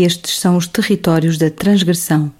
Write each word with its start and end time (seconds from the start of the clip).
Estes 0.00 0.38
são 0.38 0.56
os 0.56 0.68
territórios 0.68 1.38
da 1.38 1.50
transgressão. 1.50 2.32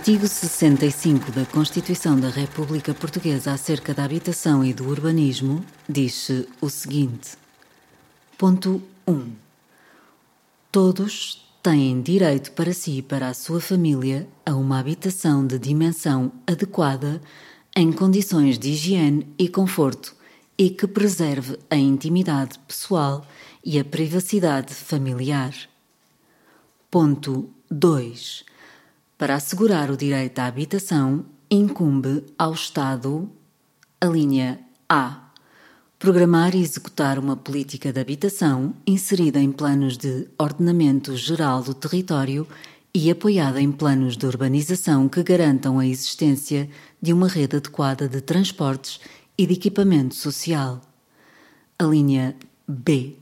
Artigo 0.00 0.26
65 0.26 1.30
da 1.30 1.44
Constituição 1.44 2.18
da 2.18 2.30
República 2.30 2.94
Portuguesa 2.94 3.52
acerca 3.52 3.92
da 3.92 4.02
habitação 4.02 4.64
e 4.64 4.72
do 4.72 4.88
urbanismo, 4.88 5.62
diz-se 5.86 6.48
o 6.58 6.70
seguinte: 6.70 7.36
Ponto 8.38 8.82
1. 9.06 9.30
Todos 10.72 11.46
têm 11.62 12.00
direito 12.00 12.52
para 12.52 12.72
si 12.72 12.92
e 12.92 13.02
para 13.02 13.28
a 13.28 13.34
sua 13.34 13.60
família 13.60 14.26
a 14.46 14.54
uma 14.54 14.78
habitação 14.78 15.46
de 15.46 15.58
dimensão 15.58 16.32
adequada, 16.46 17.20
em 17.76 17.92
condições 17.92 18.58
de 18.58 18.70
higiene 18.70 19.28
e 19.38 19.50
conforto 19.50 20.16
e 20.56 20.70
que 20.70 20.86
preserve 20.86 21.58
a 21.68 21.76
intimidade 21.76 22.58
pessoal 22.60 23.22
e 23.62 23.78
a 23.78 23.84
privacidade 23.84 24.72
familiar. 24.72 25.52
Ponto 26.90 27.50
2 27.70 28.48
para 29.20 29.34
assegurar 29.34 29.90
o 29.90 29.98
direito 29.98 30.38
à 30.38 30.46
habitação, 30.46 31.26
incumbe 31.50 32.24
ao 32.38 32.54
Estado 32.54 33.30
a 34.00 34.06
linha 34.06 34.58
A. 34.88 35.30
Programar 35.98 36.54
e 36.54 36.62
executar 36.62 37.18
uma 37.18 37.36
política 37.36 37.92
de 37.92 38.00
habitação 38.00 38.74
inserida 38.86 39.38
em 39.38 39.52
planos 39.52 39.98
de 39.98 40.26
ordenamento 40.38 41.14
geral 41.18 41.62
do 41.62 41.74
território 41.74 42.48
e 42.94 43.10
apoiada 43.10 43.60
em 43.60 43.70
planos 43.70 44.16
de 44.16 44.24
urbanização 44.24 45.06
que 45.06 45.22
garantam 45.22 45.78
a 45.78 45.86
existência 45.86 46.70
de 46.98 47.12
uma 47.12 47.28
rede 47.28 47.56
adequada 47.56 48.08
de 48.08 48.22
transportes 48.22 49.00
e 49.36 49.46
de 49.46 49.52
equipamento 49.52 50.14
social. 50.14 50.80
A 51.78 51.84
linha 51.84 52.34
B. 52.66 53.18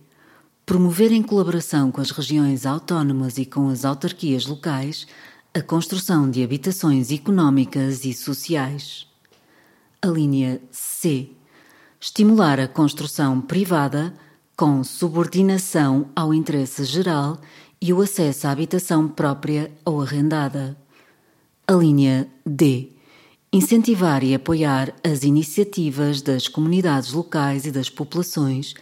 Promover 0.65 1.11
em 1.11 1.25
colaboração 1.25 1.91
com 1.91 2.01
as 2.01 2.13
regiões 2.13 2.67
autónomas 2.67 3.37
e 3.37 3.45
com 3.45 3.69
as 3.69 3.85
autarquias 3.85 4.47
locais 4.47 5.09
a 5.59 5.63
construção 5.63 6.31
de 6.31 6.45
habitações 6.45 7.11
económicas 7.11 8.05
e 8.05 8.15
sociais. 8.15 9.09
A 10.01 10.07
linha 10.07 10.61
C. 10.71 11.31
Estimular 12.01 12.61
a 12.61 12.69
construção 12.69 13.41
privada 13.41 14.15
com 14.57 14.85
subordinação 14.85 16.11
ao 16.15 16.33
interesse 16.33 16.85
geral 16.85 17.41
e 17.83 17.93
o 17.93 18.01
acesso 18.01 18.47
à 18.47 18.53
habitação 18.53 19.09
própria 19.09 19.69
ou 19.85 20.01
arrendada. 20.01 20.77
A 21.67 21.73
linha 21.73 22.29
D. 22.47 22.93
Incentivar 23.53 24.23
e 24.23 24.37
apoiar 24.37 24.95
as 25.03 25.25
iniciativas 25.25 26.23
das 26.23 26.47
comunidades 26.47 27.13
locais 27.13 27.67
e 27.67 27.73
das 27.73 27.91
populações 27.91 28.75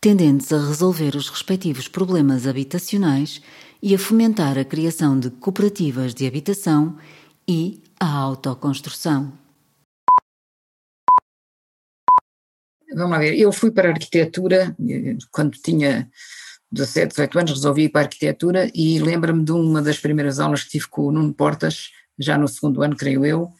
tendentes 0.00 0.52
a 0.52 0.58
resolver 0.58 1.14
os 1.14 1.28
respectivos 1.28 1.86
problemas 1.86 2.48
habitacionais 2.48 3.40
e 3.82 3.94
a 3.94 3.98
fomentar 3.98 4.58
a 4.58 4.64
criação 4.64 5.18
de 5.18 5.30
cooperativas 5.30 6.14
de 6.14 6.26
habitação 6.26 6.96
e 7.48 7.82
a 8.00 8.10
autoconstrução. 8.10 9.32
Vamos 12.94 13.10
lá 13.10 13.18
ver, 13.18 13.38
eu 13.38 13.52
fui 13.52 13.70
para 13.70 13.88
a 13.88 13.92
arquitetura 13.92 14.74
quando 15.30 15.58
tinha 15.58 16.10
17, 16.72 17.08
18 17.08 17.38
anos, 17.38 17.50
resolvi 17.52 17.84
ir 17.84 17.88
para 17.90 18.02
a 18.02 18.04
arquitetura 18.04 18.70
e 18.74 18.98
lembro-me 18.98 19.44
de 19.44 19.52
uma 19.52 19.82
das 19.82 19.98
primeiras 19.98 20.40
aulas 20.40 20.64
que 20.64 20.70
tive 20.70 20.88
com 20.88 21.02
o 21.02 21.12
Nuno 21.12 21.32
Portas, 21.32 21.90
já 22.18 22.38
no 22.38 22.48
segundo 22.48 22.82
ano, 22.82 22.96
creio 22.96 23.24
eu. 23.24 23.52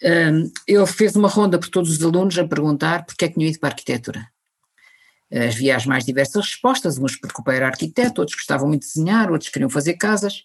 Ele 0.00 0.86
fez 0.86 1.16
uma 1.16 1.28
ronda 1.28 1.58
por 1.58 1.68
todos 1.68 1.90
os 1.90 2.02
alunos 2.02 2.38
a 2.38 2.46
perguntar 2.46 3.06
porque 3.06 3.24
é 3.24 3.28
que 3.28 3.34
tinham 3.34 3.48
ido 3.48 3.58
para 3.58 3.70
a 3.70 3.72
arquitetura. 3.72 4.28
Havia 5.32 5.76
as 5.76 5.86
mais 5.86 6.04
diversas 6.04 6.44
respostas, 6.44 6.98
uns 6.98 7.16
porque 7.16 7.40
o 7.40 7.44
pai 7.44 7.56
era 7.56 7.66
arquiteto, 7.66 8.20
outros 8.20 8.36
gostavam 8.36 8.68
muito 8.68 8.82
de 8.82 8.88
desenhar, 8.88 9.30
outros 9.30 9.50
queriam 9.50 9.68
fazer 9.68 9.94
casas, 9.94 10.44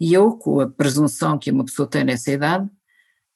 e 0.00 0.12
eu, 0.12 0.32
com 0.32 0.60
a 0.60 0.68
presunção 0.68 1.38
que 1.38 1.50
uma 1.50 1.64
pessoa 1.64 1.88
tem 1.88 2.04
nessa 2.04 2.30
idade, 2.30 2.68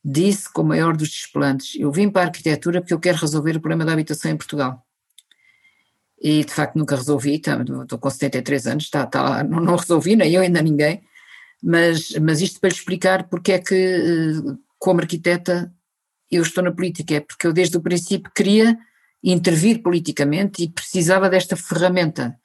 disse 0.05 0.53
com 0.53 0.63
o 0.63 0.65
maior 0.65 0.97
dos 0.97 1.09
desplantes, 1.09 1.79
eu 1.79 1.91
vim 1.93 2.11
para 2.11 2.23
a 2.23 2.25
arquitetura 2.27 2.81
porque 2.81 2.95
eu 2.95 3.01
quero 3.01 3.19
resolver 3.19 3.57
o 3.57 3.61
problema 3.61 3.85
da 3.85 3.93
habitação 3.93 4.31
em 4.31 4.37
Portugal. 4.37 4.85
E 6.21 6.45
de 6.45 6.53
facto 6.53 6.77
nunca 6.77 6.97
resolvi, 6.97 7.35
estou 7.35 7.99
com 7.99 8.11
73 8.11 8.67
anos, 8.67 8.85
está, 8.85 9.05
está, 9.05 9.43
não, 9.45 9.61
não 9.61 9.77
resolvi, 9.77 10.17
nem 10.17 10.33
eu, 10.33 10.43
ainda 10.43 10.63
ninguém, 10.63 11.03
mas, 11.63 12.11
mas 12.21 12.41
isto 12.41 12.61
para 12.61 12.71
lhe 12.71 12.77
explicar 12.77 13.29
porque 13.29 13.53
é 13.53 13.59
que, 13.59 13.75
eh, 13.75 14.57
como 14.79 15.01
arquiteta, 15.01 15.73
eu 16.31 16.43
estou 16.43 16.63
na 16.63 16.73
política, 16.73 17.17
é 17.17 17.21
porque 17.21 17.47
eu 17.47 17.53
desde 17.53 17.77
o 17.77 17.81
princípio 17.81 18.31
queria 18.35 18.79
intervir 19.23 19.83
politicamente 19.83 20.63
e 20.63 20.69
precisava 20.69 21.29
desta 21.29 21.57
ferramenta. 21.57 22.37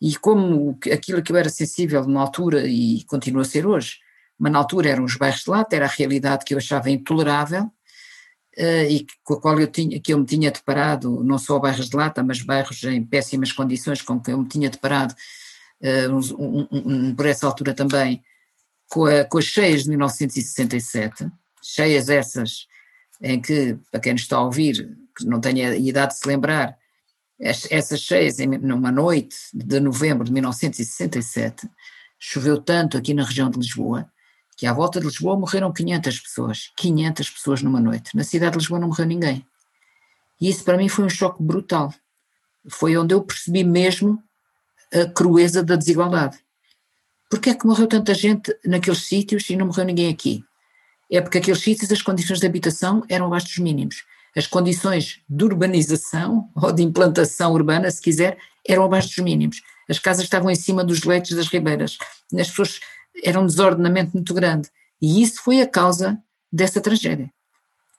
E 0.00 0.16
como 0.16 0.78
aquilo 0.92 1.22
que 1.22 1.32
eu 1.32 1.36
era 1.36 1.48
sensível 1.48 2.06
na 2.06 2.20
altura 2.20 2.66
e 2.66 3.04
continuo 3.04 3.42
a 3.42 3.44
ser 3.44 3.66
hoje, 3.66 3.98
mas 4.38 4.52
na 4.52 4.58
altura 4.58 4.88
eram 4.88 5.04
os 5.04 5.16
bairros 5.16 5.42
de 5.42 5.50
lata, 5.50 5.76
era 5.76 5.84
a 5.84 5.88
realidade 5.88 6.44
que 6.44 6.54
eu 6.54 6.58
achava 6.58 6.88
intolerável, 6.88 7.64
uh, 7.64 8.84
e 8.88 9.06
com 9.22 9.34
a 9.34 9.40
qual 9.40 9.60
eu 9.60 9.66
tinha, 9.66 10.00
que 10.00 10.14
eu 10.14 10.18
me 10.18 10.24
tinha 10.24 10.50
deparado, 10.50 11.22
não 11.22 11.36
só 11.36 11.58
bairros 11.58 11.90
de 11.90 11.96
lata, 11.96 12.22
mas 12.22 12.40
bairros 12.40 12.82
em 12.84 13.04
péssimas 13.04 13.52
condições 13.52 14.00
com 14.00 14.18
que 14.18 14.30
eu 14.30 14.38
me 14.38 14.48
tinha 14.48 14.70
deparado 14.70 15.14
uh, 15.82 16.10
um, 16.10 16.66
um, 16.68 16.68
um, 16.72 17.14
por 17.14 17.26
essa 17.26 17.46
altura 17.46 17.74
também, 17.74 18.22
com, 18.88 19.04
a, 19.04 19.24
com 19.24 19.36
as 19.36 19.44
cheias 19.44 19.82
de 19.84 19.90
1967, 19.90 21.30
cheias 21.62 22.08
essas 22.08 22.66
em 23.22 23.38
que, 23.38 23.76
para 23.90 24.00
quem 24.00 24.12
nos 24.12 24.22
está 24.22 24.38
a 24.38 24.44
ouvir, 24.44 24.96
não 25.24 25.40
tenha 25.40 25.74
idade 25.76 26.14
de 26.14 26.18
se 26.20 26.28
lembrar, 26.28 26.76
essas 27.40 28.00
cheias, 28.00 28.36
numa 28.38 28.92
noite 28.92 29.36
de 29.54 29.80
novembro 29.80 30.24
de 30.24 30.32
1967, 30.32 31.68
choveu 32.18 32.60
tanto 32.60 32.98
aqui 32.98 33.14
na 33.14 33.24
região 33.24 33.50
de 33.50 33.58
Lisboa 33.58 34.10
que 34.56 34.66
à 34.66 34.74
volta 34.74 35.00
de 35.00 35.06
Lisboa 35.06 35.38
morreram 35.38 35.72
500 35.72 36.20
pessoas, 36.20 36.70
500 36.76 37.30
pessoas 37.30 37.62
numa 37.62 37.80
noite. 37.80 38.14
Na 38.14 38.22
cidade 38.22 38.52
de 38.52 38.58
Lisboa 38.58 38.78
não 38.78 38.88
morreu 38.88 39.06
ninguém. 39.06 39.46
E 40.38 40.50
isso 40.50 40.62
para 40.64 40.76
mim 40.76 40.86
foi 40.86 41.06
um 41.06 41.08
choque 41.08 41.42
brutal. 41.42 41.94
Foi 42.68 42.94
onde 42.94 43.14
eu 43.14 43.22
percebi 43.22 43.64
mesmo 43.64 44.22
a 44.92 45.06
crueza 45.06 45.62
da 45.62 45.76
desigualdade. 45.76 46.38
Porquê 47.30 47.50
é 47.50 47.54
que 47.54 47.66
morreu 47.66 47.86
tanta 47.86 48.12
gente 48.12 48.54
naqueles 48.62 49.06
sítios 49.06 49.48
e 49.48 49.56
não 49.56 49.64
morreu 49.64 49.86
ninguém 49.86 50.10
aqui? 50.10 50.44
É 51.10 51.22
porque 51.22 51.38
aqueles 51.38 51.60
sítios 51.60 51.90
as 51.90 52.02
condições 52.02 52.38
de 52.38 52.46
habitação 52.46 53.02
eram 53.08 53.26
abaixo 53.26 53.46
dos 53.46 53.58
mínimos. 53.58 54.04
As 54.36 54.46
condições 54.46 55.20
de 55.28 55.44
urbanização 55.44 56.48
ou 56.54 56.72
de 56.72 56.82
implantação 56.82 57.52
urbana, 57.52 57.90
se 57.90 58.00
quiser, 58.00 58.38
eram 58.66 58.84
abaixo 58.84 59.08
dos 59.08 59.18
mínimos. 59.18 59.62
As 59.88 59.98
casas 59.98 60.24
estavam 60.24 60.50
em 60.50 60.54
cima 60.54 60.84
dos 60.84 61.02
leitos 61.02 61.32
das 61.32 61.48
ribeiras. 61.48 61.98
As 62.38 62.48
pessoas 62.48 62.80
era 63.24 63.40
um 63.40 63.46
desordenamento 63.46 64.12
muito 64.14 64.32
grande. 64.32 64.70
E 65.02 65.22
isso 65.22 65.42
foi 65.42 65.60
a 65.60 65.66
causa 65.66 66.22
dessa 66.52 66.80
tragédia. 66.80 67.30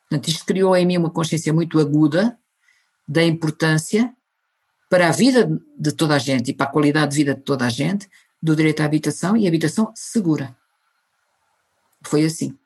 Portanto, 0.10 0.28
isto 0.30 0.46
criou 0.46 0.76
em 0.76 0.86
mim 0.86 0.98
uma 0.98 1.10
consciência 1.10 1.54
muito 1.54 1.80
aguda 1.80 2.38
da 3.08 3.24
importância 3.24 4.14
para 4.90 5.08
a 5.08 5.12
vida 5.12 5.50
de 5.78 5.92
toda 5.92 6.16
a 6.16 6.20
gente 6.20 6.52
e 6.52 6.54
para 6.54 6.68
a 6.68 6.70
qualidade 6.70 7.12
de 7.12 7.18
vida 7.18 7.36
de 7.36 7.42
toda 7.42 7.66
a 7.66 7.70
gente 7.70 8.10
do 8.42 8.56
direito 8.56 8.82
à 8.82 8.86
habitação 8.86 9.38
e 9.38 9.48
habitação 9.48 9.92
segura. 9.96 10.56
Foi 12.04 12.26
assim. 12.26 12.58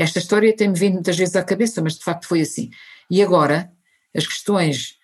Esta 0.00 0.18
história 0.18 0.56
tem-me 0.56 0.78
vindo 0.78 0.94
muitas 0.94 1.14
vezes 1.14 1.36
à 1.36 1.44
cabeça, 1.44 1.82
mas 1.82 1.98
de 1.98 2.02
facto 2.02 2.26
foi 2.26 2.40
assim. 2.40 2.70
E 3.10 3.22
agora, 3.22 3.70
as 4.16 4.26
questões 4.26 4.96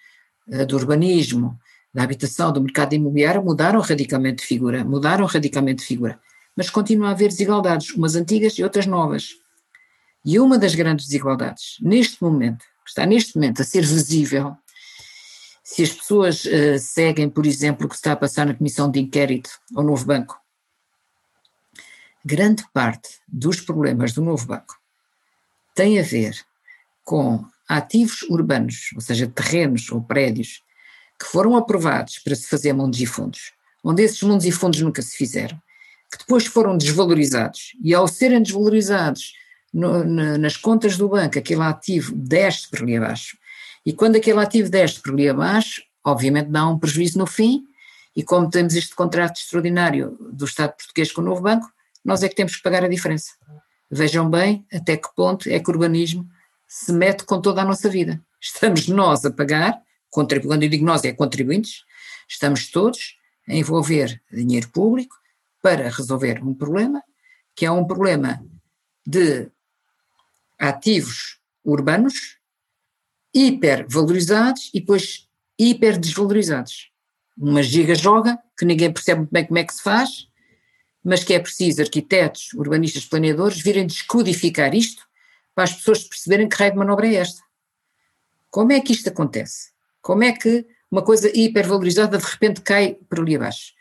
uh, 0.48 0.64
do 0.64 0.74
urbanismo, 0.74 1.60
da 1.92 2.02
habitação, 2.02 2.50
do 2.50 2.62
mercado 2.62 2.94
imobiliário 2.94 3.44
mudaram 3.44 3.78
radicalmente 3.80 4.38
de 4.38 4.46
figura, 4.46 4.82
mudaram 4.86 5.26
radicalmente 5.26 5.82
de 5.82 5.84
figura, 5.84 6.18
mas 6.56 6.70
continua 6.70 7.08
a 7.08 7.10
haver 7.10 7.28
desigualdades, 7.28 7.90
umas 7.90 8.16
antigas 8.16 8.54
e 8.54 8.62
outras 8.62 8.86
novas. 8.86 9.34
E 10.24 10.40
uma 10.40 10.58
das 10.58 10.74
grandes 10.74 11.04
desigualdades, 11.04 11.76
neste 11.82 12.22
momento, 12.22 12.64
está 12.86 13.04
neste 13.04 13.36
momento 13.36 13.60
a 13.60 13.66
ser 13.66 13.82
visível, 13.82 14.56
se 15.62 15.82
as 15.82 15.92
pessoas 15.92 16.42
uh, 16.46 16.78
seguem, 16.78 17.28
por 17.28 17.44
exemplo, 17.44 17.84
o 17.84 17.88
que 17.90 17.96
está 17.96 18.12
a 18.12 18.16
passar 18.16 18.46
na 18.46 18.54
Comissão 18.54 18.90
de 18.90 18.98
Inquérito 18.98 19.50
ao 19.74 19.84
Novo 19.84 20.06
Banco, 20.06 20.40
grande 22.24 22.64
parte 22.72 23.10
dos 23.28 23.60
problemas 23.60 24.14
do 24.14 24.22
Novo 24.22 24.46
Banco 24.46 24.85
tem 25.76 26.00
a 26.00 26.02
ver 26.02 26.34
com 27.04 27.44
ativos 27.68 28.22
urbanos, 28.22 28.90
ou 28.94 29.00
seja, 29.00 29.28
terrenos 29.28 29.92
ou 29.92 30.02
prédios, 30.02 30.62
que 31.18 31.26
foram 31.26 31.54
aprovados 31.54 32.18
para 32.18 32.34
se 32.34 32.48
fazer 32.48 32.72
mundos 32.72 33.00
e 33.00 33.06
fundos, 33.06 33.52
onde 33.84 34.02
esses 34.02 34.22
mundos 34.22 34.46
e 34.46 34.50
fundos 34.50 34.80
nunca 34.80 35.02
se 35.02 35.16
fizeram, 35.16 35.60
que 36.10 36.18
depois 36.18 36.46
foram 36.46 36.76
desvalorizados 36.76 37.72
e 37.82 37.94
ao 37.94 38.08
serem 38.08 38.42
desvalorizados 38.42 39.34
no, 39.72 40.02
na, 40.02 40.38
nas 40.38 40.56
contas 40.56 40.96
do 40.96 41.08
banco, 41.08 41.38
aquele 41.38 41.62
ativo 41.62 42.14
desce 42.14 42.68
por 42.68 42.82
ali 42.82 42.96
abaixo. 42.96 43.36
E 43.84 43.92
quando 43.92 44.16
aquele 44.16 44.40
ativo 44.40 44.70
desce 44.70 45.00
por 45.00 45.12
ali 45.12 45.28
abaixo, 45.28 45.82
obviamente 46.04 46.50
dá 46.50 46.66
um 46.66 46.78
prejuízo 46.78 47.18
no 47.18 47.26
fim, 47.26 47.64
e 48.14 48.22
como 48.22 48.48
temos 48.48 48.74
este 48.74 48.94
contrato 48.94 49.38
extraordinário 49.38 50.16
do 50.32 50.46
Estado 50.46 50.74
português 50.74 51.12
com 51.12 51.20
o 51.20 51.24
novo 51.24 51.42
banco, 51.42 51.70
nós 52.04 52.22
é 52.22 52.28
que 52.28 52.34
temos 52.34 52.56
que 52.56 52.62
pagar 52.62 52.82
a 52.82 52.88
diferença. 52.88 53.32
Vejam 53.90 54.28
bem 54.28 54.66
até 54.72 54.96
que 54.96 55.14
ponto 55.14 55.48
é 55.48 55.60
que 55.60 55.70
o 55.70 55.72
urbanismo 55.72 56.28
se 56.66 56.92
mete 56.92 57.24
com 57.24 57.40
toda 57.40 57.62
a 57.62 57.64
nossa 57.64 57.88
vida. 57.88 58.20
Estamos 58.40 58.88
nós 58.88 59.24
a 59.24 59.30
pagar 59.30 59.80
quando 60.10 60.32
eu 60.32 60.68
digo 60.68 60.84
nós, 60.84 61.04
é 61.04 61.12
contribuintes, 61.12 61.84
estamos 62.26 62.70
todos 62.70 63.16
a 63.46 63.54
envolver 63.54 64.22
dinheiro 64.32 64.68
público 64.70 65.14
para 65.62 65.90
resolver 65.90 66.42
um 66.42 66.54
problema, 66.54 67.02
que 67.54 67.66
é 67.66 67.70
um 67.70 67.84
problema 67.84 68.42
de 69.06 69.50
ativos 70.58 71.38
urbanos 71.62 72.38
hipervalorizados 73.34 74.70
e 74.72 74.80
depois 74.80 75.28
hiperdesvalorizados. 75.58 76.90
Uma 77.36 77.62
giga-joga 77.62 78.38
que 78.58 78.64
ninguém 78.64 78.90
percebe 78.90 79.20
muito 79.20 79.32
bem 79.32 79.44
como 79.44 79.58
é 79.58 79.64
que 79.64 79.74
se 79.74 79.82
faz, 79.82 80.28
mas 81.06 81.22
que 81.22 81.32
é 81.34 81.38
preciso 81.38 81.80
arquitetos, 81.82 82.52
urbanistas, 82.54 83.04
planeadores 83.04 83.60
virem 83.60 83.86
descodificar 83.86 84.74
isto 84.74 85.04
para 85.54 85.62
as 85.62 85.72
pessoas 85.72 86.02
perceberem 86.02 86.48
que 86.48 86.56
raio 86.56 86.72
de 86.72 86.78
manobra 86.78 87.06
é 87.06 87.14
esta. 87.14 87.40
Como 88.50 88.72
é 88.72 88.80
que 88.80 88.92
isto 88.92 89.08
acontece? 89.08 89.70
Como 90.02 90.24
é 90.24 90.32
que 90.32 90.66
uma 90.90 91.02
coisa 91.02 91.30
hipervalorizada 91.32 92.18
de 92.18 92.24
repente 92.24 92.60
cai 92.60 92.96
por 93.08 93.20
ali 93.20 93.36
abaixo? 93.36 93.72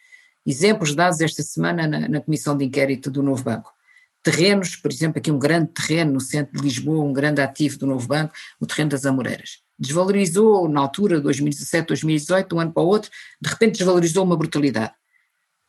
Exemplos 0.46 0.94
dados 0.94 1.20
esta 1.20 1.42
semana 1.42 1.88
na, 1.88 2.08
na 2.08 2.22
Comissão 2.22 2.56
de 2.56 2.64
Inquérito 2.64 3.10
do 3.10 3.24
Novo 3.24 3.44
Banco. 3.44 3.74
Terrenos, 4.22 4.76
por 4.76 4.92
exemplo, 4.92 5.18
aqui 5.18 5.32
um 5.32 5.40
grande 5.40 5.72
terreno 5.72 6.14
no 6.14 6.22
centro 6.22 6.56
de 6.56 6.62
Lisboa, 6.62 7.04
um 7.04 7.12
grande 7.12 7.42
ativo 7.42 7.80
do 7.80 7.88
Novo 7.88 8.08
Banco, 8.08 8.36
o 8.60 8.68
terreno 8.68 8.92
das 8.92 9.04
Amoreiras. 9.04 9.64
Desvalorizou 9.80 10.70
na 10.70 10.82
altura, 10.82 11.20
2017, 11.20 11.88
2018, 11.88 12.50
de 12.50 12.54
um 12.54 12.60
ano 12.60 12.72
para 12.72 12.84
o 12.84 12.88
outro, 12.88 13.10
de 13.42 13.50
repente 13.50 13.80
desvalorizou 13.80 14.24
uma 14.24 14.38
brutalidade. 14.38 14.94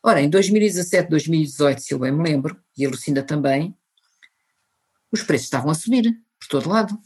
Ora, 0.08 0.20
em 0.20 0.30
2017, 0.30 1.10
2018, 1.10 1.82
se 1.82 1.92
eu 1.92 1.98
bem 1.98 2.12
me 2.12 2.22
lembro, 2.22 2.56
e 2.78 2.86
a 2.86 2.88
Lucinda 2.88 3.24
também, 3.24 3.76
os 5.10 5.24
preços 5.24 5.46
estavam 5.46 5.68
a 5.68 5.74
subir 5.74 6.16
por 6.38 6.46
todo 6.46 6.68
lado. 6.68 6.96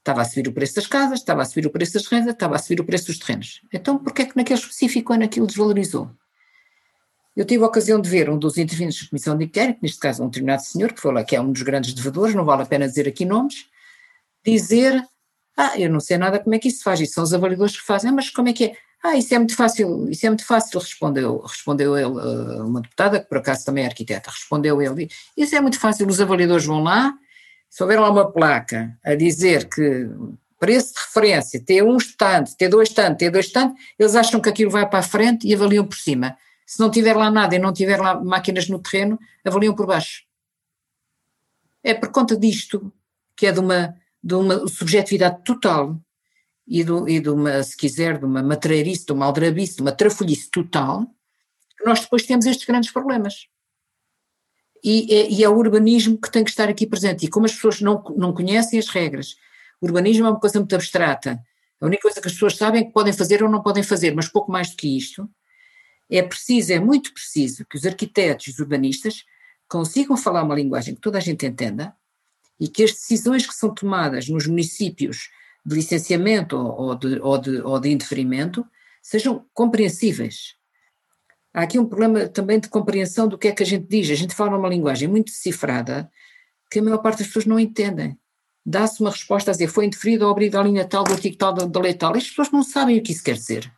Estava 0.00 0.22
a 0.22 0.24
subir 0.24 0.48
o 0.48 0.52
preço 0.52 0.74
das 0.74 0.88
casas, 0.88 1.20
estava 1.20 1.42
a 1.42 1.44
subir 1.44 1.64
o 1.64 1.70
preço 1.70 1.92
das 1.92 2.08
rendas, 2.08 2.34
estava 2.34 2.56
a 2.56 2.58
subir 2.58 2.80
o 2.80 2.84
preço 2.84 3.06
dos 3.06 3.20
terrenos. 3.20 3.60
Então, 3.72 3.98
porquê 3.98 4.22
é 4.22 4.24
que 4.24 4.36
naquele 4.36 4.58
específico 4.58 5.12
ano 5.12 5.22
aquilo 5.22 5.46
desvalorizou? 5.46 6.10
Eu 7.36 7.44
tive 7.44 7.62
a 7.62 7.68
ocasião 7.68 8.00
de 8.00 8.10
ver 8.10 8.28
um 8.28 8.36
dos 8.36 8.58
intervenientes 8.58 9.04
da 9.04 9.08
Comissão 9.08 9.38
de 9.38 9.44
Inquérito, 9.44 9.78
neste 9.80 10.00
caso 10.00 10.24
um 10.24 10.26
determinado 10.26 10.62
senhor, 10.62 10.92
que 10.92 11.00
foi 11.00 11.12
lá, 11.12 11.22
que 11.22 11.36
é 11.36 11.40
um 11.40 11.52
dos 11.52 11.62
grandes 11.62 11.94
devedores, 11.94 12.34
não 12.34 12.44
vale 12.44 12.62
a 12.62 12.66
pena 12.66 12.88
dizer 12.88 13.06
aqui 13.06 13.24
nomes, 13.24 13.66
dizer, 14.44 15.00
ah, 15.56 15.78
eu 15.78 15.88
não 15.88 16.00
sei 16.00 16.18
nada 16.18 16.40
como 16.40 16.52
é 16.56 16.58
que 16.58 16.66
isso 16.66 16.78
se 16.78 16.82
faz, 16.82 16.98
isso 16.98 17.12
são 17.12 17.22
os 17.22 17.32
avaliadores 17.32 17.76
que 17.76 17.86
fazem, 17.86 18.10
ah, 18.10 18.12
mas 18.12 18.28
como 18.28 18.48
é 18.48 18.52
que 18.52 18.64
é? 18.64 18.76
Ah, 19.02 19.16
isso 19.16 19.34
é 19.34 19.38
muito 19.38 19.56
fácil, 19.56 20.08
isso 20.08 20.24
é 20.24 20.30
muito 20.30 20.46
fácil, 20.46 20.78
respondeu, 20.78 21.40
respondeu 21.40 21.96
ele, 21.98 22.60
uma 22.60 22.80
deputada, 22.80 23.18
que 23.18 23.28
por 23.28 23.38
acaso 23.38 23.64
também 23.64 23.82
é 23.82 23.88
arquiteta, 23.88 24.30
respondeu 24.30 24.80
ele, 24.80 25.10
isso 25.36 25.56
é 25.56 25.60
muito 25.60 25.80
fácil, 25.80 26.06
os 26.06 26.20
avaliadores 26.20 26.64
vão 26.64 26.84
lá, 26.84 27.12
se 27.68 27.82
houver 27.82 27.98
lá 27.98 28.08
uma 28.08 28.30
placa 28.30 28.96
a 29.04 29.16
dizer 29.16 29.68
que 29.68 30.08
preço 30.56 30.94
de 30.94 31.00
referência, 31.00 31.60
T1 31.60 32.14
tanto, 32.16 32.52
T2 32.52 32.94
tanto, 32.94 33.24
T2 33.24 33.50
tanto, 33.50 33.74
eles 33.98 34.14
acham 34.14 34.40
que 34.40 34.48
aquilo 34.48 34.70
vai 34.70 34.88
para 34.88 35.00
a 35.00 35.02
frente 35.02 35.48
e 35.48 35.52
avaliam 35.52 35.84
por 35.84 35.96
cima. 35.96 36.36
Se 36.64 36.78
não 36.78 36.88
tiver 36.88 37.16
lá 37.16 37.28
nada 37.28 37.56
e 37.56 37.58
não 37.58 37.72
tiver 37.72 38.00
lá 38.00 38.22
máquinas 38.22 38.68
no 38.68 38.78
terreno, 38.78 39.18
avaliam 39.44 39.74
por 39.74 39.86
baixo. 39.86 40.22
É 41.82 41.92
por 41.92 42.10
conta 42.10 42.36
disto, 42.36 42.92
que 43.34 43.48
é 43.48 43.52
de 43.52 43.58
uma, 43.58 43.96
de 44.22 44.34
uma 44.34 44.68
subjetividade 44.68 45.42
total 45.42 46.00
e, 46.66 46.84
do, 46.84 47.08
e 47.08 47.20
de 47.20 47.28
uma, 47.28 47.62
se 47.62 47.76
quiser, 47.76 48.18
de 48.18 48.24
uma 48.24 48.42
matreirice, 48.42 49.06
de 49.06 49.12
uma 49.12 49.26
aldrabice, 49.26 49.76
de 49.76 49.82
uma 49.82 49.92
trafolhice 49.92 50.50
total, 50.50 51.06
nós 51.84 52.00
depois 52.00 52.24
temos 52.24 52.46
estes 52.46 52.66
grandes 52.66 52.90
problemas. 52.90 53.46
E 54.84 55.14
é, 55.14 55.30
e 55.30 55.44
é, 55.44 55.48
o 55.48 55.56
urbanismo 55.56 56.18
que 56.20 56.30
tem 56.30 56.42
que 56.42 56.50
estar 56.50 56.68
aqui 56.68 56.86
presente. 56.86 57.24
E 57.24 57.28
como 57.28 57.46
as 57.46 57.54
pessoas 57.54 57.80
não, 57.80 58.02
não 58.16 58.32
conhecem 58.32 58.78
as 58.78 58.88
regras, 58.88 59.36
o 59.80 59.86
urbanismo 59.86 60.26
é 60.26 60.30
uma 60.30 60.40
coisa 60.40 60.58
muito 60.58 60.74
abstrata. 60.74 61.40
A 61.80 61.86
única 61.86 62.02
coisa 62.02 62.20
que 62.20 62.26
as 62.26 62.34
pessoas 62.34 62.56
sabem 62.56 62.82
é 62.82 62.84
que 62.84 62.92
podem 62.92 63.12
fazer 63.12 63.42
ou 63.42 63.50
não 63.50 63.62
podem 63.62 63.82
fazer, 63.82 64.14
mas 64.14 64.28
pouco 64.28 64.50
mais 64.50 64.70
do 64.70 64.76
que 64.76 64.96
isto. 64.96 65.28
É 66.10 66.22
preciso, 66.22 66.72
é 66.72 66.78
muito 66.78 67.12
preciso 67.12 67.64
que 67.64 67.76
os 67.76 67.86
arquitetos 67.86 68.46
e 68.46 68.50
os 68.50 68.58
urbanistas 68.58 69.24
consigam 69.68 70.16
falar 70.16 70.42
uma 70.42 70.54
linguagem 70.54 70.94
que 70.94 71.00
toda 71.00 71.18
a 71.18 71.20
gente 71.20 71.46
entenda 71.46 71.94
e 72.60 72.68
que 72.68 72.84
as 72.84 72.92
decisões 72.92 73.46
que 73.46 73.54
são 73.54 73.74
tomadas 73.74 74.28
nos 74.28 74.46
municípios 74.46 75.30
de 75.64 75.74
licenciamento 75.74 76.56
ou 76.56 76.94
de, 76.94 77.20
ou 77.20 77.38
de, 77.38 77.60
ou 77.60 77.80
de 77.80 77.90
indeferimento 77.90 78.66
sejam 79.02 79.44
compreensíveis. 79.52 80.56
Há 81.54 81.62
aqui 81.62 81.78
um 81.78 81.86
problema 81.86 82.28
também 82.28 82.58
de 82.58 82.68
compreensão 82.68 83.28
do 83.28 83.36
que 83.36 83.48
é 83.48 83.52
que 83.52 83.62
a 83.62 83.66
gente 83.66 83.86
diz. 83.86 84.10
A 84.10 84.14
gente 84.14 84.34
fala 84.34 84.56
uma 84.56 84.68
linguagem 84.68 85.08
muito 85.08 85.26
decifrada 85.26 86.10
que 86.70 86.78
a 86.78 86.82
maior 86.82 86.98
parte 86.98 87.18
das 87.18 87.26
pessoas 87.26 87.44
não 87.44 87.60
entendem. 87.60 88.18
Dá-se 88.64 89.00
uma 89.00 89.10
resposta 89.10 89.50
a 89.50 89.52
dizer 89.52 89.68
foi 89.68 89.86
indeferido 89.86 90.24
ao 90.24 90.30
abrigo 90.30 90.52
da 90.52 90.62
linha 90.62 90.86
tal, 90.86 91.04
do 91.04 91.12
artigo 91.12 91.36
tal, 91.36 91.52
da 91.52 91.80
lei 91.80 91.94
tal. 91.94 92.16
As 92.16 92.28
pessoas 92.28 92.50
não 92.50 92.62
sabem 92.62 92.98
o 92.98 93.02
que 93.02 93.12
isso 93.12 93.22
quer 93.22 93.34
dizer. 93.34 93.70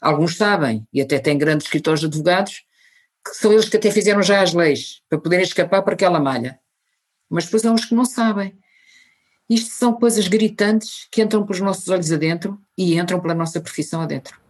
Alguns 0.00 0.36
sabem, 0.36 0.86
e 0.92 1.00
até 1.00 1.18
têm 1.18 1.38
grandes 1.38 1.66
escritores 1.66 2.00
de 2.00 2.06
advogados, 2.06 2.62
que 3.24 3.34
são 3.36 3.52
eles 3.52 3.68
que 3.68 3.76
até 3.76 3.90
fizeram 3.90 4.22
já 4.22 4.42
as 4.42 4.52
leis, 4.52 5.00
para 5.08 5.18
poderem 5.18 5.44
escapar 5.44 5.82
para 5.82 5.94
aquela 5.94 6.20
malha. 6.20 6.58
Mas 7.30 7.44
depois 7.44 7.64
há 7.64 7.70
uns 7.70 7.84
que 7.84 7.94
não 7.94 8.04
sabem. 8.04 8.58
Isto 9.48 9.74
são 9.74 9.92
coisas 9.92 10.26
gritantes 10.26 11.06
que 11.10 11.22
entram 11.22 11.44
pelos 11.44 11.60
nossos 11.60 11.88
olhos 11.88 12.10
adentro 12.10 12.58
e 12.76 12.98
entram 12.98 13.20
pela 13.20 13.34
nossa 13.34 13.60
profissão 13.60 14.00
adentro. 14.00 14.43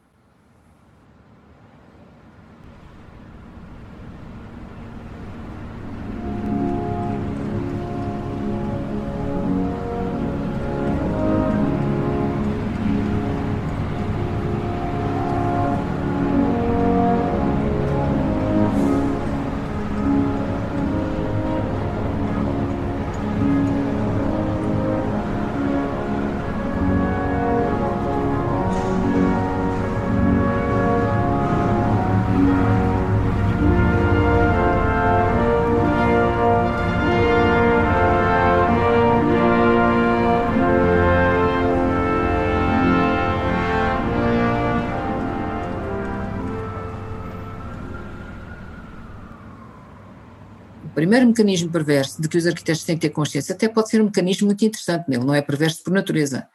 Primeiro 51.05 51.27
mecanismo 51.27 51.71
perverso 51.71 52.23
de 52.23 52.27
que 52.31 52.39
os 52.39 52.47
arquitetos 52.47 52.83
têm 52.83 52.97
que 52.97 53.03
ter 53.03 53.11
consciência 53.11 53.55
até 53.55 53.69
pode 53.69 53.91
ser 53.91 54.01
um 54.01 54.07
mecanismo 54.07 54.47
muito 54.47 54.65
interessante 54.65 55.07
nele, 55.07 55.23
não 55.23 55.35
é 55.35 55.43
perverso 55.43 55.85
por 55.85 55.93
natureza. 55.93 56.49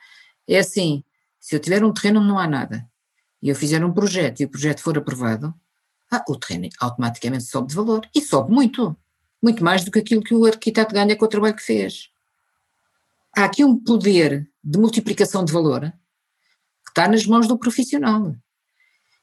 É 0.48 0.58
assim, 0.58 1.04
se 1.40 1.56
eu 1.56 1.60
tiver 1.60 1.84
um 1.84 1.94
terreno 1.94 2.20
onde 2.20 2.30
não 2.30 2.40
há 2.40 2.48
nada 2.48 2.90
e 3.44 3.50
eu 3.50 3.56
fizer 3.56 3.86
um 3.86 3.94
projeto 3.94 4.40
e 4.40 4.46
o 4.46 4.50
projeto 4.50 4.82
for 4.82 4.98
aprovado, 4.98 5.54
ah, 6.12 6.26
o 6.28 6.36
terreno 6.36 6.68
automaticamente 6.80 7.44
sobe 7.44 7.68
de 7.68 7.76
valor 7.76 8.10
e 8.16 8.22
sobe 8.22 8.52
muito, 8.52 8.98
muito 9.40 9.64
mais 9.64 9.86
do 9.86 9.92
que 9.92 10.00
aquilo 10.00 10.24
que 10.24 10.34
o 10.34 10.44
arquiteto 10.48 10.96
ganha 10.96 11.16
com 11.16 11.26
o 11.26 11.30
trabalho 11.30 11.56
que 11.56 11.62
fez. 11.62 12.10
Há 13.38 13.44
aqui 13.44 13.64
um 13.64 13.78
poder 13.78 14.50
de 14.64 14.80
multiplicação 14.80 15.46
de 15.46 15.54
valor 15.54 15.82
que 15.82 16.90
está 16.90 17.08
nas 17.08 17.24
mãos 17.28 17.48
do 17.48 17.56
profissional 17.56 18.36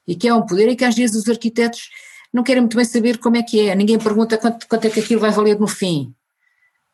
e 0.07 0.15
que 0.15 0.29
é 0.29 0.33
um 0.33 0.45
poder 0.45 0.69
e 0.69 0.75
que 0.77 0.85
às 0.85 0.95
vezes 0.95 1.17
os 1.17 1.27
arquitetos 1.27 1.89
não 2.37 2.43
querem 2.43 2.61
muito 2.61 2.77
bem 2.77 2.85
saber 2.85 3.17
como 3.17 3.35
é 3.35 3.41
que 3.41 3.67
é, 3.67 3.73
ninguém 3.73 3.97
pergunta 3.97 4.37
quanto, 4.37 4.67
quanto 4.67 4.85
é 4.85 4.91
que 4.91 4.99
aquilo 4.99 5.19
vai 5.19 5.31
valer 5.31 5.59
no 5.59 5.67
fim. 5.67 6.13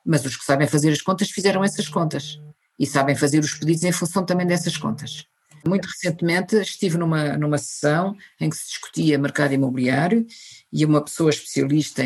Mas 0.05 0.23
os 0.23 0.37
que 0.37 0.45
sabem 0.45 0.67
fazer 0.67 0.89
as 0.89 1.01
contas 1.01 1.29
fizeram 1.29 1.61
essas 1.61 1.89
contas 1.89 2.39
e 2.79 2.87
sabem 2.87 3.13
fazer 3.13 3.39
os 3.39 3.53
pedidos 3.53 3.83
em 3.83 3.91
função 3.91 4.25
também 4.25 4.47
dessas 4.47 4.77
contas. 4.77 5.27
Muito 5.67 5.85
recentemente 5.85 6.55
estive 6.55 6.97
numa, 6.97 7.37
numa 7.37 7.57
sessão 7.57 8.15
em 8.39 8.49
que 8.49 8.55
se 8.55 8.67
discutia 8.67 9.17
mercado 9.17 9.53
imobiliário 9.53 10.25
e 10.71 10.85
uma 10.85 11.01
pessoa 11.01 11.29
especialista, 11.29 12.03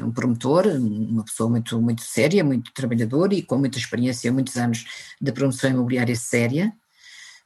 um 0.00 0.10
promotor, 0.10 0.66
uma 0.66 1.24
pessoa 1.24 1.48
muito, 1.48 1.80
muito 1.80 2.02
séria, 2.02 2.42
muito 2.42 2.72
trabalhadora 2.72 3.32
e 3.32 3.42
com 3.42 3.58
muita 3.58 3.78
experiência, 3.78 4.32
muitos 4.32 4.56
anos 4.56 4.84
de 5.20 5.30
promoção 5.30 5.70
imobiliária 5.70 6.16
séria, 6.16 6.72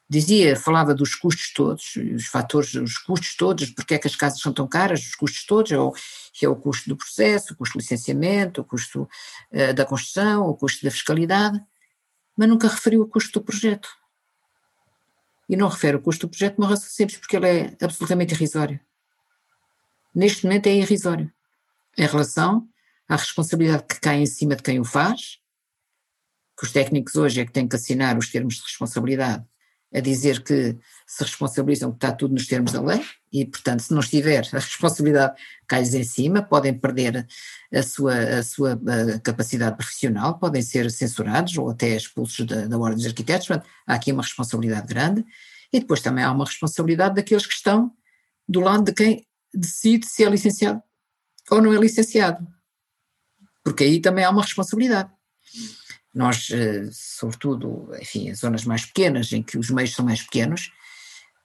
dizia, 0.08 0.56
falava 0.56 0.94
dos 0.94 1.14
custos 1.14 1.52
todos, 1.52 1.96
os 1.96 2.26
fatores, 2.26 2.74
os 2.74 2.96
custos 2.98 3.34
todos, 3.34 3.70
porque 3.70 3.94
é 3.94 3.98
que 3.98 4.06
as 4.06 4.14
casas 4.14 4.40
são 4.40 4.52
tão 4.52 4.66
caras, 4.66 5.00
os 5.00 5.14
custos 5.14 5.44
todos, 5.44 5.72
é 5.72 5.78
o, 5.78 5.92
é 6.40 6.48
o 6.48 6.56
custo 6.56 6.88
do 6.88 6.96
processo, 6.96 7.52
o 7.52 7.56
custo 7.56 7.76
do 7.76 7.80
licenciamento, 7.80 8.60
o 8.60 8.64
custo 8.64 9.08
uh, 9.52 9.74
da 9.74 9.84
construção, 9.84 10.48
o 10.48 10.54
custo 10.54 10.84
da 10.84 10.90
fiscalidade, 10.90 11.60
mas 12.36 12.48
nunca 12.48 12.68
referiu 12.68 13.02
o 13.02 13.08
custo 13.08 13.40
do 13.40 13.44
projeto. 13.44 13.88
E 15.48 15.56
não 15.56 15.68
refere 15.68 15.96
o 15.96 16.00
custo 16.00 16.26
do 16.26 16.30
projeto 16.30 16.60
razão 16.62 16.88
simples, 16.88 17.18
porque 17.18 17.36
ele 17.36 17.48
é 17.48 17.76
absolutamente 17.80 18.34
irrisório. 18.34 18.80
Neste 20.14 20.44
momento 20.44 20.66
é 20.66 20.74
irrisório. 20.74 21.32
Em 21.96 22.06
relação 22.06 22.68
à 23.08 23.16
responsabilidade 23.16 23.84
que 23.84 24.00
cai 24.00 24.20
em 24.20 24.26
cima 24.26 24.56
de 24.56 24.62
quem 24.62 24.80
o 24.80 24.84
faz, 24.84 25.38
que 26.58 26.64
os 26.64 26.72
técnicos 26.72 27.14
hoje 27.16 27.40
é 27.40 27.44
que 27.44 27.52
têm 27.52 27.68
que 27.68 27.76
assinar 27.76 28.16
os 28.16 28.30
termos 28.30 28.56
de 28.56 28.62
responsabilidade 28.62 29.44
a 29.96 30.00
dizer 30.00 30.42
que 30.42 30.76
se 31.06 31.24
responsabilizam 31.24 31.90
que 31.90 31.96
está 31.96 32.12
tudo 32.12 32.34
nos 32.34 32.46
termos 32.46 32.72
da 32.72 32.82
lei 32.82 33.02
e, 33.32 33.46
portanto, 33.46 33.80
se 33.80 33.92
não 33.94 34.00
estiver, 34.00 34.46
a 34.52 34.58
responsabilidade 34.58 35.40
cai-lhes 35.66 35.94
em 35.94 36.04
cima, 36.04 36.42
podem 36.42 36.78
perder 36.78 37.26
a 37.72 37.82
sua, 37.82 38.14
a 38.14 38.42
sua 38.42 38.72
a 38.74 39.18
capacidade 39.20 39.76
profissional, 39.76 40.38
podem 40.38 40.60
ser 40.60 40.90
censurados 40.90 41.56
ou 41.56 41.70
até 41.70 41.96
expulsos 41.96 42.44
da, 42.44 42.66
da 42.66 42.78
Ordem 42.78 42.98
dos 42.98 43.06
Arquitetos, 43.06 43.46
portanto, 43.46 43.66
há 43.86 43.94
aqui 43.94 44.12
uma 44.12 44.22
responsabilidade 44.22 44.86
grande. 44.86 45.24
E 45.72 45.80
depois 45.80 46.00
também 46.00 46.22
há 46.22 46.30
uma 46.30 46.44
responsabilidade 46.44 47.14
daqueles 47.14 47.46
que 47.46 47.54
estão 47.54 47.90
do 48.46 48.60
lado 48.60 48.84
de 48.84 48.92
quem 48.92 49.26
decide 49.52 50.06
se 50.06 50.24
é 50.24 50.28
licenciado 50.28 50.82
ou 51.50 51.62
não 51.62 51.72
é 51.72 51.78
licenciado, 51.78 52.46
porque 53.64 53.84
aí 53.84 54.00
também 54.00 54.24
há 54.24 54.30
uma 54.30 54.42
responsabilidade. 54.42 55.10
Nós, 56.16 56.48
eh, 56.50 56.88
sobretudo, 56.92 57.90
enfim, 58.00 58.30
as 58.30 58.38
zonas 58.38 58.64
mais 58.64 58.86
pequenas, 58.86 59.30
em 59.34 59.42
que 59.42 59.58
os 59.58 59.68
meios 59.68 59.94
são 59.94 60.02
mais 60.02 60.22
pequenos, 60.22 60.72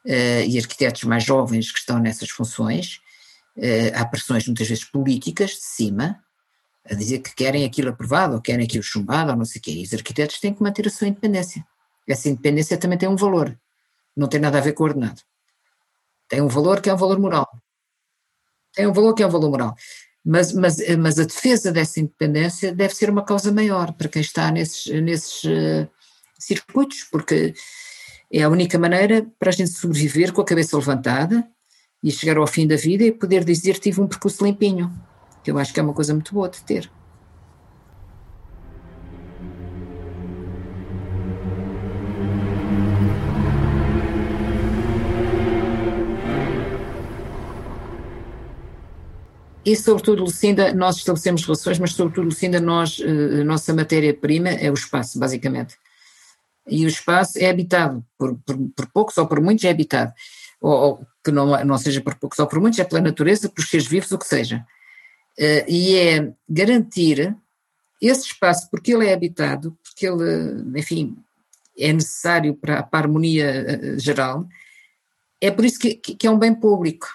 eh, 0.08 0.46
e 0.46 0.58
arquitetos 0.58 1.04
mais 1.04 1.26
jovens 1.26 1.74
que 1.74 1.80
estão 1.80 2.00
nessas 2.00 2.30
funções, 2.30 3.02
eh, 3.58 3.92
há 3.94 4.06
pressões 4.06 4.48
muitas 4.48 4.70
vezes 4.70 4.86
políticas 4.86 5.52
de 5.52 5.64
cima, 5.64 6.24
a 6.90 6.94
dizer 6.94 7.20
que 7.20 7.36
querem 7.36 7.66
aquilo 7.66 7.90
aprovado, 7.90 8.36
ou 8.36 8.42
querem 8.42 8.66
aquilo 8.66 8.82
chumbado, 8.82 9.32
ou 9.32 9.38
não 9.38 9.44
sei 9.44 9.60
o 9.60 9.62
quê. 9.62 9.72
E 9.72 9.84
os 9.84 9.94
arquitetos 9.94 10.40
têm 10.40 10.54
que 10.54 10.64
manter 10.64 10.88
a 10.88 10.90
sua 10.90 11.08
independência. 11.10 11.68
Essa 12.08 12.30
independência 12.30 12.78
também 12.78 12.98
tem 12.98 13.10
um 13.10 13.18
valor, 13.18 13.60
não 14.16 14.30
tem 14.30 14.40
nada 14.40 14.58
a 14.58 14.62
ver 14.62 14.72
com 14.72 14.84
o 14.84 14.88
ordenado. 14.88 15.22
Tem 16.30 16.42
um 16.42 16.48
valor 16.48 16.80
que 16.80 16.90
é 16.90 16.94
um 16.94 16.98
valor 16.98 17.20
moral. 17.20 17.50
Tem 18.74 18.88
um 18.88 18.94
valor 18.94 19.14
que 19.14 19.22
é 19.22 19.28
um 19.28 19.30
valor 19.30 19.50
moral. 19.50 19.76
Mas, 20.24 20.54
mas, 20.54 20.78
mas 20.98 21.18
a 21.18 21.24
defesa 21.24 21.72
dessa 21.72 22.00
independência 22.00 22.74
deve 22.74 22.96
ser 22.96 23.10
uma 23.10 23.24
causa 23.24 23.52
maior 23.52 23.92
para 23.94 24.08
quem 24.08 24.22
está 24.22 24.52
nesses, 24.52 24.86
nesses 25.02 25.44
uh, 25.46 25.90
circuitos, 26.38 27.04
porque 27.12 27.56
é 28.32 28.44
a 28.44 28.50
única 28.50 28.78
maneira 28.78 29.26
para 29.40 29.50
a 29.50 29.52
gente 29.52 29.72
sobreviver 29.72 30.32
com 30.32 30.42
a 30.42 30.46
cabeça 30.46 30.78
levantada 30.78 31.46
e 32.04 32.12
chegar 32.12 32.38
ao 32.38 32.48
fim 32.48 32.68
da 32.68 32.76
vida 32.76 33.04
e 33.04 33.12
poder 33.12 33.44
dizer 33.44 33.80
tive 33.80 34.00
um 34.00 34.08
percurso 34.08 34.46
limpinho, 34.46 34.92
que 35.44 35.50
eu 35.50 35.58
acho 35.58 35.74
que 35.74 35.80
é 35.80 35.84
uma 35.84 35.94
coisa 35.94 36.14
muito 36.14 36.34
boa 36.34 36.50
de 36.50 36.62
ter. 36.64 36.90
E, 49.64 49.76
sobretudo, 49.76 50.24
Lucinda, 50.24 50.74
nós 50.74 50.98
estabelecemos 50.98 51.44
relações, 51.44 51.78
mas, 51.78 51.94
sobretudo, 51.94 52.26
Lucinda, 52.26 52.60
nós, 52.60 53.00
eh, 53.00 53.42
a 53.42 53.44
nossa 53.44 53.74
matéria-prima 53.74 54.50
é 54.50 54.72
o 54.72 54.74
espaço, 54.74 55.20
basicamente. 55.20 55.78
E 56.68 56.84
o 56.84 56.88
espaço 56.88 57.38
é 57.38 57.50
habitado, 57.50 58.04
por, 58.18 58.36
por, 58.40 58.58
por 58.76 58.88
poucos 58.88 59.18
ou 59.18 59.28
por 59.28 59.40
muitos 59.40 59.64
é 59.66 59.70
habitado. 59.70 60.14
Ou, 60.60 60.74
ou, 60.74 61.08
que 61.24 61.32
não, 61.32 61.64
não 61.64 61.78
seja 61.78 62.02
por 62.02 62.16
poucos 62.16 62.40
ou 62.40 62.48
por 62.48 62.60
muitos, 62.60 62.80
é 62.80 62.84
pela 62.84 63.02
natureza, 63.02 63.50
por 63.50 63.64
seres 63.64 63.86
vivos, 63.86 64.12
o 64.12 64.18
que 64.18 64.26
seja. 64.26 64.66
Uh, 65.38 65.66
e 65.68 65.96
é 65.96 66.34
garantir 66.50 67.36
esse 68.02 68.28
espaço, 68.28 68.68
porque 68.70 68.94
ele 68.94 69.08
é 69.08 69.14
habitado, 69.14 69.78
porque 69.84 70.08
ele, 70.08 70.80
enfim, 70.80 71.16
é 71.78 71.94
necessário 71.94 72.56
para, 72.56 72.82
para 72.82 73.00
a 73.00 73.04
harmonia 73.04 73.80
uh, 73.96 74.00
geral, 74.00 74.48
é 75.40 75.52
por 75.52 75.66
isso 75.66 75.80
que, 75.80 75.96
que 75.96 76.28
é 76.28 76.32
um 76.32 76.38
bem 76.38 76.54
público 76.54 77.08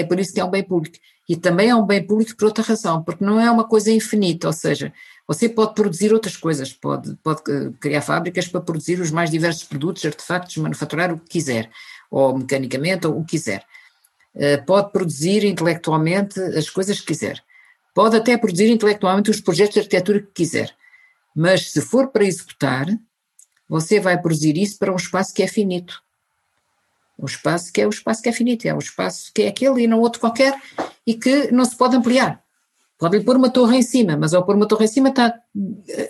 é 0.00 0.04
por 0.04 0.18
isso 0.18 0.32
que 0.32 0.40
é 0.40 0.44
um 0.44 0.50
bem 0.50 0.62
público. 0.62 0.96
E 1.28 1.36
também 1.36 1.68
é 1.70 1.74
um 1.74 1.86
bem 1.86 2.04
público 2.04 2.36
por 2.36 2.46
outra 2.46 2.64
razão, 2.64 3.02
porque 3.02 3.24
não 3.24 3.40
é 3.40 3.50
uma 3.50 3.64
coisa 3.64 3.90
infinita, 3.90 4.46
ou 4.46 4.52
seja, 4.52 4.92
você 5.26 5.48
pode 5.48 5.74
produzir 5.74 6.12
outras 6.12 6.36
coisas, 6.36 6.72
pode, 6.72 7.14
pode 7.22 7.42
eh, 7.48 7.70
criar 7.78 8.02
fábricas 8.02 8.48
para 8.48 8.60
produzir 8.60 9.00
os 9.00 9.10
mais 9.10 9.30
diversos 9.30 9.64
produtos, 9.64 10.04
artefactos, 10.04 10.56
manufaturar 10.56 11.12
o 11.12 11.18
que 11.18 11.28
quiser, 11.28 11.70
ou 12.10 12.36
mecanicamente, 12.36 13.06
ou 13.06 13.18
o 13.18 13.24
que 13.24 13.32
quiser. 13.32 13.64
Eh, 14.34 14.56
pode 14.58 14.92
produzir 14.92 15.44
intelectualmente 15.44 16.40
as 16.40 16.68
coisas 16.68 17.00
que 17.00 17.06
quiser. 17.06 17.42
Pode 17.94 18.16
até 18.16 18.36
produzir 18.36 18.68
intelectualmente 18.70 19.30
os 19.30 19.40
projetos 19.40 19.74
de 19.74 19.80
arquitetura 19.80 20.20
que 20.20 20.32
quiser. 20.34 20.74
Mas 21.36 21.70
se 21.70 21.80
for 21.80 22.08
para 22.08 22.24
executar, 22.24 22.86
você 23.68 24.00
vai 24.00 24.20
produzir 24.20 24.56
isso 24.56 24.78
para 24.78 24.92
um 24.92 24.96
espaço 24.96 25.32
que 25.32 25.42
é 25.42 25.46
finito 25.46 26.02
o 27.16 27.26
espaço 27.26 27.72
que 27.72 27.80
é 27.80 27.86
o 27.86 27.90
espaço 27.90 28.22
que 28.22 28.28
é 28.28 28.32
finito, 28.32 28.66
é 28.66 28.74
o 28.74 28.78
espaço 28.78 29.30
que 29.34 29.42
é 29.42 29.48
aquele 29.48 29.82
e 29.82 29.86
não 29.86 30.00
outro 30.00 30.20
qualquer 30.20 30.54
e 31.06 31.14
que 31.14 31.52
não 31.52 31.64
se 31.64 31.76
pode 31.76 31.96
ampliar. 31.96 32.42
Pode-lhe 32.98 33.24
pôr 33.24 33.36
uma 33.36 33.50
torre 33.50 33.78
em 33.78 33.82
cima, 33.82 34.16
mas 34.16 34.32
ao 34.32 34.44
pôr 34.44 34.54
uma 34.54 34.66
torre 34.66 34.84
em 34.84 34.88
cima 34.88 35.08
está 35.08 35.34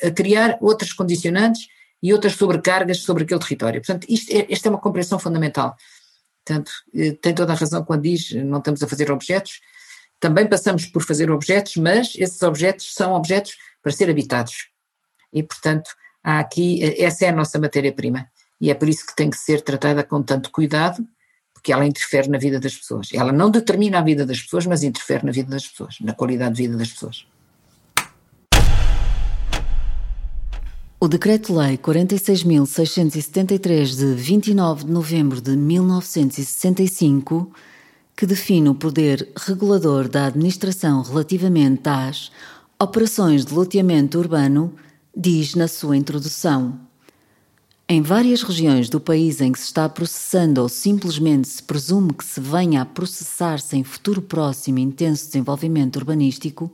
a 0.05 0.11
criar 0.11 0.59
outras 0.61 0.93
condicionantes 0.93 1.67
e 2.03 2.13
outras 2.13 2.35
sobrecargas 2.35 2.99
sobre 2.99 3.25
aquele 3.25 3.41
território. 3.41 3.81
Portanto, 3.81 4.07
isto 4.09 4.31
é, 4.31 4.47
esta 4.51 4.69
é 4.69 4.71
uma 4.71 4.81
compreensão 4.81 5.19
fundamental. 5.19 5.77
Portanto, 6.45 6.73
eh, 6.95 7.13
tem 7.13 7.35
toda 7.35 7.53
a 7.53 7.57
razão 7.57 7.85
quando 7.85 8.03
diz 8.03 8.33
não 8.33 8.59
estamos 8.59 8.83
a 8.83 8.89
fazer 8.89 9.11
objetos, 9.11 9.61
também 10.19 10.49
passamos 10.49 10.87
por 10.87 11.03
fazer 11.03 11.31
objetos, 11.31 11.77
mas 11.77 12.15
esses 12.17 12.43
objetos 12.43 12.93
são 12.95 13.13
objetos 13.13 13.57
para 13.83 13.93
ser 13.93 14.11
habitados. 14.11 14.69
E, 15.33 15.43
portanto, 15.43 15.91
há 16.23 16.41
aqui, 16.41 16.83
eh, 16.83 17.05
essa 17.05 17.25
é 17.25 17.29
a 17.29 17.33
nossa 17.33 17.59
matéria-prima 17.59 18.29
e 18.63 18.71
é 18.71 18.75
por 18.75 18.89
isso 18.89 19.05
que 19.05 19.15
tem 19.17 19.29
que 19.29 19.37
ser 19.37 19.61
tratada 19.61 20.05
com 20.05 20.23
tanto 20.23 20.53
cuidado, 20.53 21.05
porque 21.53 21.73
ela 21.73 21.85
interfere 21.85 22.29
na 22.29 22.39
vida 22.39 22.61
das 22.61 22.77
pessoas. 22.77 23.09
Ela 23.13 23.33
não 23.33 23.51
determina 23.51 23.99
a 23.99 24.03
vida 24.03 24.25
das 24.25 24.41
pessoas, 24.41 24.67
mas 24.67 24.85
interfere 24.85 25.27
na 25.27 25.33
vida 25.33 25.51
das 25.51 25.67
pessoas, 25.67 25.97
na 26.01 26.13
qualidade 26.13 26.55
de 26.55 26.63
vida 26.63 26.77
das 26.77 26.93
pessoas. 26.93 27.27
O 31.01 31.09
Decreto-Lei 31.09 31.77
46.673 31.77 33.97
de 33.97 34.15
29 34.15 34.85
de 34.85 34.93
novembro 34.93 35.41
de 35.41 35.57
1965, 35.57 37.53
que 38.17 38.27
define 38.27 38.69
o 38.69 38.77
poder 38.77 39.29
regulador 39.37 40.09
da 40.09 40.27
administração 40.27 41.03
relativamente 41.03 41.89
às 41.89 42.31
operações 42.81 43.45
de 43.45 43.53
loteamento 43.53 44.21
urbano, 44.21 44.73
diz 45.17 45.57
na 45.57 45.67
sua 45.67 45.97
introdução. 45.97 46.92
Em 47.93 48.01
várias 48.01 48.41
regiões 48.41 48.89
do 48.89 48.99
país 48.99 49.43
em 49.43 49.53
que 49.53 49.59
se 49.59 49.67
está 49.67 49.87
processando 49.87 50.63
ou 50.63 50.69
simplesmente 50.71 51.47
se 51.47 51.63
presume 51.63 52.15
que 52.15 52.25
se 52.25 52.41
venha 52.41 52.81
a 52.81 52.87
processar-se 52.87 53.77
em 53.77 53.85
futuro 53.85 54.23
próximo 54.23 54.79
intenso 54.79 55.27
desenvolvimento 55.27 55.97
urbanístico, 55.97 56.73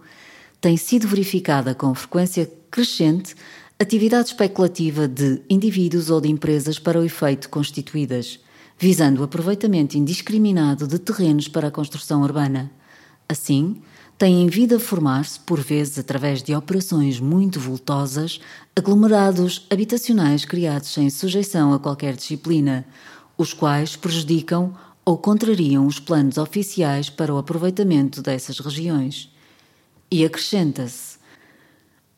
tem 0.61 0.77
sido 0.77 1.09
verificada 1.09 1.75
com 1.75 1.93
frequência 1.93 2.49
crescente 2.71 3.35
atividade 3.81 4.29
especulativa 4.29 5.09
de 5.09 5.43
indivíduos 5.51 6.09
ou 6.09 6.21
de 6.21 6.29
empresas 6.29 6.79
para 6.79 7.01
o 7.01 7.05
efeito 7.05 7.49
constituídas, 7.49 8.39
visando 8.79 9.21
o 9.21 9.25
aproveitamento 9.25 9.99
indiscriminado 9.99 10.87
de 10.87 11.01
terrenos 11.01 11.49
para 11.49 11.67
a 11.67 11.73
construção 11.73 12.23
urbana. 12.23 12.71
Assim, 13.29 13.83
têm 14.19 14.49
vindo 14.49 14.75
a 14.75 14.81
formar-se, 14.81 15.39
por 15.39 15.61
vezes 15.61 15.97
através 15.97 16.43
de 16.43 16.53
operações 16.53 17.21
muito 17.21 17.61
voltosas, 17.61 18.41
aglomerados 18.75 19.65
habitacionais 19.71 20.45
criados 20.45 20.93
sem 20.93 21.09
sujeição 21.09 21.73
a 21.73 21.79
qualquer 21.79 22.17
disciplina, 22.17 22.85
os 23.37 23.53
quais 23.53 23.95
prejudicam 23.95 24.75
ou 25.05 25.17
contrariam 25.17 25.87
os 25.87 26.01
planos 26.01 26.37
oficiais 26.37 27.09
para 27.09 27.33
o 27.33 27.39
aproveitamento 27.39 28.21
dessas 28.21 28.59
regiões. 28.59 29.33
E 30.11 30.25
acrescenta-se. 30.25 31.17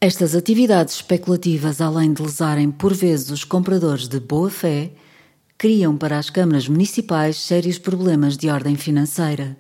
Estas 0.01 0.35
atividades 0.35 0.95
especulativas, 0.95 1.83
além 1.83 2.15
de 2.15 2.23
lesarem 2.23 2.71
por 2.71 2.95
vezes 2.95 3.31
os 3.31 3.45
compradores 3.45 4.09
de 4.09 4.19
boa 4.19 4.49
fé, 4.49 4.91
criam 5.59 5.99
para 5.99 6.19
as 6.19 6.31
câmaras 6.31 6.67
municipais 6.67 7.37
sérios 7.37 7.79
problemas 7.79 8.39
de 8.39 8.49
ordem 8.49 8.77
financeira, 8.77 9.59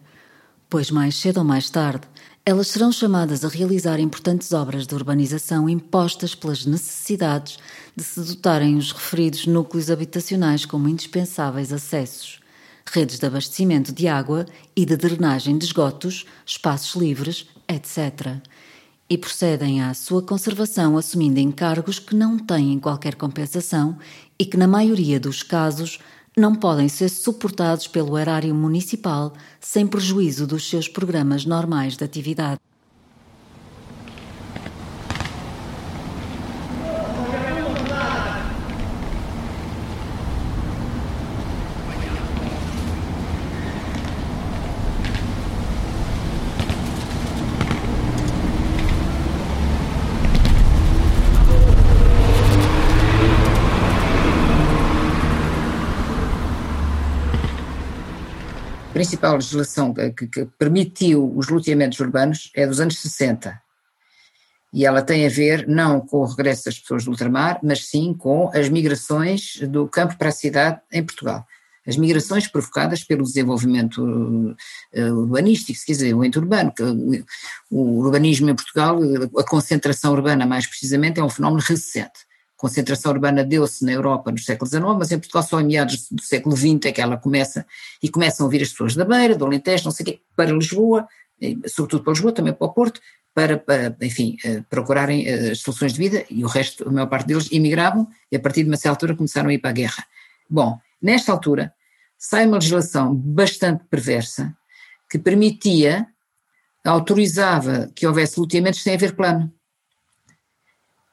pois 0.70 0.90
mais 0.90 1.14
cedo 1.16 1.38
ou 1.38 1.44
mais 1.44 1.68
tarde 1.68 2.09
elas 2.44 2.68
serão 2.68 2.90
chamadas 2.90 3.44
a 3.44 3.48
realizar 3.48 4.00
importantes 4.00 4.53
obras 4.53 4.87
de 4.87 4.94
urbanização 4.94 5.68
impostas 5.68 6.35
pelas 6.35 6.64
necessidades 6.64 7.59
de 7.94 8.03
se 8.03 8.20
dotarem 8.20 8.76
os 8.76 8.92
referidos 8.92 9.46
núcleos 9.46 9.90
habitacionais 9.90 10.64
como 10.64 10.88
indispensáveis 10.88 11.70
acessos, 11.70 12.40
redes 12.87 13.18
de 13.18 13.26
abastecimento 13.26 13.92
de 13.92 14.09
água 14.09 14.46
e 14.74 14.87
de 14.87 14.96
drenagem 14.96 15.59
de 15.59 15.66
esgotos, 15.66 16.24
espaços 16.46 17.00
livres, 17.00 17.46
etc. 17.68 18.38
E 19.09 19.18
procedem 19.18 19.83
à 19.83 19.92
sua 19.92 20.22
conservação 20.22 20.96
assumindo 20.96 21.38
encargos 21.38 21.98
que 21.98 22.16
não 22.16 22.38
têm 22.38 22.79
qualquer 22.79 23.16
compensação 23.16 23.98
e 24.38 24.46
que, 24.46 24.57
na 24.57 24.66
maioria 24.66 25.20
dos 25.20 25.42
casos, 25.42 25.98
não 26.37 26.55
podem 26.55 26.88
ser 26.88 27.09
suportados 27.09 27.87
pelo 27.87 28.16
erário 28.16 28.55
municipal 28.55 29.33
sem 29.61 29.87
prejuízo 29.87 30.47
dos 30.47 30.69
seus 30.69 30.88
programas 30.88 31.45
normais 31.45 31.97
de 31.97 32.05
atividade. 32.05 32.61
Principal 59.01 59.37
legislação 59.37 59.95
que, 59.95 60.27
que, 60.27 60.45
permitiu 60.59 61.33
os 61.35 61.49
loteamentos 61.49 61.99
urbanos 62.01 62.51
é 62.55 62.67
dos 62.67 62.81
anos 62.81 62.99
60. 62.99 63.59
E 64.75 64.85
ela 64.85 65.01
tem 65.01 65.25
a 65.25 65.31
ver 65.31 65.67
não 65.67 66.03
com 66.03 66.19
o 66.19 66.27
regresso 66.27 66.67
das 66.67 66.79
pessoas 66.79 67.05
do 67.05 67.11
ultramar, 67.11 67.59
mas 67.63 67.87
sim 67.87 68.13
com 68.13 68.51
as 68.53 68.69
migrações 68.69 69.57
do 69.63 69.89
campo 69.89 70.19
para 70.19 70.29
a 70.29 70.33
cidade 70.33 70.83
em 70.93 71.03
Portugal. 71.03 71.47
As 71.87 71.97
migrações 71.97 72.47
provocadas 72.47 73.03
pelo 73.03 73.25
desenvolvimento 73.25 74.03
uh, 74.03 75.15
urbanístico, 75.15 75.79
se 75.79 75.87
quiser, 75.87 76.15
o 76.15 76.23
interurbano. 76.23 76.71
O 77.71 78.01
urbanismo 78.01 78.51
em 78.51 78.55
Portugal, 78.55 78.99
a 79.39 79.45
concentração 79.45 80.13
urbana 80.13 80.45
mais 80.45 80.67
precisamente, 80.67 81.19
é 81.19 81.25
um 81.25 81.31
fenómeno 81.31 81.63
recente 81.63 82.30
concentração 82.61 83.12
urbana 83.12 83.42
deu-se 83.42 83.83
na 83.85 83.92
Europa 83.92 84.31
no 84.31 84.38
século 84.38 84.68
XIX, 84.68 84.85
mas 84.99 85.11
em 85.11 85.18
Portugal 85.18 85.42
só 85.42 85.61
em 85.61 85.64
meados 85.64 86.09
do 86.11 86.20
século 86.20 86.55
XX 86.55 86.79
é 86.85 86.92
que 86.92 87.01
ela 87.01 87.16
começa, 87.16 87.66
e 88.03 88.09
começam 88.11 88.46
a 88.46 88.51
vir 88.51 88.61
as 88.61 88.68
pessoas 88.68 88.94
da 88.94 89.05
Beira, 89.05 89.35
do 89.35 89.46
Alentejo, 89.46 89.85
não 89.85 89.90
sei 89.90 90.05
o 90.05 90.07
quê, 90.09 90.20
para 90.37 90.53
Lisboa, 90.53 91.09
sobretudo 91.66 92.05
para 92.05 92.12
Lisboa, 92.12 92.33
também 92.33 92.53
para 92.53 92.66
o 92.66 92.73
Porto, 92.73 93.01
para, 93.33 93.57
para 93.57 93.96
enfim, 94.03 94.37
eh, 94.44 94.62
procurarem 94.68 95.27
eh, 95.27 95.53
as 95.53 95.61
soluções 95.61 95.94
de 95.94 95.99
vida, 95.99 96.25
e 96.29 96.44
o 96.44 96.49
resto, 96.49 96.87
a 96.87 96.92
maior 96.92 97.07
parte 97.07 97.29
deles, 97.29 97.49
emigravam, 97.51 98.07
e 98.31 98.37
a 98.37 98.40
partir 98.40 98.62
de 98.62 98.68
uma 98.68 98.77
certa 98.77 98.90
altura 98.90 99.16
começaram 99.16 99.49
a 99.49 99.55
ir 99.55 99.59
para 99.59 99.70
a 99.70 99.73
guerra. 99.73 100.05
Bom, 100.49 100.79
nesta 101.01 101.33
altura, 101.33 101.73
sai 102.18 102.46
uma 102.46 102.59
legislação 102.59 103.14
bastante 103.14 103.85
perversa, 103.88 104.55
que 105.09 105.18
permitia, 105.18 106.07
autorizava 106.85 107.90
que 107.94 108.07
houvesse 108.07 108.38
loteamentos 108.38 108.83
sem 108.83 108.94
haver 108.94 109.16
plano. 109.16 109.51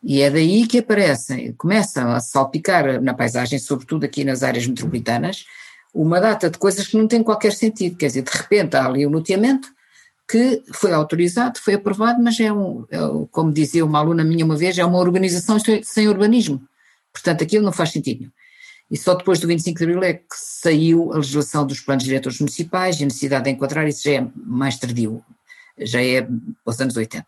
E 0.09 0.21
é 0.21 0.31
daí 0.31 0.65
que 0.65 0.77
aparecem, 0.77 1.51
começam 1.57 2.09
a 2.13 2.21
salpicar 2.21 3.01
na 3.01 3.13
paisagem, 3.13 3.59
sobretudo 3.59 4.05
aqui 4.05 4.23
nas 4.23 4.41
áreas 4.41 4.65
metropolitanas, 4.65 5.45
uma 5.93 6.21
data 6.21 6.49
de 6.49 6.57
coisas 6.57 6.87
que 6.87 6.95
não 6.95 7.09
têm 7.09 7.21
qualquer 7.21 7.51
sentido. 7.51 7.97
Quer 7.97 8.07
dizer, 8.07 8.21
de 8.21 8.31
repente 8.31 8.77
há 8.77 8.85
ali 8.85 9.05
um 9.05 9.09
loteamento 9.09 9.67
que 10.25 10.63
foi 10.73 10.93
autorizado, 10.93 11.59
foi 11.59 11.73
aprovado, 11.73 12.23
mas 12.23 12.39
é 12.39 12.49
um, 12.53 12.85
é, 12.89 12.99
como 13.31 13.51
dizia 13.51 13.83
uma 13.83 13.99
aluna 13.99 14.23
minha 14.23 14.45
uma 14.45 14.55
vez, 14.55 14.77
é 14.77 14.85
uma 14.85 14.97
organização 14.97 15.57
sem 15.83 16.07
urbanismo. 16.07 16.65
Portanto, 17.11 17.43
aquilo 17.43 17.65
não 17.65 17.73
faz 17.73 17.91
sentido. 17.91 18.31
E 18.89 18.95
só 18.95 19.13
depois 19.13 19.41
do 19.41 19.47
25 19.47 19.77
de 19.77 19.83
Abril 19.83 20.03
é 20.03 20.13
que 20.13 20.25
saiu 20.31 21.11
a 21.11 21.17
legislação 21.17 21.67
dos 21.67 21.81
planos 21.81 22.05
diretores 22.05 22.39
municipais 22.39 22.97
e 22.97 23.03
a 23.03 23.07
necessidade 23.07 23.43
de 23.43 23.49
enquadrar, 23.49 23.85
isso 23.85 24.03
já 24.05 24.21
é 24.21 24.27
mais 24.37 24.77
tardio, 24.77 25.21
já 25.77 26.01
é 26.01 26.25
aos 26.65 26.79
anos 26.79 26.95
80. 26.95 27.25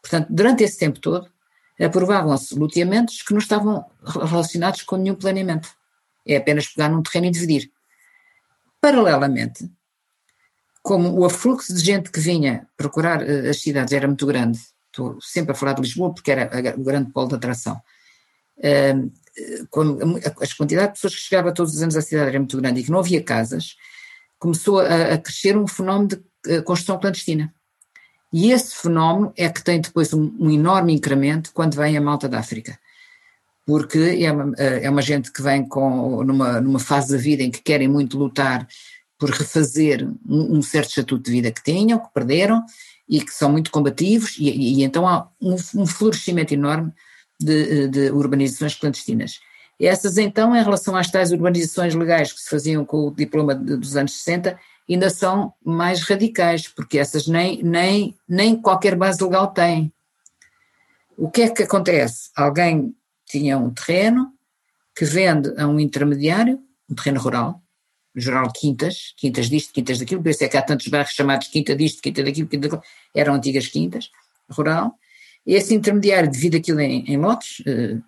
Portanto, 0.00 0.28
durante 0.30 0.64
esse 0.64 0.78
tempo 0.78 0.98
todo, 0.98 1.33
aprovavam-se 1.80 2.54
loteamentos 2.54 3.22
que 3.22 3.32
não 3.32 3.38
estavam 3.38 3.84
relacionados 4.02 4.82
com 4.82 4.96
nenhum 4.96 5.14
planeamento. 5.14 5.68
É 6.26 6.36
apenas 6.36 6.68
pegar 6.68 6.88
num 6.88 7.02
terreno 7.02 7.26
e 7.26 7.30
dividir. 7.30 7.70
Paralelamente, 8.80 9.70
como 10.82 11.18
o 11.18 11.24
afluxo 11.24 11.74
de 11.74 11.80
gente 11.80 12.10
que 12.10 12.20
vinha 12.20 12.68
procurar 12.76 13.22
uh, 13.22 13.50
as 13.50 13.60
cidades 13.60 13.92
era 13.92 14.06
muito 14.06 14.26
grande, 14.26 14.60
estou 14.86 15.18
sempre 15.20 15.52
a 15.52 15.54
falar 15.54 15.72
de 15.72 15.80
Lisboa 15.80 16.12
porque 16.12 16.30
era 16.30 16.44
a, 16.44 16.78
o 16.78 16.84
grande 16.84 17.10
polo 17.10 17.28
de 17.28 17.34
atração, 17.34 17.80
uh, 18.58 19.12
as 20.40 20.52
quantidades 20.52 20.90
de 20.90 20.94
pessoas 20.94 21.14
que 21.14 21.22
chegavam 21.22 21.52
todos 21.52 21.74
os 21.74 21.82
anos 21.82 21.96
à 21.96 22.02
cidade 22.02 22.28
era 22.28 22.38
muito 22.38 22.56
grande 22.56 22.80
e 22.80 22.84
que 22.84 22.90
não 22.90 23.00
havia 23.00 23.22
casas, 23.22 23.76
começou 24.38 24.80
a, 24.80 25.14
a 25.14 25.18
crescer 25.18 25.56
um 25.56 25.66
fenómeno 25.66 26.08
de 26.08 26.16
uh, 26.58 26.62
construção 26.62 27.00
clandestina. 27.00 27.52
E 28.34 28.50
esse 28.50 28.74
fenómeno 28.74 29.32
é 29.36 29.48
que 29.48 29.62
tem 29.62 29.80
depois 29.80 30.12
um, 30.12 30.30
um 30.38 30.50
enorme 30.50 30.92
incremento 30.92 31.52
quando 31.54 31.76
vem 31.76 31.96
a 31.96 32.00
malta 32.00 32.28
da 32.28 32.40
África 32.40 32.78
porque 33.66 34.18
é 34.20 34.30
uma, 34.30 34.54
é 34.56 34.90
uma 34.90 35.02
gente 35.02 35.32
que 35.32 35.42
vem 35.42 35.66
com, 35.66 36.22
numa, 36.22 36.60
numa 36.60 36.78
fase 36.78 37.12
da 37.12 37.18
vida 37.18 37.42
em 37.42 37.50
que 37.50 37.62
querem 37.62 37.88
muito 37.88 38.18
lutar 38.18 38.66
por 39.18 39.30
refazer 39.30 40.06
um, 40.28 40.58
um 40.58 40.62
certo 40.62 40.90
estatuto 40.90 41.24
de 41.24 41.30
vida 41.30 41.50
que 41.50 41.62
tinham, 41.62 41.98
que 41.98 42.12
perderam 42.12 42.62
e 43.08 43.20
que 43.20 43.30
são 43.30 43.50
muito 43.50 43.70
combativos, 43.70 44.36
e, 44.38 44.50
e, 44.50 44.80
e 44.80 44.84
então 44.84 45.06
há 45.06 45.28
um, 45.40 45.54
um 45.74 45.86
florescimento 45.86 46.52
enorme 46.52 46.92
de, 47.40 47.88
de, 47.88 48.10
urbanizações 48.10 48.74
clandestinas. 48.74 49.40
Essas, 49.80 50.18
então, 50.18 50.54
em 50.54 50.62
relação 50.62 50.96
às 50.96 51.10
tais 51.10 51.32
urbanizações 51.32 51.94
legais 51.94 52.32
que 52.32 52.40
se 52.40 52.48
faziam 52.48 52.84
com 52.84 53.08
o 53.08 53.10
diploma 53.10 53.54
de, 53.54 53.76
dos 53.76 53.96
anos 53.96 54.12
60, 54.12 54.58
ainda 54.88 55.10
são 55.10 55.54
mais 55.64 56.02
radicais, 56.02 56.68
porque 56.68 56.98
essas 56.98 57.26
nem, 57.26 57.62
nem, 57.62 58.14
nem 58.28 58.60
qualquer 58.60 58.94
base 58.96 59.22
legal 59.22 59.48
têm. 59.48 59.92
O 61.16 61.30
que 61.30 61.42
é 61.42 61.48
que 61.48 61.62
acontece? 61.62 62.30
Alguém 62.36 62.94
tinha 63.26 63.56
um 63.56 63.70
terreno 63.70 64.32
que 64.94 65.04
vende 65.04 65.52
a 65.56 65.66
um 65.66 65.80
intermediário, 65.80 66.60
um 66.88 66.94
terreno 66.94 67.20
rural, 67.20 67.62
geral 68.14 68.52
quintas, 68.52 69.12
quintas 69.16 69.48
disto, 69.48 69.72
quintas 69.72 69.98
daquilo, 69.98 70.22
por 70.22 70.28
isso 70.28 70.44
é 70.44 70.48
que 70.48 70.56
há 70.56 70.62
tantos 70.62 70.86
bairros 70.88 71.12
chamados 71.12 71.48
quinta 71.48 71.74
disto, 71.74 72.00
quinta 72.00 72.22
daquilo, 72.22 72.48
quinta 72.48 72.68
daquilo, 72.68 72.82
eram 73.14 73.34
antigas 73.34 73.66
quintas, 73.66 74.10
rural. 74.50 74.96
Esse 75.44 75.74
intermediário 75.74 76.30
divide 76.30 76.58
aquilo 76.58 76.80
em, 76.80 77.04
em 77.06 77.16
lotes, 77.16 77.62
eh, 77.66 77.98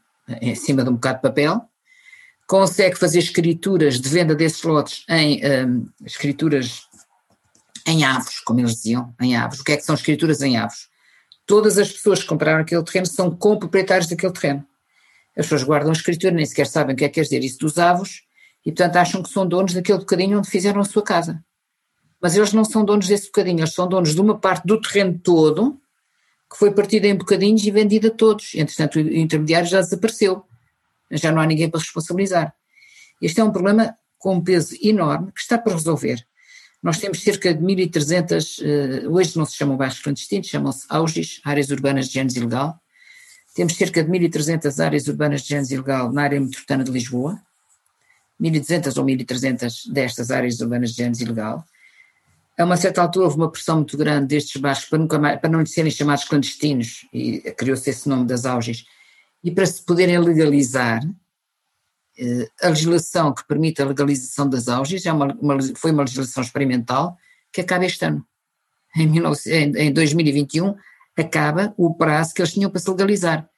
em 0.40 0.54
cima 0.54 0.82
de 0.84 0.90
um 0.90 0.94
bocado 0.94 1.16
de 1.16 1.22
papel, 1.22 1.68
consegue 2.46 2.96
fazer 2.96 3.18
escrituras 3.18 4.00
de 4.00 4.08
venda 4.08 4.34
desses 4.34 4.62
lotes 4.62 5.04
em 5.08 5.42
eh, 5.42 5.66
escrituras 6.04 6.82
em 7.86 8.04
avos, 8.04 8.40
como 8.40 8.60
eles 8.60 8.74
diziam, 8.74 9.14
em 9.20 9.36
avos. 9.36 9.60
O 9.60 9.64
que 9.64 9.72
é 9.72 9.76
que 9.76 9.84
são 9.84 9.94
escrituras 9.94 10.42
em 10.42 10.56
avos? 10.56 10.88
Todas 11.46 11.78
as 11.78 11.92
pessoas 11.92 12.20
que 12.20 12.28
compraram 12.28 12.60
aquele 12.60 12.82
terreno 12.82 13.06
são 13.06 13.30
comproprietários 13.30 14.08
daquele 14.08 14.32
terreno. 14.32 14.66
As 15.36 15.46
pessoas 15.46 15.62
guardam 15.62 15.90
a 15.90 15.92
escritura, 15.92 16.34
nem 16.34 16.44
sequer 16.44 16.66
sabem 16.66 16.94
o 16.94 16.98
que 16.98 17.04
é 17.04 17.08
que 17.08 17.14
quer 17.14 17.22
dizer 17.22 17.44
isso 17.44 17.58
dos 17.58 17.78
avos, 17.78 18.22
e 18.64 18.72
portanto 18.72 18.96
acham 18.96 19.22
que 19.22 19.28
são 19.28 19.46
donos 19.46 19.74
daquele 19.74 19.98
bocadinho 19.98 20.38
onde 20.38 20.50
fizeram 20.50 20.80
a 20.80 20.84
sua 20.84 21.02
casa. 21.02 21.44
Mas 22.20 22.36
eles 22.36 22.52
não 22.52 22.64
são 22.64 22.84
donos 22.84 23.06
desse 23.06 23.26
bocadinho, 23.26 23.60
eles 23.60 23.74
são 23.74 23.86
donos 23.86 24.14
de 24.14 24.20
uma 24.20 24.38
parte 24.38 24.66
do 24.66 24.80
terreno 24.80 25.18
todo 25.22 25.80
que 26.50 26.56
foi 26.56 26.70
partida 26.70 27.06
em 27.06 27.14
bocadinhos 27.14 27.64
e 27.64 27.70
vendida 27.70 28.08
a 28.08 28.10
todos. 28.10 28.54
Entretanto, 28.54 28.96
o 28.96 29.00
intermediário 29.00 29.68
já 29.68 29.80
desapareceu, 29.80 30.44
já 31.10 31.32
não 31.32 31.40
há 31.40 31.46
ninguém 31.46 31.70
para 31.70 31.80
responsabilizar. 31.80 32.54
Este 33.20 33.40
é 33.40 33.44
um 33.44 33.50
problema 33.50 33.96
com 34.18 34.34
um 34.34 34.42
peso 34.42 34.76
enorme 34.82 35.32
que 35.32 35.40
está 35.40 35.58
para 35.58 35.72
resolver. 35.72 36.24
Nós 36.82 36.98
temos 36.98 37.22
cerca 37.22 37.52
de 37.54 37.62
1.300, 37.62 38.62
eh, 38.62 39.08
hoje 39.08 39.36
não 39.36 39.44
se 39.44 39.56
chamam 39.56 39.76
bairros 39.76 40.00
clandestinos, 40.00 40.46
chamam-se 40.46 40.86
AUGIS, 40.88 41.40
áreas 41.44 41.70
urbanas 41.70 42.08
de 42.08 42.14
género 42.14 42.36
ilegal. 42.38 42.80
Temos 43.54 43.74
cerca 43.74 44.04
de 44.04 44.10
1.300 44.10 44.84
áreas 44.84 45.08
urbanas 45.08 45.42
de 45.42 45.48
género 45.48 45.72
ilegal 45.72 46.12
na 46.12 46.22
área 46.22 46.40
metropolitana 46.40 46.84
de 46.84 46.90
Lisboa. 46.90 47.40
1.200 48.40 48.98
ou 48.98 49.04
1.300 49.04 49.92
destas 49.92 50.30
áreas 50.30 50.60
urbanas 50.60 50.90
de 50.90 50.96
género 50.98 51.22
ilegal. 51.22 51.64
A 52.58 52.64
uma 52.64 52.76
certa 52.76 53.02
altura 53.02 53.26
houve 53.26 53.36
uma 53.36 53.50
pressão 53.50 53.76
muito 53.76 53.96
grande 53.96 54.28
destes 54.28 54.60
bairros 54.60 54.84
para, 54.84 54.98
nunca 54.98 55.18
mais, 55.18 55.40
para 55.40 55.50
não 55.50 55.64
serem 55.66 55.90
chamados 55.90 56.24
clandestinos, 56.24 57.06
e 57.12 57.40
criou-se 57.56 57.88
esse 57.90 58.08
nome 58.08 58.26
das 58.26 58.46
auges, 58.46 58.84
e 59.42 59.50
para 59.50 59.66
se 59.66 59.82
poderem 59.82 60.18
legalizar, 60.18 61.00
eh, 62.18 62.48
a 62.62 62.68
legislação 62.68 63.32
que 63.34 63.46
permite 63.46 63.80
a 63.82 63.86
legalização 63.86 64.48
das 64.48 64.68
auges 64.68 65.04
é 65.06 65.12
uma, 65.12 65.34
uma, 65.34 65.58
foi 65.76 65.92
uma 65.92 66.02
legislação 66.02 66.42
experimental 66.42 67.16
que 67.52 67.60
acaba 67.60 67.84
este 67.84 68.04
ano. 68.04 68.26
Em, 68.96 69.06
19, 69.06 69.78
em 69.78 69.92
2021 69.92 70.74
acaba 71.16 71.74
o 71.76 71.94
prazo 71.94 72.34
que 72.34 72.40
eles 72.40 72.52
tinham 72.52 72.70
para 72.70 72.80
se 72.80 72.90
legalizar. 72.90 73.48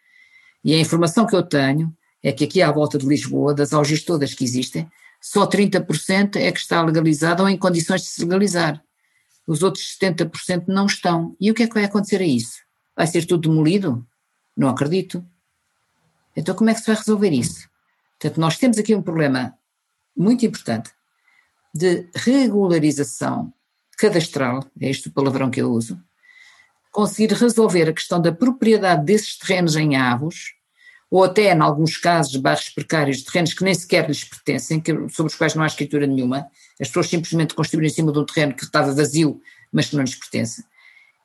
E 0.64 0.74
a 0.74 0.78
informação 0.78 1.26
que 1.26 1.34
eu 1.34 1.42
tenho 1.42 1.94
é 2.22 2.32
que 2.32 2.44
aqui 2.44 2.60
à 2.60 2.70
volta 2.70 2.98
de 2.98 3.06
Lisboa, 3.06 3.54
das 3.54 3.72
auges 3.72 4.04
todas 4.04 4.34
que 4.34 4.44
existem, 4.44 4.88
só 5.20 5.46
30% 5.46 6.36
é 6.36 6.52
que 6.52 6.58
está 6.58 6.82
legalizado 6.82 7.42
ou 7.42 7.48
em 7.48 7.56
condições 7.56 8.02
de 8.02 8.08
se 8.08 8.22
legalizar. 8.22 8.82
Os 9.46 9.62
outros 9.62 9.96
70% 10.00 10.64
não 10.68 10.86
estão. 10.86 11.36
E 11.40 11.50
o 11.50 11.54
que 11.54 11.62
é 11.62 11.66
que 11.66 11.74
vai 11.74 11.84
acontecer 11.84 12.20
a 12.20 12.26
isso? 12.26 12.58
Vai 12.96 13.06
ser 13.06 13.24
tudo 13.24 13.48
demolido? 13.48 14.06
Não 14.56 14.68
acredito. 14.68 15.24
Então 16.38 16.55
como 16.55 16.70
é 16.70 16.74
que 16.74 16.81
se 16.81 16.87
vai 16.87 16.94
resolver 16.94 17.31
isso? 17.31 17.68
Portanto, 18.18 18.40
nós 18.40 18.57
temos 18.57 18.79
aqui 18.79 18.94
um 18.94 19.03
problema 19.03 19.55
muito 20.16 20.46
importante 20.46 20.90
de 21.74 22.09
regularização 22.14 23.53
cadastral, 23.98 24.64
é 24.81 24.88
este 24.88 25.09
o 25.09 25.12
palavrão 25.12 25.51
que 25.51 25.61
eu 25.61 25.70
uso, 25.70 26.01
conseguir 26.92 27.33
resolver 27.35 27.88
a 27.88 27.92
questão 27.92 28.20
da 28.20 28.33
propriedade 28.33 29.05
desses 29.05 29.37
terrenos 29.37 29.74
em 29.74 29.96
avos, 29.96 30.55
ou 31.11 31.24
até, 31.24 31.53
em 31.53 31.61
alguns 31.61 31.96
casos, 31.96 32.37
bairros 32.37 32.68
precários, 32.68 33.22
terrenos 33.22 33.55
que 33.55 33.64
nem 33.64 33.74
sequer 33.74 34.07
lhes 34.07 34.22
pertencem, 34.24 34.81
que, 34.81 34.92
sobre 35.09 35.33
os 35.33 35.35
quais 35.35 35.55
não 35.55 35.64
há 35.64 35.66
escritura 35.66 36.07
nenhuma, 36.07 36.48
as 36.81 36.88
pessoas 36.88 37.09
simplesmente 37.09 37.55
construíram 37.55 37.90
em 37.90 37.94
cima 37.94 38.12
de 38.12 38.18
um 38.18 38.27
terreno 38.27 38.55
que 38.55 38.64
estava 38.64 38.92
vazio, 38.92 39.40
mas 39.72 39.87
que 39.87 39.96
não 39.96 40.05
lhes 40.05 40.14
pertence. 40.14 40.64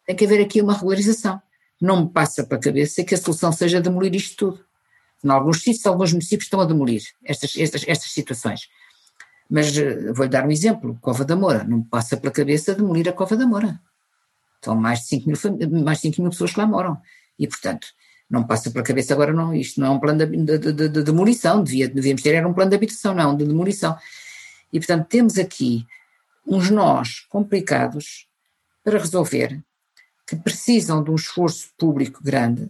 Tem 0.08 0.15
que 0.15 0.26
haver 0.26 0.41
aqui 0.41 0.62
uma 0.62 0.73
regularização. 0.73 1.41
Não 1.80 2.06
me 2.06 2.10
passa 2.12 2.43
para 2.43 2.58
a 2.58 2.62
cabeça 2.62 3.04
que 3.04 3.13
a 3.13 3.17
solução 3.17 3.52
seja 3.52 3.82
demolir 3.82 4.15
isto 4.15 4.38
tudo. 4.38 4.65
Em 5.23 5.29
alguns 5.29 5.62
sítios, 5.62 5.86
alguns 5.86 6.12
municípios 6.12 6.45
estão 6.45 6.59
a 6.59 6.65
demolir 6.65 7.01
estas, 7.23 7.55
estas, 7.55 7.83
estas 7.88 8.12
situações. 8.12 8.67
Mas 9.49 9.75
uh, 9.77 10.13
vou-lhe 10.13 10.31
dar 10.31 10.45
um 10.45 10.51
exemplo: 10.51 10.97
Cova 11.01 11.23
da 11.23 11.36
Moura. 11.36 11.63
Não 11.63 11.83
passa 11.83 12.17
pela 12.17 12.31
cabeça 12.31 12.75
demolir 12.75 13.07
a 13.07 13.13
Cova 13.13 13.38
da 13.38 13.45
Moura. 13.45 13.79
Estão 14.55 14.75
mais 14.75 14.99
de 15.01 15.07
5 15.07 15.27
mil, 15.27 15.83
mais 15.83 15.99
de 15.99 16.09
5 16.09 16.21
mil 16.21 16.31
pessoas 16.31 16.53
que 16.53 16.59
lá 16.59 16.65
moram. 16.65 16.99
E, 17.38 17.47
portanto, 17.47 17.88
não 18.29 18.43
passa 18.43 18.71
pela 18.71 18.83
cabeça 18.83 19.13
agora, 19.13 19.33
não, 19.33 19.53
isto 19.53 19.79
não 19.79 19.88
é 19.88 19.89
um 19.91 19.99
plano 19.99 20.25
de, 20.25 20.57
de, 20.57 20.73
de, 20.73 20.89
de 20.89 21.03
demolição, 21.03 21.63
devia, 21.63 21.88
devíamos 21.88 22.21
ter, 22.21 22.33
era 22.33 22.47
um 22.47 22.53
plano 22.53 22.69
de 22.69 22.75
habitação, 22.75 23.13
não, 23.13 23.36
de 23.36 23.45
demolição. 23.45 23.97
E, 24.71 24.79
portanto, 24.79 25.07
temos 25.07 25.38
aqui 25.38 25.86
uns 26.47 26.69
nós 26.69 27.19
complicados 27.29 28.27
para 28.83 28.97
resolver, 28.97 29.63
que 30.27 30.36
precisam 30.36 31.03
de 31.03 31.12
um 31.12 31.15
esforço 31.15 31.69
público 31.77 32.23
grande. 32.23 32.69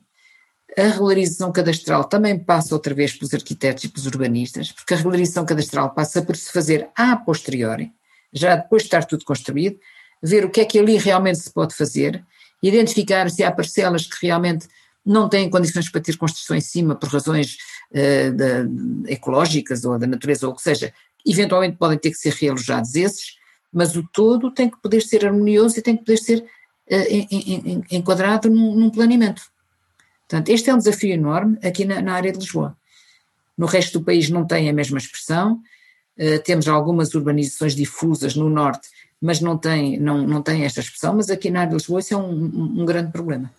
A 0.78 0.84
regularização 0.84 1.52
cadastral 1.52 2.04
também 2.04 2.38
passa 2.38 2.74
outra 2.74 2.94
vez 2.94 3.14
pelos 3.14 3.34
arquitetos 3.34 3.84
e 3.84 3.90
pelos 3.90 4.08
urbanistas, 4.08 4.72
porque 4.72 4.94
a 4.94 4.98
regularização 4.98 5.46
cadastral 5.46 5.94
passa 5.94 6.22
por 6.22 6.36
se 6.36 6.52
fazer 6.52 6.90
a 6.96 7.16
posteriori, 7.16 7.92
já 8.32 8.56
depois 8.56 8.84
de 8.84 8.88
estar 8.88 9.06
tudo 9.06 9.24
construído, 9.24 9.78
ver 10.22 10.46
o 10.46 10.50
que 10.50 10.62
é 10.62 10.66
que 10.66 10.80
ali 10.80 10.98
realmente 10.98 11.40
se 11.40 11.52
pode 11.52 11.76
fazer, 11.76 12.24
identificar 12.62 13.30
se 13.30 13.44
há 13.44 13.52
parcelas 13.52 14.08
que 14.08 14.26
realmente 14.26 14.68
não 15.06 15.28
têm 15.28 15.50
condições 15.50 15.90
para 15.90 16.02
ter 16.02 16.18
construção 16.18 16.56
em 16.56 16.62
cima 16.62 16.96
por 16.96 17.10
razões 17.10 17.58
uh, 17.92 18.32
de, 18.32 19.12
ecológicas 19.12 19.84
ou 19.84 20.00
da 20.00 20.08
natureza 20.08 20.48
ou 20.48 20.54
o 20.54 20.56
que 20.56 20.62
seja, 20.62 20.94
eventualmente 21.28 21.78
podem 21.78 21.98
ter 21.98 22.10
que 22.10 22.18
ser 22.18 22.34
realojados 22.34 22.96
esses, 22.96 23.36
mas 23.72 23.96
o 23.96 24.08
todo 24.14 24.52
tem 24.52 24.70
que 24.70 24.82
poder 24.82 25.02
ser 25.02 25.26
harmonioso 25.26 25.78
e 25.78 25.82
tem 25.82 25.98
que 25.98 26.06
poder 26.06 26.18
ser 26.18 26.40
uh, 26.40 27.84
enquadrado 27.92 28.50
num, 28.50 28.76
num, 28.76 28.90
planeamento. 28.90 29.42
Portanto, 30.28 30.50
este 30.50 30.70
é 30.70 30.74
um 30.74 30.78
desafio 30.78 31.14
enorme 31.14 31.58
aqui 31.64 31.86
na, 31.86 32.02
na, 32.02 32.14
área 32.14 32.32
de 32.32 32.40
Lisboa. 32.40 32.76
No 33.58 33.66
resto 33.66 34.00
do 34.00 34.06
país 34.06 34.30
não 34.30 34.46
tem 34.46 34.70
a 34.70 34.74
mesma 34.74 34.98
expressão, 34.98 35.62
uh, 36.18 36.44
temos 36.44 36.68
algumas 36.68 37.14
urbanizações 37.14 37.76
difusas 37.76 38.36
no 38.36 38.50
norte, 38.50 38.90
mas 39.22 39.40
não 39.40 39.58
tem, 39.58 40.00
não, 40.00 40.26
não 40.26 40.42
tem 40.42 40.64
esta 40.64 40.80
expressão, 40.80 41.16
mas 41.16 41.30
aqui 41.30 41.50
na 41.50 41.62
área 41.62 41.70
de 41.70 41.76
Lisboa 41.76 42.00
isso 42.00 42.14
é 42.14 42.18
um, 42.18 42.32
um, 42.32 42.82
um 42.82 42.86
grande 42.86 43.12
problema. 43.12 43.52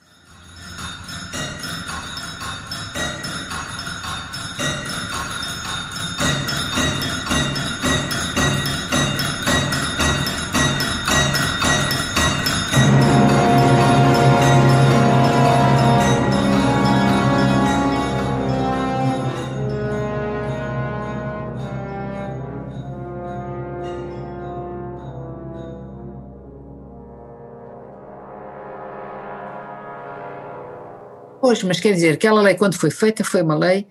Pois, 31.45 31.63
mas 31.63 31.79
quer 31.79 31.93
dizer, 31.93 32.15
aquela 32.15 32.41
lei, 32.41 32.55
quando 32.55 32.75
foi 32.75 32.91
feita, 32.91 33.23
foi 33.23 33.43
uma 33.43 33.55
lei 33.55 33.87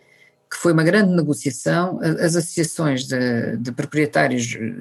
que 0.50 0.58
foi 0.58 0.74
uma 0.74 0.84
grande 0.84 1.16
negociação, 1.16 2.00
as 2.02 2.36
associações 2.36 3.06
de, 3.06 3.58
de 3.58 3.72
proprietários 3.72 4.56
eh, 4.56 4.74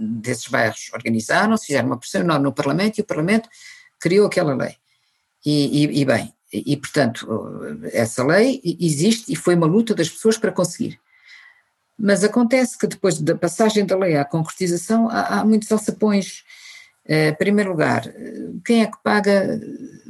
desses 0.00 0.48
bairros 0.48 0.90
organizaram-se, 0.94 1.66
fizeram 1.66 1.88
uma 1.88 1.98
pressão 1.98 2.22
enorme 2.22 2.44
no 2.44 2.52
Parlamento 2.54 2.96
e 2.96 3.02
o 3.02 3.04
Parlamento 3.04 3.46
criou 4.00 4.26
aquela 4.26 4.54
lei. 4.54 4.74
E, 5.44 5.84
e, 5.84 6.00
e 6.00 6.04
bem, 6.06 6.32
e, 6.50 6.72
e, 6.72 6.76
portanto, 6.78 7.28
essa 7.92 8.24
lei 8.24 8.58
existe 8.80 9.30
e 9.30 9.36
foi 9.36 9.54
uma 9.54 9.66
luta 9.66 9.94
das 9.94 10.08
pessoas 10.08 10.38
para 10.38 10.50
conseguir. 10.50 10.98
Mas 11.98 12.24
acontece 12.24 12.78
que 12.78 12.86
depois 12.86 13.20
da 13.20 13.34
passagem 13.34 13.84
da 13.84 13.98
lei 13.98 14.16
à 14.16 14.24
concretização 14.24 15.10
há, 15.10 15.40
há 15.40 15.44
muitos 15.44 15.70
alçapões. 15.70 16.42
Eh, 17.06 17.28
em 17.28 17.34
primeiro 17.34 17.72
lugar, 17.72 18.02
quem 18.64 18.80
é 18.80 18.86
que 18.86 18.96
paga 19.02 19.60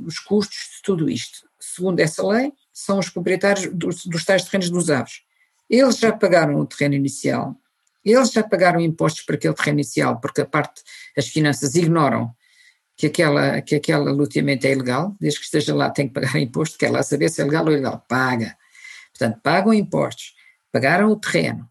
os 0.06 0.20
custos 0.20 0.76
de 0.76 0.82
tudo 0.84 1.10
isto? 1.10 1.52
Segundo 1.74 2.00
essa 2.00 2.26
lei, 2.26 2.52
são 2.72 2.98
os 2.98 3.08
proprietários 3.08 3.72
dos, 3.72 4.04
dos 4.04 4.24
tais 4.24 4.44
terrenos 4.44 4.70
dos 4.70 4.90
aves. 4.90 5.22
Eles 5.68 5.98
já 5.98 6.12
pagaram 6.12 6.58
o 6.60 6.66
terreno 6.66 6.94
inicial, 6.94 7.56
eles 8.04 8.30
já 8.30 8.42
pagaram 8.42 8.80
impostos 8.80 9.24
para 9.24 9.36
aquele 9.36 9.54
terreno 9.54 9.78
inicial, 9.78 10.20
porque 10.20 10.42
a 10.42 10.46
parte, 10.46 10.82
as 11.16 11.28
finanças 11.28 11.74
ignoram 11.74 12.34
que, 12.96 13.06
aquela, 13.06 13.62
que 13.62 13.74
aquele 13.76 14.10
loteamento 14.10 14.66
é 14.66 14.72
ilegal, 14.72 15.16
desde 15.20 15.40
que 15.40 15.46
esteja 15.46 15.74
lá 15.74 15.90
tem 15.90 16.06
que 16.06 16.14
pagar 16.14 16.36
imposto, 16.40 16.78
quer 16.78 16.90
lá 16.90 17.02
saber 17.02 17.30
se 17.30 17.40
é 17.40 17.44
legal 17.44 17.64
ou 17.64 17.72
ilegal, 17.72 18.04
paga. 18.08 18.56
Portanto, 19.10 19.40
pagam 19.42 19.72
impostos, 19.72 20.34
pagaram 20.70 21.10
o 21.10 21.16
terreno, 21.16 21.68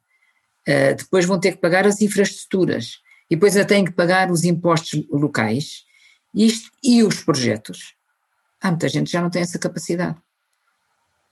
uh, 0.68 0.96
depois 0.96 1.26
vão 1.26 1.40
ter 1.40 1.52
que 1.52 1.58
pagar 1.58 1.86
as 1.86 2.02
infraestruturas, 2.02 3.00
e 3.30 3.36
depois 3.36 3.54
têm 3.66 3.86
que 3.86 3.92
pagar 3.92 4.32
os 4.32 4.44
impostos 4.44 5.06
locais, 5.10 5.84
isto 6.34 6.72
e 6.84 7.04
os 7.04 7.22
projetos. 7.22 7.96
Há 8.64 8.70
muita 8.70 8.88
gente 8.88 9.08
que 9.08 9.12
já 9.12 9.22
não 9.22 9.30
tem 9.30 9.42
essa 9.42 9.60
capacidade. 9.60 10.16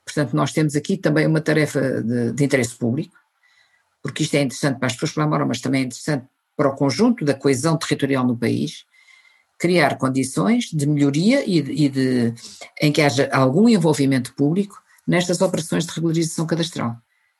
Portanto, 0.03 0.35
nós 0.35 0.51
temos 0.51 0.75
aqui 0.75 0.97
também 0.97 1.25
uma 1.25 1.39
tarefa 1.39 2.03
de, 2.03 2.33
de 2.33 2.43
interesse 2.43 2.75
público, 2.75 3.15
porque 4.03 4.23
isto 4.23 4.35
é 4.35 4.41
interessante 4.41 4.79
para 4.79 4.87
as 4.87 4.93
pessoas 4.93 5.13
que 5.13 5.19
lá 5.19 5.25
moram, 5.25 5.47
mas 5.47 5.61
também 5.61 5.83
é 5.83 5.85
interessante 5.85 6.25
para 6.57 6.67
o 6.67 6.75
conjunto 6.75 7.23
da 7.23 7.33
coesão 7.33 7.77
territorial 7.77 8.27
no 8.27 8.37
país, 8.37 8.83
criar 9.57 9.97
condições 9.97 10.65
de 10.65 10.85
melhoria 10.85 11.49
e 11.49 11.61
de, 11.61 11.71
e 11.71 11.89
de, 11.89 12.33
em 12.81 12.91
que 12.91 13.01
haja 13.01 13.29
algum 13.31 13.69
envolvimento 13.69 14.33
público 14.35 14.81
nestas 15.07 15.39
operações 15.39 15.85
de 15.85 15.93
regularização 15.93 16.45
cadastral. 16.45 16.97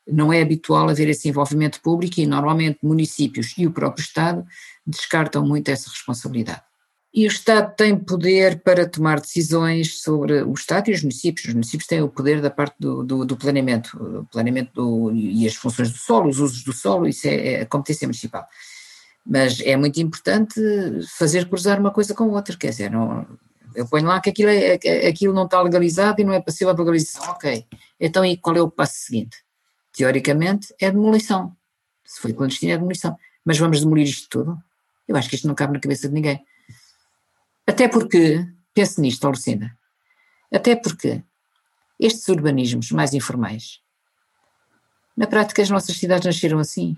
Não 0.07 0.31
é 0.31 0.41
habitual 0.41 0.87
haver 0.87 1.09
esse 1.09 1.27
envolvimento 1.27 1.81
público 1.81 2.21
e 2.21 2.25
normalmente 2.25 2.79
municípios 2.81 3.53
e 3.57 3.67
o 3.67 3.71
próprio 3.71 4.03
Estado 4.03 4.45
descartam 4.87 5.45
muito 5.45 5.67
essa 5.69 5.89
responsabilidade. 5.89 6.70
E 7.13 7.25
o 7.25 7.27
Estado 7.27 7.75
tem 7.75 7.97
poder 7.97 8.61
para 8.61 8.87
tomar 8.87 9.19
decisões 9.19 10.01
sobre 10.01 10.43
o 10.43 10.53
Estado 10.53 10.89
e 10.89 10.93
os 10.93 11.01
municípios. 11.01 11.47
Os 11.47 11.53
municípios 11.53 11.87
têm 11.87 12.01
o 12.01 12.07
poder 12.07 12.41
da 12.41 12.49
parte 12.49 12.75
do, 12.79 13.03
do, 13.03 13.25
do 13.25 13.35
planeamento, 13.35 13.97
o 13.97 14.25
planeamento 14.31 14.71
do, 14.73 15.11
e 15.13 15.45
as 15.45 15.55
funções 15.55 15.91
do 15.91 15.97
solo, 15.97 16.29
os 16.29 16.39
usos 16.39 16.63
do 16.63 16.71
solo, 16.71 17.07
isso 17.07 17.27
é, 17.27 17.53
é 17.53 17.65
competência 17.65 18.07
municipal. 18.07 18.47
Mas 19.25 19.59
é 19.59 19.75
muito 19.75 19.99
importante 19.99 20.59
fazer 21.17 21.49
cruzar 21.49 21.79
uma 21.79 21.91
coisa 21.91 22.13
com 22.13 22.29
outra, 22.29 22.55
quer 22.55 22.69
dizer, 22.69 22.89
não, 22.89 23.27
eu 23.75 23.87
ponho 23.87 24.07
lá 24.07 24.19
que 24.19 24.29
aquilo, 24.29 24.49
é, 24.49 25.07
aquilo 25.07 25.33
não 25.33 25.45
está 25.45 25.61
legalizado 25.61 26.21
e 26.21 26.23
não 26.23 26.33
é 26.33 26.41
passível 26.41 26.73
de 26.73 26.79
legalização. 26.79 27.29
Ok, 27.31 27.65
então 27.99 28.23
e 28.25 28.37
qual 28.37 28.55
é 28.55 28.61
o 28.61 28.71
passo 28.71 28.95
seguinte? 29.05 29.37
Teoricamente 29.93 30.73
é 30.79 30.89
demolição. 30.89 31.55
Se 32.05 32.21
foi 32.21 32.33
clandestino 32.33 32.73
é 32.73 32.77
demolição. 32.77 33.17
Mas 33.43 33.57
vamos 33.57 33.81
demolir 33.81 34.05
isto 34.05 34.29
tudo? 34.29 34.57
Eu 35.07 35.15
acho 35.15 35.29
que 35.29 35.35
isto 35.35 35.47
não 35.47 35.55
cabe 35.55 35.73
na 35.73 35.79
cabeça 35.79 36.07
de 36.07 36.13
ninguém. 36.13 36.43
Até 37.67 37.87
porque, 37.87 38.45
pense 38.73 38.99
nisto, 38.99 39.27
Lucinda, 39.27 39.71
até 40.53 40.75
porque 40.75 41.23
estes 41.99 42.27
urbanismos 42.27 42.91
mais 42.91 43.13
informais, 43.13 43.79
na 45.15 45.27
prática 45.27 45.61
as 45.61 45.69
nossas 45.69 45.97
cidades 45.97 46.25
nasceram 46.25 46.59
assim. 46.59 46.97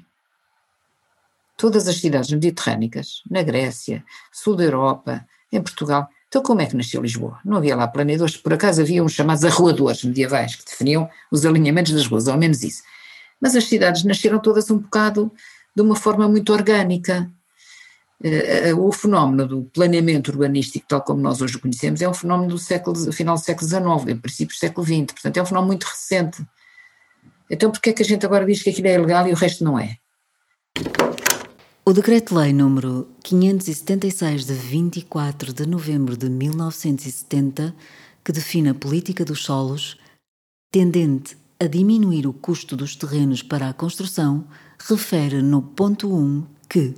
Todas 1.57 1.87
as 1.87 1.97
cidades 1.97 2.31
mediterrânicas, 2.31 3.21
na 3.29 3.43
Grécia, 3.43 4.03
sul 4.31 4.55
da 4.55 4.63
Europa, 4.63 5.25
em 5.51 5.61
Portugal, 5.61 6.09
então 6.27 6.41
como 6.41 6.61
é 6.61 6.65
que 6.65 6.75
nasceu 6.75 7.01
Lisboa? 7.01 7.39
Não 7.45 7.57
havia 7.57 7.75
lá 7.75 7.87
planeadores, 7.87 8.37
por 8.37 8.53
acaso 8.53 8.81
havia 8.81 9.03
uns 9.03 9.11
chamados 9.13 9.43
arruadores 9.45 10.03
medievais 10.03 10.55
que 10.55 10.65
definiam 10.65 11.07
os 11.31 11.45
alinhamentos 11.45 11.93
das 11.93 12.07
ruas, 12.07 12.27
ou 12.27 12.37
menos 12.37 12.63
isso. 12.63 12.81
Mas 13.39 13.55
as 13.55 13.65
cidades 13.65 14.03
nasceram 14.03 14.39
todas 14.39 14.71
um 14.71 14.79
bocado 14.79 15.31
de 15.75 15.81
uma 15.81 15.95
forma 15.95 16.27
muito 16.27 16.51
orgânica, 16.51 17.31
o 18.77 18.91
fenómeno 18.91 19.47
do 19.47 19.63
planeamento 19.63 20.31
urbanístico, 20.31 20.85
tal 20.87 21.01
como 21.01 21.21
nós 21.21 21.41
hoje 21.41 21.57
o 21.57 21.59
conhecemos, 21.59 22.01
é 22.01 22.07
um 22.07 22.13
fenómeno 22.13 22.49
do 22.49 22.57
século, 22.57 23.11
final 23.11 23.35
do 23.35 23.41
século 23.41 23.67
XIX, 23.67 24.15
em 24.15 24.17
princípios 24.17 24.57
do 24.57 24.61
século 24.61 24.85
XX, 24.85 25.13
portanto 25.13 25.37
é 25.37 25.41
um 25.41 25.45
fenómeno 25.45 25.67
muito 25.67 25.83
recente. 25.83 26.45
Então 27.49 27.69
porquê 27.69 27.89
é 27.89 27.93
que 27.93 28.01
a 28.01 28.05
gente 28.05 28.25
agora 28.25 28.45
diz 28.45 28.63
que 28.63 28.69
aquilo 28.69 28.87
é 28.87 28.95
ilegal 28.95 29.27
e 29.27 29.33
o 29.33 29.35
resto 29.35 29.63
não 29.63 29.77
é? 29.77 29.97
O 31.85 31.91
Decreto-Lei 31.91 32.53
número 32.53 33.09
576 33.23 34.45
de 34.45 34.53
24 34.53 35.51
de 35.51 35.67
novembro 35.67 36.15
de 36.15 36.29
1970, 36.29 37.75
que 38.23 38.31
define 38.31 38.69
a 38.69 38.73
política 38.73 39.25
dos 39.25 39.43
solos, 39.43 39.97
tendente 40.71 41.35
a 41.59 41.67
diminuir 41.67 42.25
o 42.25 42.31
custo 42.31 42.77
dos 42.77 42.95
terrenos 42.95 43.43
para 43.43 43.67
a 43.67 43.73
construção, 43.73 44.47
refere 44.79 45.41
no 45.41 45.61
ponto 45.61 46.13
1 46.13 46.45
que 46.69 46.95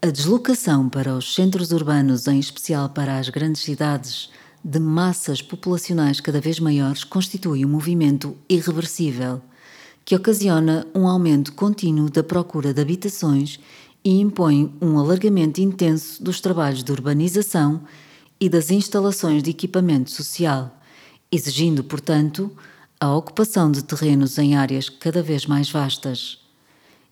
a 0.00 0.10
deslocação 0.10 0.88
para 0.88 1.12
os 1.12 1.34
centros 1.34 1.72
urbanos, 1.72 2.28
em 2.28 2.38
especial 2.38 2.88
para 2.88 3.18
as 3.18 3.28
grandes 3.28 3.62
cidades, 3.62 4.30
de 4.62 4.78
massas 4.78 5.42
populacionais 5.42 6.20
cada 6.20 6.40
vez 6.40 6.60
maiores, 6.60 7.02
constitui 7.02 7.64
um 7.64 7.68
movimento 7.68 8.36
irreversível 8.48 9.42
que 10.04 10.14
ocasiona 10.14 10.86
um 10.94 11.08
aumento 11.08 11.52
contínuo 11.52 12.08
da 12.08 12.22
procura 12.22 12.72
de 12.72 12.80
habitações 12.80 13.58
e 14.04 14.20
impõe 14.20 14.72
um 14.80 14.98
alargamento 14.98 15.60
intenso 15.60 16.22
dos 16.22 16.40
trabalhos 16.40 16.84
de 16.84 16.92
urbanização 16.92 17.82
e 18.40 18.48
das 18.48 18.70
instalações 18.70 19.42
de 19.42 19.50
equipamento 19.50 20.12
social, 20.12 20.80
exigindo, 21.30 21.82
portanto, 21.82 22.50
a 23.00 23.12
ocupação 23.14 23.70
de 23.70 23.82
terrenos 23.82 24.38
em 24.38 24.54
áreas 24.54 24.88
cada 24.88 25.22
vez 25.24 25.44
mais 25.44 25.68
vastas. 25.68 26.37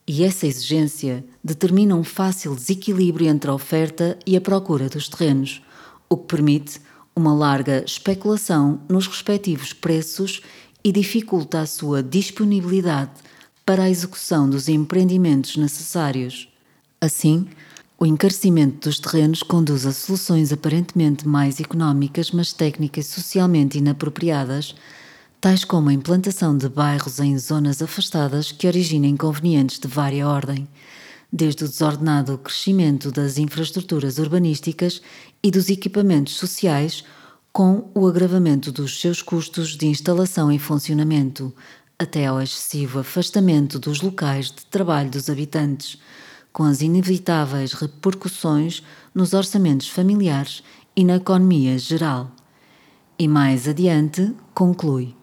E 0.09 0.23
essa 0.23 0.47
exigência 0.47 1.25
determina 1.43 1.97
um 1.97 2.05
fácil 2.05 2.55
desequilíbrio 2.55 3.29
entre 3.29 3.51
a 3.51 3.55
oferta 3.55 4.17
e 4.25 4.37
a 4.37 4.41
procura 4.41 4.89
dos 4.89 5.09
terrenos, 5.09 5.61
o 6.09 6.17
que 6.17 6.27
permite 6.29 6.81
uma 7.15 7.35
larga 7.35 7.83
especulação 7.85 8.81
nos 8.89 9.09
respectivos 9.09 9.73
preços 9.73 10.43
e 10.85 10.93
dificulta 10.93 11.61
a 11.61 11.67
sua 11.67 12.03
disponibilidade 12.03 13.11
para 13.65 13.85
a 13.85 13.91
execução 13.91 14.49
dos 14.49 14.69
empreendimentos 14.69 15.57
necessários. 15.57 16.49
Assim, 17.01 17.49
o 17.99 18.07
encarecimento 18.07 18.89
dos 18.89 19.01
terrenos 19.01 19.43
conduz 19.43 19.87
a 19.87 19.93
soluções 19.93 20.53
aparentemente 20.53 21.27
mais 21.27 21.59
económicas, 21.59 22.31
mas 22.31 22.53
técnicas 22.53 23.07
socialmente 23.07 23.79
inapropriadas 23.79 24.77
tais 25.47 25.65
como 25.65 25.91
a 25.91 25.93
implantação 25.93 26.59
de 26.59 26.69
bairros 26.69 27.21
em 27.21 27.39
zonas 27.39 27.81
afastadas 27.81 28.51
que 28.51 28.67
originem 28.67 29.13
inconvenientes 29.13 29.79
de 29.79 29.87
vária 29.87 30.27
ordem, 30.27 30.67
desde 31.33 31.63
o 31.63 31.69
desordenado 31.69 32.37
crescimento 32.37 33.13
das 33.13 33.39
infraestruturas 33.39 34.19
urbanísticas 34.19 35.01
e 35.41 35.53
dos 35.53 35.69
equipamentos 35.69 36.35
sociais, 36.35 37.05
com 37.53 37.89
o 37.95 38.09
agravamento 38.09 38.73
dos 38.73 39.01
seus 39.01 39.23
custos 39.23 39.77
de 39.77 39.87
instalação 39.87 40.51
e 40.51 40.59
funcionamento, 40.59 41.55
até 41.97 42.27
ao 42.27 42.43
excessivo 42.43 42.99
afastamento 42.99 43.79
dos 43.79 44.01
locais 44.01 44.47
de 44.47 44.67
trabalho 44.67 45.11
dos 45.11 45.31
habitantes, 45.31 45.97
com 46.53 46.65
as 46.65 46.81
inevitáveis 46.81 47.73
repercussões 47.73 48.83
nos 49.15 49.33
orçamentos 49.33 49.89
familiares 49.89 50.65
e 50.97 51.05
na 51.05 51.15
economia 51.15 51.79
geral. 51.79 52.33
E 53.17 53.29
mais 53.29 53.69
adiante, 53.69 54.35
conclui. 54.53 55.16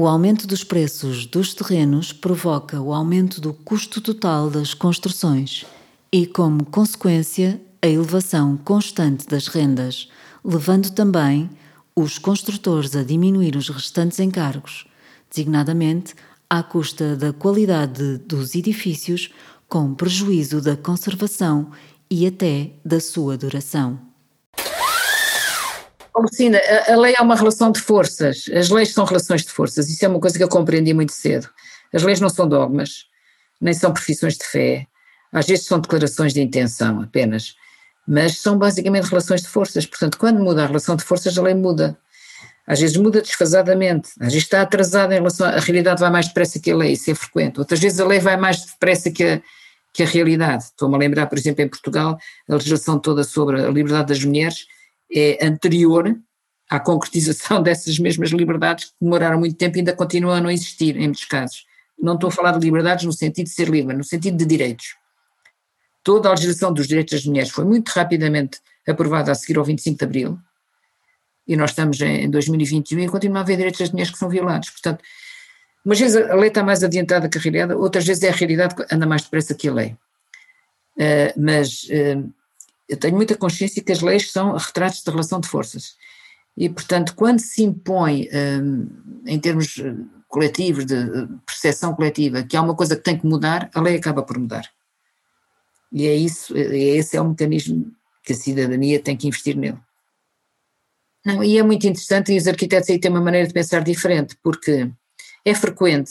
O 0.00 0.06
aumento 0.06 0.46
dos 0.46 0.64
preços 0.64 1.26
dos 1.26 1.52
terrenos 1.52 2.10
provoca 2.10 2.80
o 2.80 2.94
aumento 2.94 3.38
do 3.38 3.52
custo 3.52 4.00
total 4.00 4.48
das 4.48 4.72
construções 4.72 5.66
e, 6.10 6.26
como 6.26 6.64
consequência, 6.64 7.60
a 7.82 7.86
elevação 7.86 8.56
constante 8.56 9.26
das 9.26 9.46
rendas, 9.46 10.08
levando 10.42 10.88
também 10.88 11.50
os 11.94 12.16
construtores 12.16 12.96
a 12.96 13.02
diminuir 13.02 13.56
os 13.56 13.68
restantes 13.68 14.18
encargos, 14.20 14.86
designadamente 15.28 16.14
à 16.48 16.62
custa 16.62 17.14
da 17.14 17.34
qualidade 17.34 18.16
dos 18.26 18.54
edifícios, 18.54 19.30
com 19.68 19.92
prejuízo 19.92 20.62
da 20.62 20.78
conservação 20.78 21.72
e 22.10 22.26
até 22.26 22.72
da 22.82 23.00
sua 23.00 23.36
duração. 23.36 24.09
Lucinda, 26.18 26.58
a, 26.58 26.92
a 26.92 26.96
lei 26.96 27.14
é 27.16 27.22
uma 27.22 27.36
relação 27.36 27.70
de 27.70 27.80
forças, 27.80 28.44
as 28.54 28.68
leis 28.68 28.92
são 28.92 29.04
relações 29.04 29.42
de 29.42 29.50
forças, 29.50 29.88
isso 29.88 30.04
é 30.04 30.08
uma 30.08 30.20
coisa 30.20 30.36
que 30.36 30.44
eu 30.44 30.48
compreendi 30.48 30.92
muito 30.92 31.12
cedo. 31.12 31.48
As 31.92 32.02
leis 32.02 32.20
não 32.20 32.28
são 32.28 32.48
dogmas, 32.48 33.04
nem 33.60 33.74
são 33.74 33.92
profissões 33.92 34.36
de 34.36 34.44
fé, 34.44 34.86
às 35.32 35.46
vezes 35.46 35.66
são 35.66 35.78
declarações 35.78 36.32
de 36.32 36.40
intenção 36.40 37.00
apenas, 37.00 37.54
mas 38.06 38.38
são 38.38 38.58
basicamente 38.58 39.04
relações 39.04 39.42
de 39.42 39.48
forças, 39.48 39.86
portanto, 39.86 40.18
quando 40.18 40.40
muda 40.40 40.64
a 40.64 40.66
relação 40.66 40.96
de 40.96 41.04
forças, 41.04 41.36
a 41.38 41.42
lei 41.42 41.54
muda. 41.54 41.96
Às 42.66 42.80
vezes 42.80 42.96
muda 42.96 43.20
desfasadamente, 43.20 44.10
às 44.20 44.32
vezes 44.32 44.42
está 44.42 44.62
atrasada 44.62 45.14
em 45.14 45.18
relação 45.18 45.46
a 45.46 45.58
realidade 45.58 46.00
vai 46.00 46.10
mais 46.10 46.28
depressa 46.28 46.60
que 46.60 46.70
a 46.70 46.76
lei, 46.76 46.92
isso 46.92 47.10
é 47.10 47.14
frequente. 47.14 47.58
Outras 47.58 47.80
vezes 47.80 47.98
a 47.98 48.06
lei 48.06 48.20
vai 48.20 48.36
mais 48.36 48.64
depressa 48.64 49.10
que 49.10 49.24
a, 49.24 49.42
que 49.92 50.02
a 50.02 50.06
realidade. 50.06 50.64
Estou-me 50.64 50.94
a 50.94 50.98
lembrar, 50.98 51.26
por 51.26 51.36
exemplo, 51.36 51.64
em 51.64 51.68
Portugal, 51.68 52.18
a 52.48 52.54
legislação 52.54 52.98
toda 52.98 53.24
sobre 53.24 53.60
a 53.60 53.68
liberdade 53.68 54.08
das 54.08 54.24
mulheres 54.24 54.66
é 55.12 55.44
anterior 55.44 56.16
à 56.68 56.78
concretização 56.78 57.62
dessas 57.62 57.98
mesmas 57.98 58.30
liberdades 58.30 58.86
que 58.86 58.94
demoraram 59.00 59.38
muito 59.38 59.56
tempo 59.56 59.76
e 59.76 59.80
ainda 59.80 59.92
continuam 59.92 60.34
a 60.34 60.40
não 60.40 60.50
existir 60.50 60.96
em 60.96 61.04
muitos 61.04 61.24
casos. 61.24 61.66
Não 61.98 62.14
estou 62.14 62.28
a 62.28 62.32
falar 62.32 62.52
de 62.52 62.64
liberdades 62.64 63.04
no 63.04 63.12
sentido 63.12 63.46
de 63.46 63.52
ser 63.52 63.68
livre, 63.68 63.96
no 63.96 64.04
sentido 64.04 64.36
de 64.36 64.46
direitos. 64.46 64.96
Toda 66.02 66.28
a 66.28 66.32
legislação 66.32 66.72
dos 66.72 66.88
direitos 66.88 67.12
das 67.12 67.26
mulheres 67.26 67.50
foi 67.50 67.64
muito 67.64 67.88
rapidamente 67.90 68.60
aprovada 68.88 69.30
a 69.30 69.34
seguir 69.34 69.58
ao 69.58 69.64
25 69.64 69.98
de 69.98 70.04
Abril, 70.04 70.38
e 71.50 71.56
nós 71.56 71.70
estamos 71.70 72.00
em 72.00 72.30
2021 72.30 73.00
e 73.00 73.08
continua 73.08 73.38
a 73.38 73.40
haver 73.40 73.56
direitos 73.56 73.80
das 73.80 73.90
mulheres 73.90 74.12
que 74.12 74.18
são 74.18 74.28
violados. 74.28 74.70
Portanto, 74.70 75.02
umas 75.84 75.98
vezes 75.98 76.16
a 76.16 76.34
lei 76.36 76.46
está 76.46 76.62
mais 76.62 76.84
adiantada 76.84 77.28
que 77.28 77.38
a 77.38 77.40
realidade, 77.40 77.74
outras 77.74 78.06
vezes 78.06 78.22
é 78.22 78.28
a 78.28 78.32
realidade 78.32 78.76
que 78.76 78.86
anda 78.94 79.04
mais 79.04 79.22
depressa 79.22 79.52
que 79.52 79.68
a 79.68 79.74
lei. 79.74 79.96
Uh, 80.96 81.32
mas 81.36 81.84
uh, 81.84 82.32
eu 82.90 82.96
tenho 82.96 83.14
muita 83.14 83.36
consciência 83.36 83.82
que 83.82 83.92
as 83.92 84.00
leis 84.00 84.32
são 84.32 84.56
retratos 84.56 85.02
de 85.02 85.10
relação 85.10 85.40
de 85.40 85.48
forças. 85.48 85.94
E, 86.56 86.68
portanto, 86.68 87.14
quando 87.14 87.38
se 87.38 87.62
impõe, 87.62 88.28
um, 88.34 89.22
em 89.24 89.38
termos 89.38 89.78
eh, 89.78 89.94
coletivos, 90.26 90.84
de 90.84 90.96
percepção 91.46 91.94
coletiva, 91.94 92.42
que 92.42 92.56
há 92.56 92.62
uma 92.62 92.74
coisa 92.74 92.96
que 92.96 93.02
tem 93.02 93.16
que 93.16 93.24
mudar, 93.24 93.70
a 93.72 93.80
lei 93.80 93.96
acaba 93.96 94.24
por 94.24 94.36
mudar. 94.36 94.68
E 95.92 96.06
é 96.06 96.14
isso, 96.14 96.56
é, 96.56 96.76
esse 96.76 97.16
é 97.16 97.20
o 97.20 97.28
mecanismo 97.28 97.92
que 98.24 98.32
a 98.32 98.36
cidadania 98.36 99.00
tem 99.00 99.16
que 99.16 99.28
investir 99.28 99.56
nele. 99.56 99.78
Não, 101.24 101.44
e 101.44 101.56
é 101.56 101.62
muito 101.62 101.86
interessante, 101.86 102.32
e 102.32 102.38
os 102.38 102.48
arquitetos 102.48 102.90
aí 102.90 102.98
têm 102.98 103.10
uma 103.10 103.20
maneira 103.20 103.46
de 103.46 103.54
pensar 103.54 103.84
diferente, 103.84 104.36
porque 104.42 104.90
é 105.44 105.54
frequente 105.54 106.10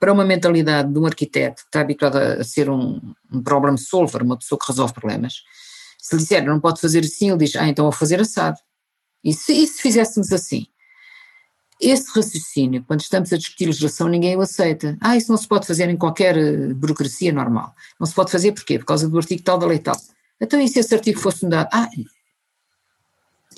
para 0.00 0.12
uma 0.12 0.24
mentalidade 0.24 0.90
de 0.90 0.98
um 0.98 1.06
arquiteto 1.06 1.62
que 1.62 1.68
está 1.68 1.80
habituado 1.82 2.16
a 2.16 2.42
ser 2.42 2.70
um, 2.70 3.00
um 3.30 3.42
problem 3.42 3.76
solver, 3.76 4.22
uma 4.22 4.38
pessoa 4.38 4.58
que 4.58 4.66
resolve 4.66 4.94
problemas, 4.94 5.42
se 6.02 6.16
lhe 6.16 6.20
disser 6.20 6.44
não 6.44 6.58
pode 6.58 6.80
fazer 6.80 7.04
assim, 7.04 7.30
ele 7.30 7.38
diz, 7.38 7.54
ah, 7.54 7.68
então 7.68 7.84
vou 7.84 7.92
fazer 7.92 8.20
assado. 8.20 8.58
E 9.22 9.32
se, 9.32 9.52
e 9.52 9.66
se 9.68 9.80
fizéssemos 9.80 10.32
assim? 10.32 10.66
Esse 11.80 12.10
raciocínio, 12.12 12.84
quando 12.84 13.00
estamos 13.00 13.32
a 13.32 13.38
discutir 13.38 13.66
legislação, 13.66 14.08
ninguém 14.08 14.36
o 14.36 14.40
aceita. 14.40 14.98
Ah, 15.00 15.16
isso 15.16 15.30
não 15.30 15.38
se 15.38 15.46
pode 15.46 15.64
fazer 15.64 15.88
em 15.88 15.96
qualquer 15.96 16.36
eh, 16.36 16.74
burocracia 16.74 17.32
normal. 17.32 17.72
Não 18.00 18.06
se 18.06 18.14
pode 18.14 18.32
fazer 18.32 18.50
porquê? 18.50 18.80
Por 18.80 18.84
causa 18.84 19.08
do 19.08 19.16
artigo 19.16 19.42
tal 19.42 19.58
da 19.58 19.66
lei 19.66 19.78
tal. 19.78 19.96
Então, 20.40 20.60
e 20.60 20.68
se 20.68 20.80
esse 20.80 20.92
artigo 20.92 21.20
fosse 21.20 21.44
mudado? 21.44 21.68
Ah, 21.72 21.88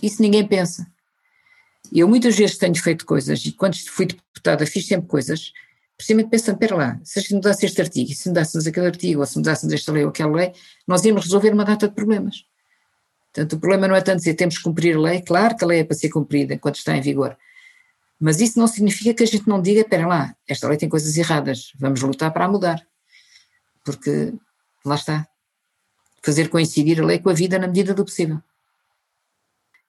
isso 0.03 0.21
ninguém 0.21 0.47
pensa. 0.47 0.87
Eu 1.91 2.07
muitas 2.07 2.37
vezes 2.37 2.59
tenho 2.59 2.77
feito 2.77 3.07
coisas, 3.07 3.45
e 3.47 3.53
quando 3.53 3.77
fui 3.89 4.07
deputada 4.07 4.67
fiz 4.67 4.87
sempre 4.87 5.09
coisas, 5.09 5.53
precisamente 5.97 6.31
pensando, 6.31 6.55
espera 6.55 6.77
lá, 6.77 7.01
se 7.05 7.19
a 7.19 7.23
gente 7.23 7.35
mudasse 7.35 7.67
este 7.67 7.81
artigo, 7.81 8.13
se 8.13 8.29
mudássemos 8.29 8.67
aquele 8.67 8.87
artigo, 8.87 9.21
ou 9.21 9.27
se 9.27 9.37
mudássemos 9.37 9.73
esta 9.73 9.93
lei 9.93 10.05
ou 10.05 10.11
aquela 10.11 10.35
lei, 10.35 10.53
nós 10.87 11.05
íamos 11.05 11.25
resolver 11.25 11.53
uma 11.53 11.65
data 11.65 11.89
de 11.89 11.95
problemas. 11.95 12.45
Portanto, 13.33 13.55
o 13.55 13.61
problema 13.61 13.89
não 13.89 13.97
é 13.97 14.01
tanto 14.01 14.19
dizer 14.19 14.35
temos 14.35 14.59
que 14.59 14.65
cumprir 14.65 14.97
a 14.97 15.01
lei, 15.01 15.23
claro 15.23 15.57
que 15.57 15.65
a 15.65 15.67
lei 15.67 15.81
é 15.81 15.85
para 15.85 15.97
ser 15.97 16.09
cumprida 16.09 16.55
enquanto 16.55 16.77
está 16.77 16.97
em 16.97 17.01
vigor, 17.01 17.37
mas 18.19 18.41
isso 18.41 18.59
não 18.59 18.67
significa 18.67 19.13
que 19.13 19.23
a 19.23 19.27
gente 19.27 19.49
não 19.49 19.61
diga, 19.61 19.81
espera 19.81 20.07
lá, 20.07 20.37
esta 20.49 20.69
lei 20.69 20.79
tem 20.79 20.89
coisas 20.89 21.17
erradas, 21.17 21.73
vamos 21.79 22.01
lutar 22.01 22.33
para 22.33 22.45
a 22.45 22.49
mudar. 22.49 22.81
Porque, 23.85 24.33
lá 24.85 24.95
está, 24.95 25.27
fazer 26.23 26.49
coincidir 26.49 27.01
a 27.01 27.05
lei 27.05 27.19
com 27.19 27.29
a 27.29 27.35
vida 27.35 27.59
na 27.59 27.67
medida 27.67 27.93
do 27.93 28.05
possível. 28.05 28.41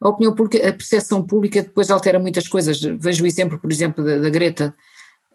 A 0.02 0.10
opinião 0.10 0.36
pública, 0.36 0.68
a 0.68 0.74
percepção 0.74 1.26
pública 1.26 1.62
depois 1.62 1.90
altera 1.90 2.20
muitas 2.20 2.48
coisas. 2.48 2.82
Vejo 2.82 3.24
o 3.24 3.28
exemplo, 3.28 3.58
por 3.58 3.72
exemplo, 3.72 4.04
da, 4.04 4.18
da 4.18 4.30
Greta, 4.30 4.76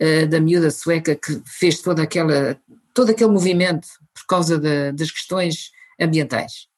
uh, 0.00 0.26
da 0.28 0.40
miúda 0.40 0.70
sueca 0.70 1.14
que 1.14 1.42
fez 1.46 1.80
toda 1.80 2.02
aquela, 2.02 2.60
todo 2.94 3.10
aquele 3.10 3.30
movimento 3.30 3.88
por 4.14 4.26
causa 4.26 4.58
de, 4.58 4.92
das 4.92 5.10
questões 5.10 5.70
ambientais 6.00 6.70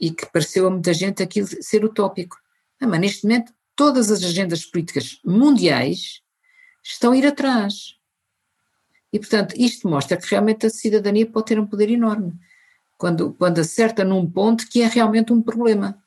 e 0.00 0.10
que 0.10 0.26
pareceu 0.26 0.66
a 0.66 0.70
muita 0.70 0.94
gente 0.94 1.22
aquilo 1.22 1.46
ser 1.46 1.84
utópico. 1.84 2.36
Ah, 2.80 2.86
mas 2.86 3.00
neste 3.00 3.26
momento 3.26 3.52
todas 3.76 4.10
as 4.10 4.22
agendas 4.22 4.64
políticas 4.64 5.20
mundiais 5.24 6.22
estão 6.82 7.12
a 7.12 7.16
ir 7.16 7.26
atrás. 7.26 7.96
E, 9.12 9.18
portanto, 9.18 9.54
isto 9.56 9.88
mostra 9.88 10.16
que 10.16 10.28
realmente 10.30 10.66
a 10.66 10.70
cidadania 10.70 11.26
pode 11.26 11.46
ter 11.46 11.58
um 11.58 11.66
poder 11.66 11.90
enorme, 11.90 12.32
quando, 12.96 13.32
quando 13.34 13.58
acerta 13.58 14.04
num 14.04 14.30
ponto 14.30 14.68
que 14.68 14.82
é 14.82 14.86
realmente 14.86 15.32
um 15.32 15.42
problema. 15.42 16.02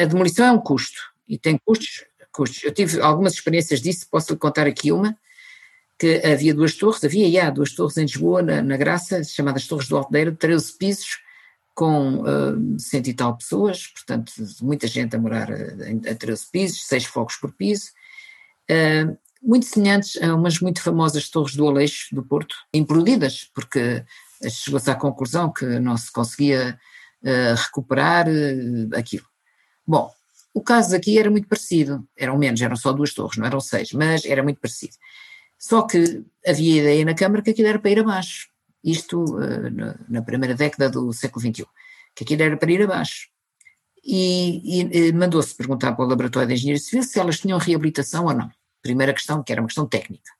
A 0.00 0.04
demolição 0.04 0.46
é 0.46 0.52
um 0.52 0.58
custo 0.58 1.00
e 1.28 1.38
tem 1.38 1.58
custos, 1.64 2.04
custos. 2.32 2.62
Eu 2.62 2.72
tive 2.72 3.00
algumas 3.00 3.34
experiências 3.34 3.80
disso, 3.80 4.06
posso 4.10 4.32
lhe 4.32 4.38
contar 4.38 4.66
aqui 4.66 4.92
uma, 4.92 5.16
que 5.98 6.22
havia 6.24 6.54
duas 6.54 6.74
torres, 6.74 7.04
havia 7.04 7.30
já 7.30 7.50
duas 7.50 7.72
torres 7.74 7.96
em 7.98 8.02
Lisboa, 8.02 8.42
na, 8.42 8.62
na 8.62 8.76
Graça, 8.76 9.22
chamadas 9.22 9.66
Torres 9.66 9.86
do 9.86 9.96
Alteiro, 9.98 10.34
13 10.34 10.78
pisos, 10.78 11.18
com 11.74 12.22
uh, 12.22 12.78
cento 12.78 13.08
e 13.08 13.14
tal 13.14 13.36
pessoas, 13.36 13.86
portanto, 13.86 14.32
muita 14.62 14.86
gente 14.86 15.14
a 15.14 15.18
morar 15.18 15.50
a, 15.50 16.10
a 16.10 16.14
13 16.14 16.46
pisos, 16.50 16.86
seis 16.86 17.04
fogos 17.04 17.36
por 17.36 17.52
piso, 17.52 17.90
uh, 18.70 19.16
muito 19.42 19.66
semelhantes 19.66 20.20
a 20.22 20.34
umas 20.34 20.60
muito 20.60 20.82
famosas 20.82 21.28
torres 21.28 21.54
do 21.54 21.66
Aleixo, 21.66 22.14
do 22.14 22.22
Porto, 22.22 22.56
implodidas, 22.72 23.50
porque 23.54 24.04
chegou-se 24.48 24.90
à 24.90 24.94
conclusão 24.94 25.52
que 25.52 25.64
não 25.78 25.96
se 25.96 26.10
conseguia 26.10 26.78
uh, 27.22 27.54
recuperar 27.56 28.26
aquilo. 28.96 29.29
Bom, 29.90 30.08
o 30.54 30.62
caso 30.62 30.94
aqui 30.94 31.18
era 31.18 31.28
muito 31.28 31.48
parecido, 31.48 32.06
eram 32.16 32.38
menos, 32.38 32.60
eram 32.60 32.76
só 32.76 32.92
duas 32.92 33.12
torres, 33.12 33.36
não 33.36 33.44
eram 33.44 33.58
seis, 33.58 33.92
mas 33.92 34.24
era 34.24 34.40
muito 34.40 34.60
parecido. 34.60 34.94
Só 35.58 35.82
que 35.82 36.24
havia 36.46 36.80
ideia 36.80 37.04
na 37.04 37.12
Câmara 37.12 37.42
que 37.42 37.50
aquilo 37.50 37.66
era 37.66 37.78
para 37.80 37.90
ir 37.90 37.98
abaixo, 37.98 38.50
isto 38.84 39.24
uh, 39.24 39.68
na 40.08 40.22
primeira 40.22 40.54
década 40.54 40.88
do 40.88 41.12
século 41.12 41.44
XXI, 41.44 41.66
que 42.14 42.22
aquilo 42.22 42.40
era 42.40 42.56
para 42.56 42.70
ir 42.70 42.82
abaixo. 42.82 43.30
E, 44.04 44.80
e, 44.80 45.08
e 45.08 45.12
mandou-se 45.12 45.56
perguntar 45.56 45.92
para 45.92 46.04
o 46.04 46.08
Laboratório 46.08 46.46
de 46.46 46.54
Engenharia 46.54 46.80
Civil 46.80 47.02
se 47.02 47.18
elas 47.18 47.40
tinham 47.40 47.58
reabilitação 47.58 48.26
ou 48.26 48.32
não. 48.32 48.48
Primeira 48.80 49.12
questão, 49.12 49.42
que 49.42 49.50
era 49.50 49.60
uma 49.60 49.66
questão 49.66 49.88
técnica. 49.88 50.30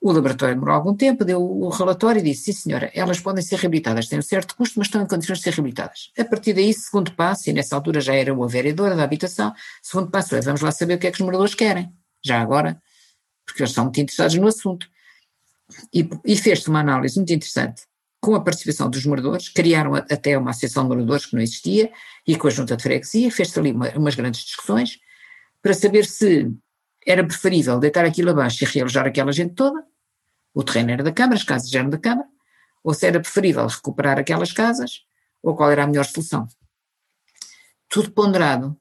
O 0.00 0.12
laboratório 0.12 0.54
demorou 0.54 0.74
algum 0.74 0.94
tempo, 0.94 1.24
deu 1.24 1.40
o 1.42 1.68
relatório 1.68 2.20
e 2.20 2.22
disse: 2.22 2.52
sim, 2.52 2.52
senhora, 2.52 2.90
elas 2.94 3.18
podem 3.18 3.42
ser 3.42 3.58
reabilitadas, 3.58 4.08
têm 4.08 4.18
um 4.18 4.22
certo 4.22 4.54
custo, 4.54 4.78
mas 4.78 4.88
estão 4.88 5.02
em 5.02 5.06
condições 5.06 5.38
de 5.38 5.44
ser 5.44 5.54
reabilitadas. 5.54 6.10
A 6.18 6.24
partir 6.24 6.52
daí, 6.52 6.72
segundo 6.72 7.12
passo, 7.12 7.48
e 7.50 7.52
nessa 7.52 7.74
altura 7.74 8.00
já 8.00 8.14
era 8.14 8.32
a 8.32 8.46
vereadora 8.46 8.94
da 8.94 9.02
habitação, 9.02 9.52
segundo 9.82 10.10
passo 10.10 10.36
é: 10.36 10.40
vamos 10.40 10.60
lá 10.60 10.70
saber 10.70 10.94
o 10.94 10.98
que 10.98 11.06
é 11.06 11.10
que 11.10 11.20
os 11.20 11.24
moradores 11.24 11.54
querem, 11.54 11.92
já 12.24 12.40
agora, 12.40 12.80
porque 13.44 13.62
eles 13.62 13.70
estão 13.70 13.84
muito 13.84 14.00
interessados 14.00 14.36
no 14.36 14.46
assunto. 14.46 14.86
E, 15.92 16.08
e 16.24 16.36
fez-se 16.36 16.68
uma 16.68 16.80
análise 16.80 17.16
muito 17.16 17.32
interessante 17.32 17.82
com 18.20 18.34
a 18.34 18.40
participação 18.40 18.90
dos 18.90 19.04
moradores, 19.06 19.48
criaram 19.48 19.94
até 19.94 20.36
uma 20.36 20.50
associação 20.50 20.82
de 20.82 20.88
moradores 20.88 21.26
que 21.26 21.34
não 21.34 21.42
existia, 21.42 21.92
e 22.26 22.36
com 22.36 22.48
a 22.48 22.50
junta 22.50 22.76
de 22.76 22.82
freguesia, 22.82 23.30
fez-se 23.30 23.58
ali 23.58 23.72
uma, 23.72 23.88
umas 23.90 24.14
grandes 24.14 24.40
discussões 24.40 24.98
para 25.62 25.72
saber 25.74 26.04
se 26.06 26.50
era 27.06 27.24
preferível 27.24 27.78
deitar 27.78 28.04
aquilo 28.04 28.30
abaixo 28.30 28.64
e 28.64 28.66
realojar 28.66 29.06
aquela 29.06 29.32
gente 29.32 29.54
toda, 29.54 29.86
o 30.52 30.64
terreno 30.64 30.90
era 30.90 31.04
da 31.04 31.12
Câmara, 31.12 31.36
as 31.36 31.44
casas 31.44 31.72
eram 31.72 31.88
da 31.88 31.98
Câmara, 31.98 32.28
ou 32.82 32.92
se 32.92 33.06
era 33.06 33.20
preferível 33.20 33.66
recuperar 33.66 34.18
aquelas 34.18 34.52
casas, 34.52 35.02
ou 35.42 35.54
qual 35.54 35.70
era 35.70 35.84
a 35.84 35.86
melhor 35.86 36.04
solução. 36.04 36.48
Tudo 37.88 38.10
ponderado 38.10 38.76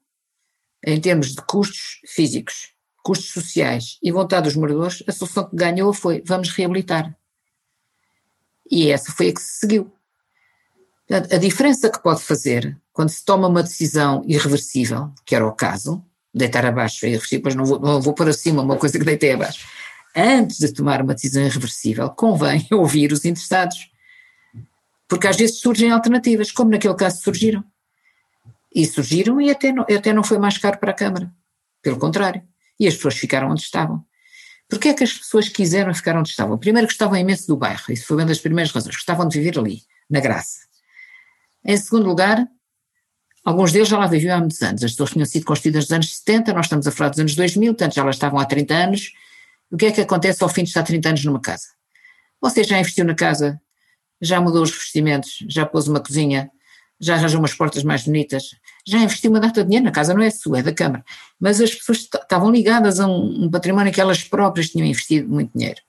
em 0.84 0.99
termos 0.99 1.36
de 1.36 1.41
custos 1.43 1.99
físicos, 2.07 2.73
custos 3.03 3.32
sociais 3.32 3.99
e 4.01 4.11
vontade 4.11 4.45
dos 4.45 4.55
moradores, 4.55 5.03
a 5.07 5.11
solução 5.11 5.49
que 5.49 5.55
ganhou 5.55 5.93
foi 5.93 6.23
vamos 6.26 6.49
reabilitar. 6.49 7.15
E 8.69 8.89
essa 8.89 9.11
foi 9.11 9.30
a 9.30 9.34
que 9.34 9.41
se 9.41 9.59
seguiu. 9.59 9.93
Portanto, 11.07 11.34
a 11.34 11.38
diferença 11.38 11.89
que 11.89 12.01
pode 12.01 12.21
fazer 12.23 12.80
quando 12.91 13.09
se 13.09 13.23
toma 13.23 13.47
uma 13.47 13.61
decisão 13.61 14.23
irreversível, 14.26 15.13
que 15.23 15.36
era 15.36 15.45
o 15.45 15.53
caso, 15.53 16.03
deitar 16.36 16.65
abaixo, 16.65 17.05
e 17.05 17.17
depois 17.31 17.55
não 17.55 17.63
vou, 17.63 17.79
não 17.79 18.01
vou 18.01 18.13
pôr 18.13 18.27
acima 18.27 18.61
uma 18.61 18.75
coisa 18.75 18.99
que 18.99 19.05
deitei 19.05 19.31
abaixo. 19.31 19.65
Antes 20.13 20.59
de 20.59 20.73
tomar 20.73 21.01
uma 21.01 21.13
decisão 21.13 21.43
irreversível, 21.43 22.09
convém 22.09 22.67
ouvir 22.71 23.13
os 23.13 23.23
interessados. 23.23 23.89
Porque 25.07 25.27
às 25.27 25.38
vezes 25.38 25.59
surgem 25.59 25.91
alternativas, 25.91 26.51
como 26.51 26.71
naquele 26.71 26.95
caso 26.95 27.21
surgiram. 27.21 27.63
E 28.73 28.86
surgiram 28.86 29.39
e 29.39 29.49
até 29.49 29.71
não, 29.71 29.83
até 29.83 30.11
não 30.11 30.23
foi 30.23 30.38
mais 30.38 30.57
caro 30.57 30.77
para 30.77 30.91
a 30.91 30.95
Câmara. 30.95 31.31
Pelo 31.81 31.97
contrário. 31.97 32.41
E 32.77 32.88
as 32.88 32.95
pessoas 32.95 33.15
ficaram 33.15 33.49
onde 33.49 33.61
estavam. 33.61 34.03
Porquê 34.67 34.89
é 34.89 34.93
que 34.93 35.03
as 35.03 35.13
pessoas 35.13 35.47
quiseram 35.47 35.93
ficar 35.93 36.17
onde 36.17 36.29
estavam? 36.29 36.57
Primeiro, 36.57 36.88
gostavam 36.88 37.17
imenso 37.17 37.47
do 37.47 37.55
bairro, 37.55 37.83
isso 37.89 38.07
foi 38.07 38.17
uma 38.17 38.25
das 38.25 38.39
primeiras 38.39 38.73
razões. 38.73 38.95
Gostavam 38.95 39.27
de 39.27 39.39
viver 39.39 39.57
ali, 39.57 39.83
na 40.09 40.19
Graça. 40.19 40.65
Em 41.63 41.77
segundo 41.77 42.07
lugar, 42.07 42.45
Alguns 43.45 43.71
deles 43.71 43.87
já 43.87 43.99
lá 43.99 44.07
viviam 44.07 44.35
há 44.35 44.39
muitos 44.39 44.59
anos, 44.63 44.83
as 44.83 44.91
pessoas 44.91 45.11
tinham 45.11 45.25
sido 45.25 45.45
construídas 45.45 45.83
nos 45.83 45.91
anos 45.91 46.17
70, 46.17 46.51
nós 46.51 46.65
estamos 46.65 46.87
a 46.87 46.91
falar 46.91 47.09
dos 47.11 47.19
anos 47.19 47.35
2000, 47.35 47.73
portanto 47.75 47.93
já 47.93 48.03
lá 48.03 48.09
estavam 48.09 48.39
há 48.39 48.45
30 48.45 48.73
anos. 48.73 49.13
O 49.69 49.77
que 49.77 49.85
é 49.85 49.91
que 49.91 50.01
acontece 50.01 50.43
ao 50.43 50.49
fim 50.49 50.63
de 50.63 50.69
estar 50.69 50.81
30 50.81 51.09
anos 51.09 51.25
numa 51.25 51.39
casa? 51.39 51.67
Você 52.41 52.63
já 52.63 52.79
investiu 52.79 53.05
na 53.05 53.13
casa, 53.13 53.61
já 54.19 54.41
mudou 54.41 54.63
os 54.63 54.71
vestimentos, 54.71 55.45
já 55.47 55.63
pôs 55.63 55.87
uma 55.87 55.99
cozinha, 55.99 56.49
já 56.99 57.15
arranjou 57.15 57.39
umas 57.39 57.53
portas 57.53 57.83
mais 57.83 58.05
bonitas, 58.05 58.45
já 58.85 58.97
investiu 58.97 59.29
uma 59.29 59.39
data 59.39 59.61
de 59.61 59.67
dinheiro 59.67 59.85
na 59.85 59.91
casa, 59.91 60.15
não 60.15 60.23
é 60.23 60.31
sua, 60.31 60.59
é 60.59 60.63
da 60.63 60.73
Câmara. 60.73 61.03
Mas 61.39 61.61
as 61.61 61.73
pessoas 61.75 61.99
estavam 61.99 62.49
ligadas 62.49 62.99
a 62.99 63.07
um, 63.07 63.45
um 63.45 63.51
património 63.51 63.93
que 63.93 64.01
elas 64.01 64.23
próprias 64.23 64.69
tinham 64.69 64.87
investido 64.87 65.29
muito 65.29 65.55
dinheiro. 65.55 65.79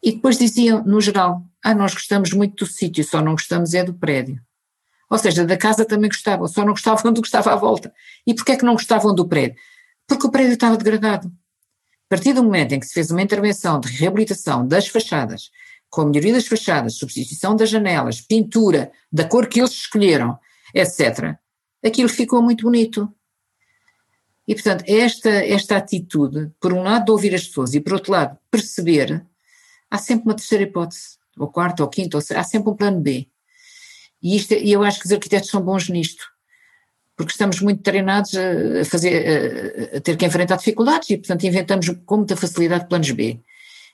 E 0.00 0.12
depois 0.12 0.38
diziam, 0.38 0.84
no 0.84 1.00
geral, 1.00 1.42
ah, 1.64 1.74
nós 1.74 1.94
gostamos 1.94 2.32
muito 2.32 2.64
do 2.64 2.70
sítio, 2.70 3.02
só 3.02 3.20
não 3.20 3.32
gostamos 3.32 3.74
é 3.74 3.82
do 3.82 3.92
prédio. 3.92 4.40
Ou 5.10 5.18
seja, 5.18 5.44
da 5.44 5.56
casa 5.56 5.84
também 5.84 6.08
gostavam, 6.08 6.46
só 6.46 6.64
não 6.64 6.72
gostavam 6.72 7.12
do 7.12 7.20
que 7.20 7.26
estava 7.26 7.52
à 7.52 7.56
volta. 7.56 7.92
E 8.24 8.32
porquê 8.32 8.52
é 8.52 8.56
que 8.56 8.64
não 8.64 8.74
gostavam 8.74 9.12
do 9.12 9.26
prédio? 9.26 9.56
Porque 10.06 10.26
o 10.26 10.30
prédio 10.30 10.52
estava 10.52 10.76
degradado. 10.76 11.26
A 11.28 12.08
partir 12.08 12.32
do 12.32 12.44
momento 12.44 12.72
em 12.72 12.80
que 12.80 12.86
se 12.86 12.94
fez 12.94 13.10
uma 13.10 13.20
intervenção 13.20 13.80
de 13.80 13.88
reabilitação 13.88 14.66
das 14.66 14.86
fachadas, 14.86 15.50
com 15.88 16.02
a 16.02 16.06
melhoria 16.06 16.32
das 16.32 16.46
fachadas, 16.46 16.94
substituição 16.94 17.56
das 17.56 17.68
janelas, 17.68 18.20
pintura, 18.20 18.92
da 19.12 19.24
cor 19.24 19.48
que 19.48 19.58
eles 19.58 19.72
escolheram, 19.72 20.38
etc., 20.72 21.36
aquilo 21.84 22.08
ficou 22.08 22.40
muito 22.40 22.62
bonito. 22.64 23.12
E, 24.46 24.54
portanto, 24.54 24.84
esta, 24.86 25.30
esta 25.30 25.76
atitude, 25.76 26.52
por 26.60 26.72
um 26.72 26.82
lado, 26.82 27.06
de 27.06 27.10
ouvir 27.10 27.34
as 27.34 27.46
pessoas 27.46 27.74
e, 27.74 27.80
por 27.80 27.94
outro 27.94 28.12
lado, 28.12 28.38
perceber, 28.50 29.26
há 29.90 29.98
sempre 29.98 30.24
uma 30.24 30.34
terceira 30.34 30.64
hipótese, 30.64 31.18
ou 31.36 31.48
quarta, 31.48 31.82
ou 31.82 31.88
quinta, 31.88 32.16
ou 32.16 32.22
há 32.36 32.44
sempre 32.44 32.70
um 32.70 32.76
plano 32.76 33.00
B. 33.00 33.28
E, 34.22 34.36
isto, 34.36 34.52
e 34.54 34.72
eu 34.72 34.82
acho 34.82 35.00
que 35.00 35.06
os 35.06 35.12
arquitetos 35.12 35.48
são 35.48 35.62
bons 35.62 35.88
nisto, 35.88 36.24
porque 37.16 37.32
estamos 37.32 37.60
muito 37.60 37.82
treinados 37.82 38.34
a, 38.34 38.84
fazer, 38.84 39.92
a, 39.94 39.96
a 39.96 40.00
ter 40.00 40.16
que 40.16 40.26
enfrentar 40.26 40.56
dificuldades 40.56 41.08
e, 41.10 41.16
portanto, 41.16 41.44
inventamos 41.44 41.88
com 42.04 42.16
muita 42.18 42.36
facilidade 42.36 42.88
planos 42.88 43.10
B. 43.10 43.40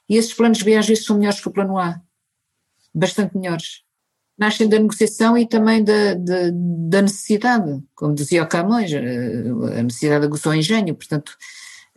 E 0.09 0.17
esses 0.17 0.35
planos 0.35 0.63
B 0.63 0.77
às 0.77 0.87
vezes 0.87 1.05
são 1.05 1.19
melhores 1.19 1.41
que 1.41 1.49
o 1.49 1.53
plano 1.53 1.79
A, 1.79 2.01
bastante 2.95 3.37
melhores. 3.37 3.83
Nascem 4.39 4.69
da 4.69 4.79
negociação 4.79 5.37
e 5.39 5.47
também 5.47 5.83
da, 5.83 6.15
da, 6.15 6.51
da 6.53 7.03
necessidade, 7.03 7.83
como 7.95 8.15
dizia 8.15 8.43
o 8.43 8.49
Camões, 8.49 8.91
a 8.93 9.83
necessidade 9.83 10.27
aguçou 10.27 10.53
o 10.53 10.55
engenho, 10.55 10.95
portanto, 10.95 11.33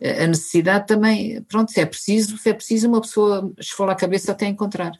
a 0.00 0.26
necessidade 0.26 0.86
também, 0.86 1.42
pronto, 1.42 1.70
se 1.70 1.80
é 1.80 1.84
preciso, 1.84 2.38
se 2.38 2.48
é 2.48 2.54
preciso 2.54 2.88
uma 2.88 3.02
pessoa 3.02 3.52
esfola 3.58 3.92
a 3.92 3.96
cabeça 3.96 4.32
até 4.32 4.46
encontrar 4.46 4.92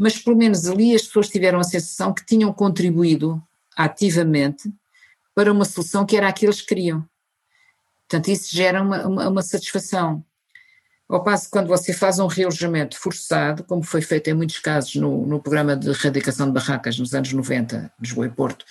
mas 0.00 0.16
pelo 0.16 0.34
menos 0.34 0.66
ali 0.66 0.94
as 0.94 1.02
pessoas 1.02 1.28
tiveram 1.28 1.60
a 1.60 1.62
sensação 1.62 2.14
que 2.14 2.24
tinham 2.24 2.50
contribuído 2.54 3.40
ativamente 3.76 4.72
para 5.34 5.52
uma 5.52 5.66
solução 5.66 6.06
que 6.06 6.16
era 6.16 6.26
aquilo 6.26 6.52
que 6.52 6.58
eles 6.58 6.66
queriam. 6.66 7.06
Portanto, 8.08 8.28
isso 8.28 8.56
gera 8.56 8.80
uma, 8.80 9.06
uma, 9.06 9.28
uma 9.28 9.42
satisfação. 9.42 10.24
Ao 11.06 11.22
passo 11.22 11.44
que 11.44 11.50
quando 11.50 11.68
você 11.68 11.92
faz 11.92 12.18
um 12.18 12.26
realojamento 12.26 12.98
forçado, 12.98 13.62
como 13.64 13.82
foi 13.82 14.00
feito 14.00 14.28
em 14.28 14.32
muitos 14.32 14.58
casos 14.58 14.94
no, 14.94 15.26
no 15.26 15.38
programa 15.38 15.76
de 15.76 15.90
erradicação 15.90 16.46
de 16.46 16.54
barracas 16.54 16.98
nos 16.98 17.12
anos 17.12 17.30
90, 17.30 17.92
Lisboa 18.00 18.26
e 18.26 18.30
Porto, 18.30 18.64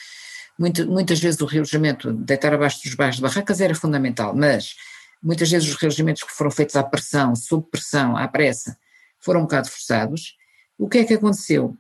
muito, 0.58 0.88
muitas 0.88 1.20
vezes 1.20 1.40
o 1.42 1.46
realojamento, 1.46 2.12
deitar 2.12 2.56
abaixo 2.56 2.82
dos 2.84 2.96
bairros 2.96 3.18
de 3.18 3.22
barracas 3.22 3.62
era 3.62 3.76
fundamental, 3.76 4.36
mas 4.36 4.74
muitas 5.22 5.52
vezes 5.52 5.70
os 5.70 5.76
realojamentos 5.76 6.24
que 6.24 6.32
foram 6.32 6.50
feitos 6.50 6.76
à 6.76 6.82
pressão, 6.82 7.36
sob 7.36 7.68
pressão, 7.70 8.18
à 8.18 8.28
pressa, 8.28 8.76
foram 9.20 9.42
um 9.42 9.44
bocado 9.44 9.70
forçados, 9.70 10.39
o 10.80 10.88
que 10.88 11.00
é 11.00 11.04
que 11.04 11.14
aconteceu? 11.14 11.78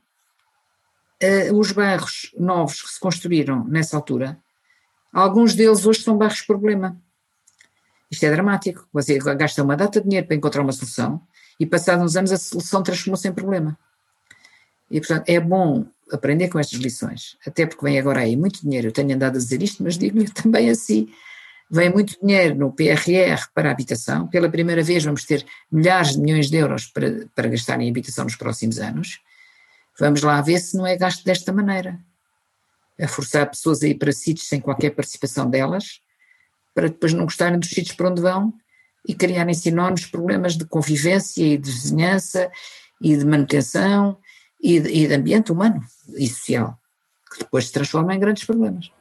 Uh, 1.23 1.57
os 1.57 1.71
bairros 1.71 2.33
novos 2.37 2.81
que 2.81 2.89
se 2.89 2.99
construíram 2.99 3.63
nessa 3.63 3.95
altura, 3.95 4.37
alguns 5.11 5.55
deles 5.55 5.85
hoje 5.85 6.01
são 6.01 6.17
bairros 6.17 6.41
problema. 6.41 7.01
Isto 8.11 8.25
é 8.25 8.31
dramático. 8.31 8.87
Você 8.91 9.17
gasta 9.17 9.63
uma 9.63 9.77
data 9.77 9.99
de 9.99 10.07
dinheiro 10.07 10.27
para 10.27 10.35
encontrar 10.35 10.61
uma 10.61 10.71
solução 10.71 11.21
e, 11.59 11.65
passados 11.65 12.03
uns 12.03 12.15
anos, 12.15 12.31
a 12.31 12.37
solução 12.37 12.83
transformou-se 12.83 13.27
em 13.27 13.33
problema. 13.33 13.77
E, 14.91 14.99
portanto, 14.99 15.29
é 15.29 15.39
bom 15.39 15.85
aprender 16.11 16.49
com 16.49 16.59
estas 16.59 16.79
lições, 16.79 17.37
até 17.45 17.65
porque 17.65 17.85
vem 17.85 17.99
agora 17.99 18.21
aí 18.21 18.35
muito 18.35 18.61
dinheiro. 18.61 18.87
Eu 18.87 18.91
tenho 18.91 19.13
andado 19.13 19.35
a 19.35 19.39
dizer 19.39 19.61
isto, 19.61 19.83
mas 19.83 19.97
digo-lhe 19.97 20.29
também 20.29 20.69
assim: 20.69 21.07
vem 21.69 21.89
muito 21.89 22.19
dinheiro 22.19 22.55
no 22.55 22.71
PRR 22.71 23.47
para 23.53 23.69
a 23.69 23.71
habitação. 23.71 24.27
Pela 24.27 24.49
primeira 24.49 24.81
vez 24.81 25.03
vamos 25.03 25.23
ter 25.23 25.45
milhares 25.71 26.13
de 26.13 26.19
milhões 26.19 26.49
de 26.49 26.57
euros 26.57 26.87
para, 26.87 27.27
para 27.35 27.47
gastar 27.47 27.79
em 27.79 27.89
habitação 27.89 28.23
nos 28.23 28.35
próximos 28.35 28.79
anos. 28.79 29.19
Vamos 29.99 30.23
lá 30.23 30.41
ver 30.41 30.59
se 30.59 30.75
não 30.77 30.87
é 30.87 30.97
gasto 30.97 31.23
desta 31.23 31.53
maneira. 31.53 31.99
A 32.99 33.07
forçar 33.07 33.49
pessoas 33.49 33.83
a 33.83 33.87
ir 33.87 33.95
para 33.95 34.11
sítios 34.11 34.47
sem 34.47 34.59
qualquer 34.59 34.91
participação 34.91 35.49
delas, 35.49 36.01
para 36.73 36.87
depois 36.87 37.13
não 37.13 37.25
gostarem 37.25 37.59
dos 37.59 37.69
sítios 37.69 37.95
para 37.95 38.09
onde 38.09 38.21
vão 38.21 38.53
e 39.07 39.13
criarem-se 39.13 39.69
enormes 39.69 40.05
problemas 40.05 40.57
de 40.57 40.65
convivência 40.65 41.43
e 41.43 41.57
de 41.57 41.69
vizinhança 41.69 42.51
e 43.01 43.15
de 43.15 43.25
manutenção 43.25 44.17
e 44.61 44.79
de, 44.79 44.89
e 44.89 45.07
de 45.07 45.13
ambiente 45.13 45.51
humano 45.51 45.81
e 46.17 46.27
social, 46.27 46.77
que 47.31 47.39
depois 47.39 47.67
se 47.67 47.71
transformam 47.71 48.11
em 48.11 48.19
grandes 48.19 48.43
problemas. 48.43 48.91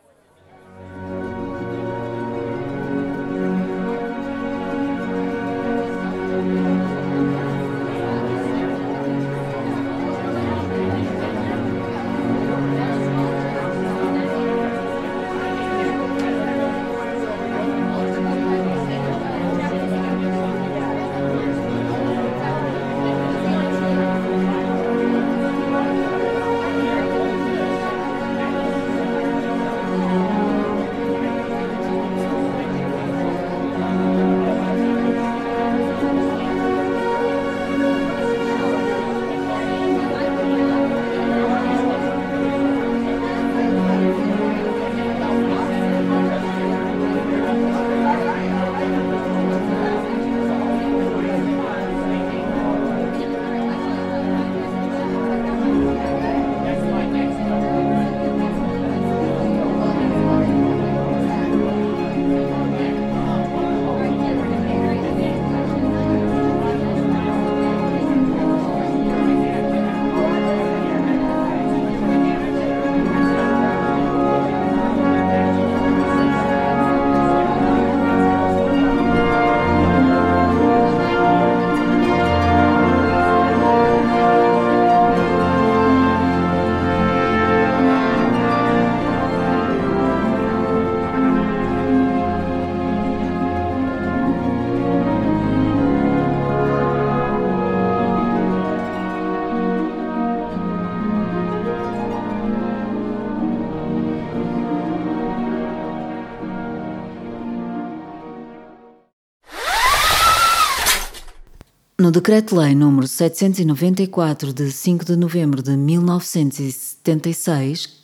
No 112.09 112.13
Decreto-Lei 112.13 112.73
nº 112.73 113.07
794 113.07 114.55
de 114.55 114.73
5 114.73 115.05
de 115.05 115.15
novembro 115.15 115.63
de 115.63 115.77
1976, 115.77 117.99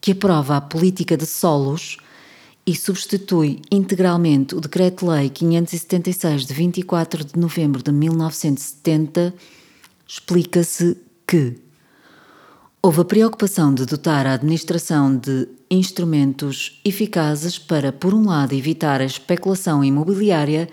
que 0.00 0.10
aprova 0.10 0.56
a 0.56 0.60
política 0.60 1.16
de 1.16 1.26
solos 1.26 1.98
e 2.66 2.74
substitui 2.74 3.62
integralmente 3.70 4.56
o 4.56 4.60
Decreto-Lei 4.60 5.30
576 5.30 6.44
de 6.44 6.54
24 6.54 7.24
de 7.24 7.38
novembro 7.38 7.84
de 7.84 7.92
1970, 7.92 9.32
explica-se 10.08 10.96
que 11.24 11.56
houve 12.82 13.02
a 13.02 13.04
preocupação 13.04 13.72
de 13.72 13.86
dotar 13.86 14.26
a 14.26 14.32
administração 14.32 15.16
de 15.16 15.46
instrumentos 15.70 16.80
eficazes 16.84 17.60
para, 17.60 17.92
por 17.92 18.12
um 18.12 18.26
lado, 18.26 18.54
evitar 18.54 19.00
a 19.00 19.04
especulação 19.04 19.84
imobiliária 19.84 20.68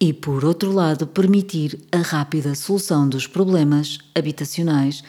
e, 0.00 0.12
por 0.12 0.44
outro 0.44 0.72
lado, 0.72 1.06
permitir 1.06 1.78
a 1.90 1.98
rápida 1.98 2.54
solução 2.54 3.08
dos 3.08 3.26
problemas 3.26 3.98
habitacionais 4.14 5.02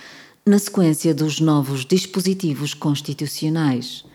na 0.45 0.57
sequência 0.57 1.13
dos 1.13 1.41
novos 1.41 1.85
dispositivos 1.85 2.73
constitucionais. 2.73 4.05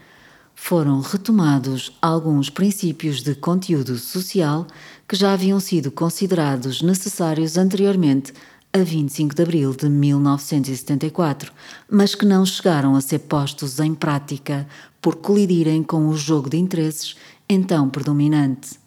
Foram 0.54 1.00
retomados 1.00 1.92
alguns 2.00 2.48
princípios 2.48 3.22
de 3.22 3.34
conteúdo 3.34 3.98
social 3.98 4.66
que 5.06 5.16
já 5.16 5.32
haviam 5.32 5.60
sido 5.60 5.90
considerados 5.90 6.80
necessários 6.80 7.58
anteriormente 7.58 8.32
a 8.72 8.78
25 8.78 9.34
de 9.34 9.42
abril 9.42 9.74
de 9.74 9.88
1974, 9.90 11.52
mas 11.90 12.14
que 12.14 12.24
não 12.24 12.46
chegaram 12.46 12.96
a 12.96 13.00
ser 13.02 13.18
postos 13.18 13.78
em 13.78 13.94
prática 13.94 14.66
por 15.02 15.16
colidirem 15.16 15.82
com 15.82 16.08
o 16.08 16.16
jogo 16.16 16.48
de 16.48 16.56
interesses 16.56 17.14
então 17.46 17.90
predominante. 17.90 18.80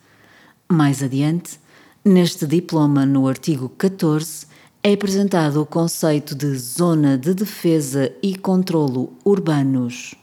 Mais 0.67 1.03
adiante, 1.03 1.59
neste 2.05 2.45
diploma, 2.45 3.03
no 3.03 3.27
artigo 3.27 3.67
14, 3.67 4.45
é 4.83 4.93
apresentado 4.93 5.59
o 5.59 5.65
conceito 5.65 6.35
de 6.35 6.55
Zona 6.55 7.17
de 7.17 7.33
Defesa 7.33 8.11
e 8.21 8.37
Controlo 8.37 9.13
Urbanos. 9.25 10.13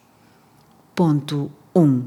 Ponto 0.95 1.51
1. 1.75 2.05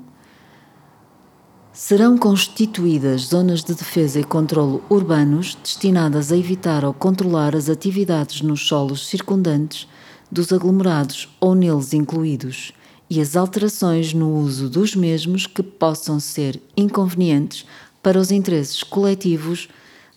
Serão 1.74 2.18
constituídas 2.18 3.24
zonas 3.24 3.66
de 3.66 3.74
defesa 3.74 4.18
e 4.18 4.24
controlo 4.24 4.82
urbanos 4.90 5.58
destinadas 5.62 6.32
a 6.32 6.38
evitar 6.38 6.86
ou 6.86 6.94
controlar 6.94 7.54
as 7.54 7.68
atividades 7.68 8.42
nos 8.42 8.66
solos 8.66 9.06
circundantes 9.06 9.90
dos 10.32 10.54
aglomerados 10.54 11.28
ou 11.42 11.54
neles 11.54 11.92
incluídos 11.92 12.72
e 13.10 13.20
as 13.20 13.36
alterações 13.36 14.14
no 14.14 14.38
uso 14.38 14.70
dos 14.70 14.96
mesmos 14.96 15.46
que 15.46 15.62
possam 15.62 16.18
ser 16.18 16.62
inconvenientes 16.78 17.66
para 18.06 18.20
os 18.20 18.30
interesses 18.30 18.84
coletivos 18.84 19.68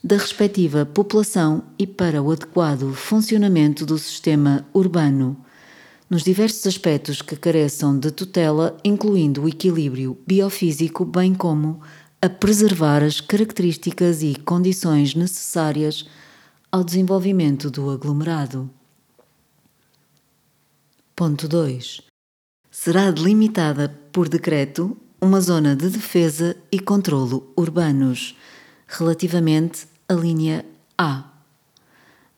da 0.05 0.18
respectiva 0.18 0.84
população 0.84 1.64
e 1.78 1.86
para 1.86 2.22
o 2.22 2.30
adequado 2.30 2.93
funcionamento 2.93 3.86
do 3.86 3.97
sistema 3.97 4.68
urbano, 4.74 5.43
nos 6.11 6.22
diversos 6.22 6.66
aspectos 6.66 7.22
que 7.22 7.34
careçam 7.34 7.99
de 7.99 8.11
tutela, 8.11 8.76
incluindo 8.84 9.43
o 9.43 9.49
equilíbrio 9.49 10.18
biofísico, 10.26 11.03
bem 11.03 11.34
como 11.34 11.80
a 12.20 12.28
preservar 12.28 13.03
as 13.03 13.22
características 13.22 14.22
e 14.22 14.34
condições 14.34 15.14
necessárias 15.14 16.07
ao 16.70 16.84
desenvolvimento 16.84 17.70
do 17.70 17.89
aglomerado. 17.89 18.68
Ponto 21.16 21.49
2 21.49 22.03
será 22.70 23.11
delimitada 23.11 23.89
por 24.12 24.28
decreto 24.28 24.95
uma 25.20 25.40
zona 25.40 25.74
de 25.74 25.88
defesa 25.88 26.56
e 26.70 26.78
controlo 26.78 27.52
urbanos, 27.56 28.36
relativamente 28.86 29.86
à 30.08 30.14
linha 30.14 30.64
A. 30.96 31.24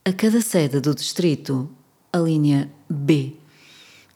A 0.05 0.13
cada 0.13 0.41
sede 0.41 0.81
do 0.81 0.95
distrito, 0.95 1.69
a 2.13 2.19
linha 2.19 2.71
B. 2.89 3.37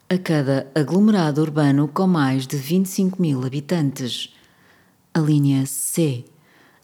A 0.08 0.16
cada 0.16 0.66
aglomerado 0.74 1.42
urbano 1.42 1.88
com 1.88 2.06
mais 2.06 2.46
de 2.46 2.56
25 2.56 3.20
mil 3.20 3.44
habitantes, 3.44 4.34
a 5.12 5.20
linha 5.20 5.66
C. 5.66 6.24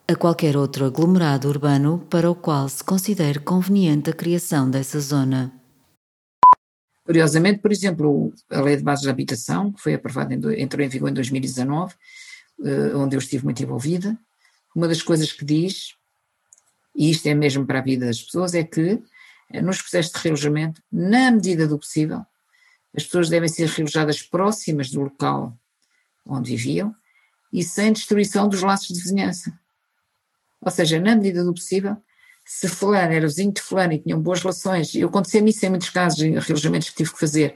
A 0.06 0.14
qualquer 0.14 0.56
outro 0.56 0.84
aglomerado 0.84 1.48
urbano 1.48 2.04
para 2.10 2.30
o 2.30 2.34
qual 2.34 2.68
se 2.68 2.84
considere 2.84 3.38
conveniente 3.38 4.10
a 4.10 4.12
criação 4.12 4.70
dessa 4.70 5.00
zona. 5.00 5.59
Curiosamente, 7.10 7.58
por 7.58 7.72
exemplo, 7.72 8.32
a 8.48 8.60
Lei 8.60 8.76
de 8.76 8.84
Bases 8.84 9.02
de 9.02 9.10
Habitação, 9.10 9.72
que 9.72 9.82
foi 9.82 9.94
aprovada, 9.94 10.32
em, 10.32 10.62
entrou 10.62 10.80
em 10.80 10.88
vigor 10.88 11.10
em 11.10 11.12
2019, 11.12 11.92
eh, 12.64 12.94
onde 12.94 13.16
eu 13.16 13.18
estive 13.18 13.42
muito 13.42 13.60
envolvida, 13.60 14.16
uma 14.76 14.86
das 14.86 15.02
coisas 15.02 15.32
que 15.32 15.44
diz, 15.44 15.96
e 16.94 17.10
isto 17.10 17.26
é 17.26 17.34
mesmo 17.34 17.66
para 17.66 17.80
a 17.80 17.82
vida 17.82 18.06
das 18.06 18.22
pessoas, 18.22 18.54
é 18.54 18.62
que 18.62 19.02
eh, 19.52 19.60
nos 19.60 19.82
processos 19.82 20.12
de 20.12 20.20
realojamento, 20.20 20.80
na 20.92 21.32
medida 21.32 21.66
do 21.66 21.80
possível, 21.80 22.24
as 22.96 23.02
pessoas 23.02 23.28
devem 23.28 23.48
ser 23.48 23.66
realojadas 23.66 24.22
próximas 24.22 24.88
do 24.92 25.00
local 25.00 25.58
onde 26.24 26.54
viviam 26.54 26.94
e 27.52 27.64
sem 27.64 27.92
destruição 27.92 28.48
dos 28.48 28.62
laços 28.62 28.86
de 28.86 29.02
vizinhança. 29.02 29.58
Ou 30.60 30.70
seja, 30.70 31.00
na 31.00 31.16
medida 31.16 31.42
do 31.42 31.52
possível, 31.52 32.00
se 32.52 32.66
fulano 32.66 33.12
era 33.12 33.28
vizinho 33.28 33.52
de 33.52 33.62
fulano 33.62 33.92
e 33.92 34.00
tinham 34.00 34.20
boas 34.20 34.40
relações, 34.40 34.92
eu 34.96 35.06
aconteceu-me 35.06 35.50
isso 35.50 35.64
em 35.64 35.68
muitos 35.68 35.88
casos, 35.88 36.20
em 36.20 36.36
relojamentos 36.36 36.90
que 36.90 36.96
tive 36.96 37.12
que 37.12 37.20
fazer. 37.20 37.54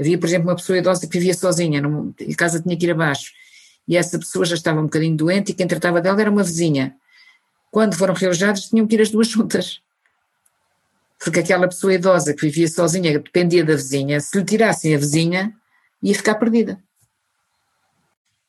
Havia, 0.00 0.18
por 0.18 0.26
exemplo, 0.26 0.48
uma 0.48 0.56
pessoa 0.56 0.78
idosa 0.78 1.06
que 1.06 1.18
vivia 1.18 1.34
sozinha, 1.34 1.82
numa, 1.82 2.14
a 2.18 2.34
casa 2.36 2.58
tinha 2.58 2.74
que 2.74 2.86
ir 2.86 2.90
abaixo, 2.90 3.32
e 3.86 3.98
essa 3.98 4.18
pessoa 4.18 4.46
já 4.46 4.54
estava 4.54 4.80
um 4.80 4.84
bocadinho 4.84 5.14
doente 5.14 5.52
e 5.52 5.54
quem 5.54 5.66
tratava 5.66 6.00
dela 6.00 6.18
era 6.18 6.30
uma 6.30 6.42
vizinha. 6.42 6.96
Quando 7.70 7.94
foram 7.96 8.14
realojados 8.14 8.70
tinham 8.70 8.86
que 8.86 8.94
ir 8.94 9.02
as 9.02 9.10
duas 9.10 9.28
juntas. 9.28 9.82
Porque 11.22 11.40
aquela 11.40 11.68
pessoa 11.68 11.92
idosa 11.92 12.32
que 12.32 12.40
vivia 12.40 12.66
sozinha, 12.66 13.12
dependia 13.18 13.62
da 13.62 13.74
vizinha, 13.74 14.20
se 14.20 14.38
lhe 14.38 14.44
tirassem 14.44 14.94
a 14.94 14.98
vizinha, 14.98 15.54
ia 16.02 16.14
ficar 16.14 16.36
perdida 16.36 16.82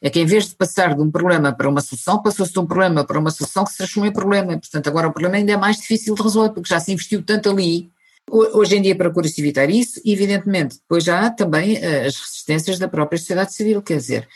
é 0.02 0.10
que 0.10 0.20
em 0.20 0.26
vez 0.26 0.48
de 0.48 0.56
passar 0.56 0.96
de 0.96 1.02
um 1.02 1.12
problema 1.12 1.54
para 1.54 1.70
uma 1.70 1.80
solução, 1.80 2.22
passou-se 2.22 2.52
de 2.52 2.60
um 2.60 2.66
problema 2.66 3.04
para 3.04 3.20
uma 3.20 3.30
solução 3.30 3.64
que 3.64 3.72
se 3.72 3.78
transformou 3.78 4.10
em 4.10 4.14
problema. 4.14 4.58
Portanto, 4.58 4.88
agora 4.88 5.08
o 5.08 5.12
problema 5.12 5.36
ainda 5.36 5.52
é 5.52 5.58
mais 5.58 5.78
difícil 5.78 6.16
de 6.16 6.24
resolver, 6.24 6.50
porque 6.54 6.70
já 6.70 6.80
se 6.80 6.92
investiu 6.92 7.24
tanto 7.24 7.50
ali. 7.50 7.92
Hoje 8.30 8.78
em 8.78 8.82
dia, 8.82 8.96
procura-se 8.96 9.40
evitar 9.40 9.70
isso, 9.70 10.02
e 10.04 10.14
evidentemente, 10.14 10.78
depois 10.78 11.04
já 11.04 11.28
há 11.28 11.30
também 11.30 11.78
eh, 11.78 12.06
as 12.08 12.16
resistências 12.16 12.80
da 12.80 12.88
própria 12.88 13.18
sociedade 13.18 13.54
civil, 13.54 13.82
quer 13.82 13.98
dizer, 13.98 14.28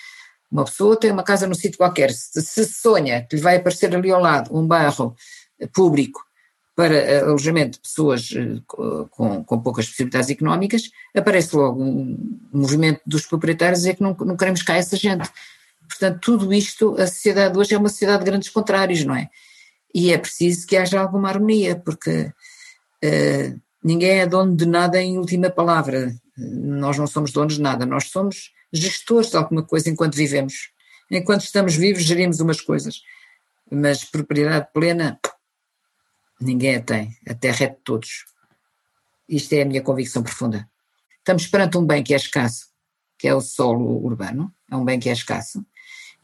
uma 0.51 0.65
pessoa 0.65 0.99
tem 0.99 1.11
uma 1.11 1.23
casa 1.23 1.47
num 1.47 1.53
sítio 1.53 1.77
qualquer, 1.77 2.11
se, 2.11 2.41
se 2.41 2.65
sonha 2.65 3.25
que 3.27 3.35
lhe 3.35 3.41
vai 3.41 3.55
aparecer 3.55 3.95
ali 3.95 4.11
ao 4.11 4.21
lado 4.21 4.55
um 4.55 4.67
bairro 4.67 5.15
público 5.73 6.21
para 6.75 6.93
eh, 6.93 7.21
alojamento 7.21 7.77
de 7.77 7.79
pessoas 7.79 8.29
eh, 8.35 8.61
com, 8.67 9.43
com 9.43 9.61
poucas 9.61 9.87
possibilidades 9.87 10.29
económicas, 10.29 10.91
aparece 11.15 11.55
logo 11.55 11.81
um 11.81 12.39
movimento 12.51 13.01
dos 13.05 13.25
proprietários 13.25 13.79
a 13.79 13.81
dizer 13.81 13.95
que 13.95 14.03
não, 14.03 14.15
não 14.19 14.35
queremos 14.35 14.61
cá 14.61 14.75
essa 14.75 14.97
gente. 14.97 15.29
Portanto, 15.87 16.19
tudo 16.21 16.53
isto, 16.53 16.95
a 16.99 17.07
sociedade 17.07 17.57
hoje 17.57 17.73
é 17.73 17.77
uma 17.77 17.89
sociedade 17.89 18.23
de 18.23 18.29
grandes 18.29 18.49
contrários, 18.49 19.03
não 19.03 19.15
é? 19.15 19.29
E 19.93 20.11
é 20.11 20.17
preciso 20.17 20.67
que 20.67 20.75
haja 20.75 20.99
alguma 20.99 21.29
harmonia, 21.29 21.75
porque 21.75 22.31
uh, 23.03 23.61
ninguém 23.83 24.19
é 24.19 24.27
dono 24.27 24.55
de 24.55 24.65
nada 24.65 25.01
em 25.01 25.17
última 25.17 25.49
palavra. 25.49 26.13
Nós 26.37 26.97
não 26.97 27.07
somos 27.07 27.31
donos 27.31 27.55
de 27.55 27.61
nada, 27.61 27.85
nós 27.85 28.09
somos 28.09 28.51
gestores 28.73 29.29
de 29.29 29.37
alguma 29.37 29.63
coisa 29.63 29.89
enquanto 29.89 30.15
vivemos. 30.15 30.71
Enquanto 31.09 31.41
estamos 31.41 31.75
vivos, 31.75 32.03
gerimos 32.03 32.39
umas 32.39 32.59
coisas, 32.59 33.01
mas 33.71 34.03
propriedade 34.03 34.67
plena, 34.73 35.19
ninguém 36.41 36.75
a 36.75 36.81
tem. 36.81 37.15
A 37.27 37.33
terra 37.33 37.65
é 37.65 37.67
de 37.69 37.77
todos. 37.83 38.25
Isto 39.29 39.53
é 39.53 39.61
a 39.61 39.65
minha 39.65 39.81
convicção 39.81 40.23
profunda. 40.23 40.67
Estamos 41.19 41.47
perante 41.47 41.77
um 41.77 41.85
bem 41.85 42.03
que 42.03 42.13
é 42.13 42.17
escasso, 42.17 42.67
que 43.17 43.27
é 43.27 43.33
o 43.33 43.41
solo 43.41 44.03
urbano, 44.03 44.53
é 44.69 44.75
um 44.75 44.85
bem 44.85 44.99
que 44.99 45.09
é 45.09 45.13
escasso, 45.13 45.65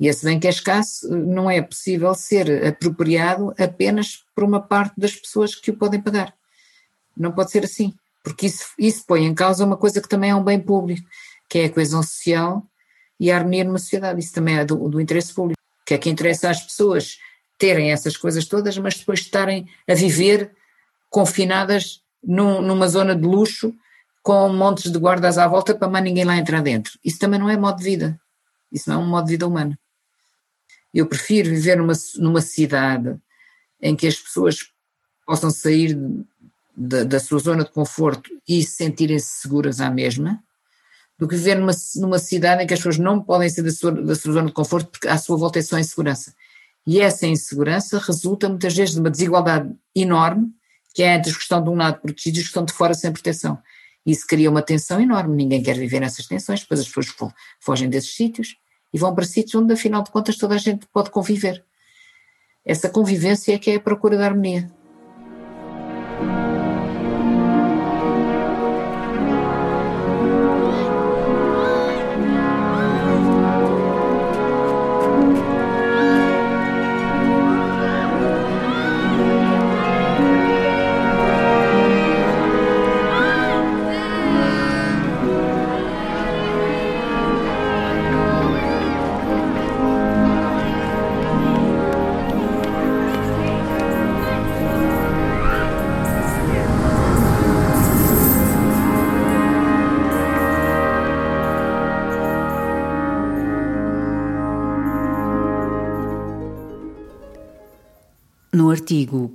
e 0.01 0.07
esse 0.07 0.25
bem 0.25 0.39
que 0.39 0.47
é 0.47 0.49
escasso 0.49 1.07
não 1.15 1.47
é 1.47 1.61
possível 1.61 2.11
ser 2.15 2.65
apropriado 2.65 3.53
apenas 3.55 4.23
por 4.33 4.43
uma 4.43 4.59
parte 4.59 4.99
das 4.99 5.13
pessoas 5.13 5.53
que 5.53 5.69
o 5.69 5.77
podem 5.77 6.01
pagar. 6.01 6.33
Não 7.15 7.31
pode 7.31 7.51
ser 7.51 7.63
assim, 7.63 7.93
porque 8.23 8.47
isso, 8.47 8.65
isso 8.79 9.05
põe 9.05 9.23
em 9.23 9.35
causa 9.35 9.63
uma 9.63 9.77
coisa 9.77 10.01
que 10.01 10.09
também 10.09 10.31
é 10.31 10.35
um 10.35 10.43
bem 10.43 10.59
público, 10.59 11.07
que 11.47 11.59
é 11.59 11.65
a 11.65 11.69
coesão 11.69 12.01
social 12.01 12.65
e 13.19 13.29
a 13.29 13.37
harmonia 13.37 13.63
numa 13.63 13.77
sociedade. 13.77 14.19
Isso 14.19 14.33
também 14.33 14.57
é 14.57 14.65
do, 14.65 14.89
do 14.89 14.99
interesse 14.99 15.35
público, 15.35 15.61
que 15.85 15.93
é 15.93 15.99
que 15.99 16.09
interessa 16.09 16.49
às 16.49 16.63
pessoas 16.63 17.19
terem 17.59 17.91
essas 17.91 18.17
coisas 18.17 18.47
todas, 18.47 18.75
mas 18.79 18.95
depois 18.95 19.19
estarem 19.19 19.69
a 19.87 19.93
viver 19.93 20.51
confinadas 21.11 22.01
num, 22.23 22.59
numa 22.59 22.87
zona 22.87 23.15
de 23.15 23.21
luxo 23.21 23.71
com 24.23 24.49
montes 24.49 24.91
de 24.91 24.97
guardas 24.97 25.37
à 25.37 25.47
volta 25.47 25.75
para 25.75 25.87
mais 25.87 26.03
ninguém 26.03 26.23
lá 26.23 26.37
entrar 26.37 26.63
dentro. 26.63 26.93
Isso 27.05 27.19
também 27.19 27.39
não 27.39 27.51
é 27.51 27.55
modo 27.55 27.77
de 27.77 27.83
vida. 27.83 28.19
Isso 28.71 28.89
não 28.89 28.99
é 28.99 29.03
um 29.03 29.07
modo 29.07 29.25
de 29.25 29.33
vida 29.33 29.45
humano. 29.45 29.77
Eu 30.93 31.05
prefiro 31.07 31.49
viver 31.49 31.77
numa, 31.77 31.93
numa 32.17 32.41
cidade 32.41 33.15
em 33.81 33.95
que 33.95 34.07
as 34.07 34.15
pessoas 34.15 34.71
possam 35.25 35.49
sair 35.49 35.97
da, 36.75 37.03
da 37.03 37.19
sua 37.19 37.39
zona 37.39 37.63
de 37.63 37.71
conforto 37.71 38.29
e 38.47 38.63
sentirem-se 38.63 39.41
seguras 39.41 39.79
à 39.79 39.89
mesma, 39.89 40.43
do 41.17 41.27
que 41.27 41.35
viver 41.35 41.55
numa, 41.55 41.73
numa 41.95 42.19
cidade 42.19 42.63
em 42.63 42.67
que 42.67 42.73
as 42.73 42.79
pessoas 42.79 42.97
não 42.97 43.21
podem 43.21 43.49
sair 43.49 43.63
da 43.63 43.71
sua, 43.71 43.91
da 43.91 44.15
sua 44.15 44.33
zona 44.33 44.47
de 44.47 44.53
conforto 44.53 44.89
porque 44.89 45.07
à 45.07 45.17
sua 45.17 45.37
volta 45.37 45.59
é 45.59 45.61
só 45.61 45.77
insegurança. 45.77 46.33
E 46.85 46.99
essa 46.99 47.27
insegurança 47.27 47.99
resulta 47.99 48.49
muitas 48.49 48.75
vezes 48.75 48.95
de 48.95 48.99
uma 48.99 49.09
desigualdade 49.09 49.71
enorme 49.95 50.51
que 50.93 51.03
é 51.03 51.15
antes 51.15 51.31
os 51.31 51.37
que 51.37 51.43
estão 51.43 51.63
de 51.63 51.69
um 51.69 51.75
lado 51.75 52.01
protegidos 52.01 52.39
e 52.39 52.41
os 52.41 52.47
que 52.47 52.49
estão 52.49 52.65
de 52.65 52.73
fora 52.73 52.93
sem 52.93 53.11
proteção. 53.11 53.57
Isso 54.05 54.25
cria 54.27 54.49
uma 54.49 54.61
tensão 54.61 54.99
enorme, 54.99 55.35
ninguém 55.35 55.61
quer 55.61 55.77
viver 55.77 55.99
nessas 55.99 56.25
tensões, 56.25 56.61
depois 56.61 56.79
as 56.79 56.87
pessoas 56.87 57.33
fogem 57.59 57.89
desses 57.89 58.15
sítios 58.15 58.55
e 58.93 58.97
vão 58.97 59.13
para 59.15 59.25
sítios 59.25 59.55
onde, 59.55 59.73
afinal 59.73 60.03
de 60.03 60.11
contas, 60.11 60.37
toda 60.37 60.55
a 60.55 60.57
gente 60.57 60.85
pode 60.87 61.09
conviver. 61.09 61.63
Essa 62.65 62.89
convivência 62.89 63.53
é 63.53 63.57
que 63.57 63.71
é 63.71 63.75
a 63.75 63.79
procura 63.79 64.17
da 64.17 64.25
harmonia. 64.25 64.71
Artigo 108.91 109.31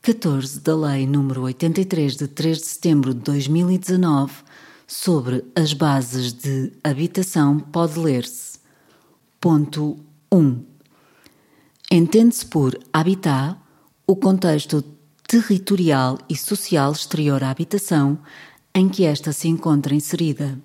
14 0.00 0.60
da 0.60 0.76
Lei 0.76 1.08
nº 1.08 1.36
83 1.36 2.16
de 2.16 2.28
3 2.28 2.58
de 2.58 2.66
setembro 2.66 3.12
de 3.12 3.18
2019 3.22 4.32
sobre 4.86 5.44
as 5.56 5.72
bases 5.72 6.32
de 6.32 6.70
habitação 6.84 7.58
pode 7.58 7.98
ler-se. 7.98 8.60
Ponto 9.40 9.98
1. 10.30 10.64
Entende-se 11.90 12.46
por 12.46 12.78
habitat 12.92 13.58
o 14.06 14.14
contexto 14.14 14.84
territorial 15.26 16.16
e 16.28 16.36
social 16.36 16.92
exterior 16.92 17.42
à 17.42 17.50
habitação 17.50 18.16
em 18.72 18.88
que 18.88 19.04
esta 19.04 19.32
se 19.32 19.48
encontra 19.48 19.96
inserida, 19.96 20.56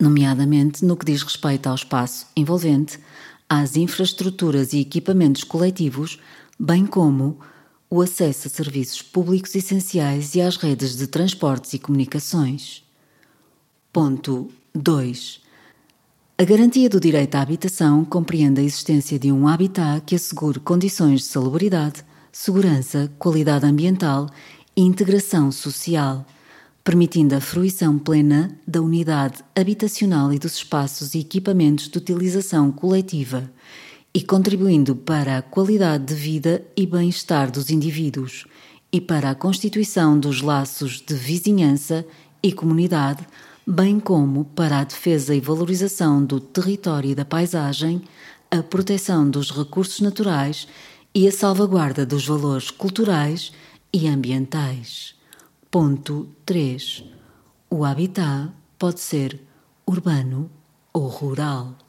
nomeadamente 0.00 0.82
no 0.86 0.96
que 0.96 1.04
diz 1.04 1.22
respeito 1.22 1.66
ao 1.66 1.74
espaço 1.74 2.26
envolvente, 2.34 2.98
às 3.46 3.76
infraestruturas 3.76 4.72
e 4.72 4.80
equipamentos 4.80 5.44
coletivos 5.44 6.18
bem 6.58 6.86
como 6.86 7.38
o 7.90 8.00
acesso 8.00 8.48
a 8.48 8.50
serviços 8.50 9.02
públicos 9.02 9.54
essenciais 9.54 10.34
e 10.34 10.40
às 10.40 10.56
redes 10.56 10.96
de 10.96 11.06
transportes 11.06 11.74
e 11.74 11.78
comunicações. 11.78 12.82
Ponto 13.92 14.50
2. 14.74 15.40
A 16.36 16.44
garantia 16.44 16.88
do 16.88 16.98
direito 16.98 17.36
à 17.36 17.42
habitação 17.42 18.04
compreende 18.04 18.60
a 18.60 18.64
existência 18.64 19.18
de 19.18 19.30
um 19.30 19.46
habitat 19.46 20.02
que 20.04 20.16
assegure 20.16 20.58
condições 20.58 21.20
de 21.20 21.26
salubridade, 21.26 22.04
segurança, 22.32 23.12
qualidade 23.18 23.64
ambiental 23.64 24.28
e 24.76 24.82
integração 24.82 25.52
social, 25.52 26.26
permitindo 26.82 27.36
a 27.36 27.40
fruição 27.40 27.96
plena 27.96 28.58
da 28.66 28.82
unidade 28.82 29.44
habitacional 29.54 30.32
e 30.32 30.38
dos 30.38 30.54
espaços 30.56 31.14
e 31.14 31.20
equipamentos 31.20 31.88
de 31.88 31.98
utilização 31.98 32.72
coletiva 32.72 33.48
e 34.14 34.22
contribuindo 34.22 34.94
para 34.94 35.38
a 35.38 35.42
qualidade 35.42 36.04
de 36.04 36.14
vida 36.14 36.64
e 36.76 36.86
bem-estar 36.86 37.50
dos 37.50 37.68
indivíduos 37.68 38.46
e 38.92 39.00
para 39.00 39.30
a 39.30 39.34
constituição 39.34 40.16
dos 40.16 40.40
laços 40.40 41.00
de 41.00 41.14
vizinhança 41.14 42.06
e 42.40 42.52
comunidade, 42.52 43.26
bem 43.66 43.98
como 43.98 44.44
para 44.44 44.78
a 44.78 44.84
defesa 44.84 45.34
e 45.34 45.40
valorização 45.40 46.24
do 46.24 46.38
território 46.38 47.10
e 47.10 47.14
da 47.14 47.24
paisagem, 47.24 48.02
a 48.48 48.62
proteção 48.62 49.28
dos 49.28 49.50
recursos 49.50 50.00
naturais 50.00 50.68
e 51.12 51.26
a 51.26 51.32
salvaguarda 51.32 52.06
dos 52.06 52.24
valores 52.24 52.70
culturais 52.70 53.52
e 53.92 54.06
ambientais. 54.06 55.16
Ponto 55.72 56.28
3. 56.46 57.02
O 57.68 57.84
habitat 57.84 58.52
pode 58.78 59.00
ser 59.00 59.40
urbano 59.84 60.48
ou 60.92 61.08
rural. 61.08 61.83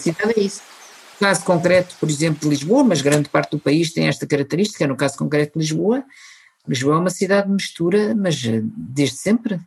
Cidade 0.00 0.34
é 0.36 0.40
isso. 0.40 0.62
No 1.20 1.26
caso 1.26 1.44
concreto, 1.44 1.96
por 2.00 2.08
exemplo, 2.08 2.40
de 2.40 2.48
Lisboa, 2.48 2.82
mas 2.82 3.02
grande 3.02 3.28
parte 3.28 3.50
do 3.50 3.58
país 3.58 3.92
tem 3.92 4.08
esta 4.08 4.26
característica, 4.26 4.86
no 4.86 4.96
caso 4.96 5.18
concreto 5.18 5.58
de 5.58 5.60
Lisboa, 5.60 6.04
Lisboa 6.66 6.94
é 6.94 6.98
uma 6.98 7.10
cidade 7.10 7.46
de 7.46 7.54
mistura, 7.54 8.14
mas 8.14 8.44
eh, 8.44 8.60
desde 8.62 9.16
sempre. 9.16 9.60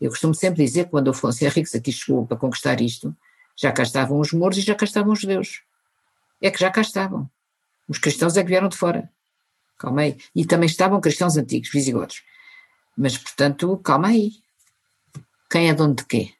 Eu 0.00 0.10
costumo 0.10 0.34
sempre 0.34 0.64
dizer 0.64 0.84
que 0.84 0.90
quando 0.90 1.10
Afonso 1.10 1.44
Henriques 1.44 1.74
aqui 1.74 1.92
chegou 1.92 2.26
para 2.26 2.36
conquistar 2.36 2.80
isto, 2.80 3.14
já 3.56 3.72
cá 3.72 3.82
estavam 3.82 4.18
os 4.18 4.32
mouros 4.32 4.58
e 4.58 4.60
já 4.60 4.74
cá 4.74 4.84
estavam 4.84 5.12
os 5.12 5.20
judeus. 5.20 5.62
É 6.40 6.50
que 6.50 6.58
já 6.58 6.70
cá 6.70 6.80
estavam. 6.80 7.30
Os 7.88 7.98
cristãos 7.98 8.36
é 8.36 8.42
que 8.42 8.48
vieram 8.48 8.68
de 8.68 8.76
fora. 8.76 9.10
Calma 9.78 10.02
aí. 10.02 10.16
E 10.34 10.44
também 10.44 10.66
estavam 10.66 11.00
cristãos 11.00 11.36
antigos, 11.36 11.70
visigodos. 11.70 12.22
Mas, 12.96 13.16
portanto, 13.16 13.76
calma 13.78 14.08
aí. 14.08 14.32
Quem 15.50 15.68
é 15.68 15.74
dono 15.74 15.94
de 15.94 16.04
quê? 16.04 16.32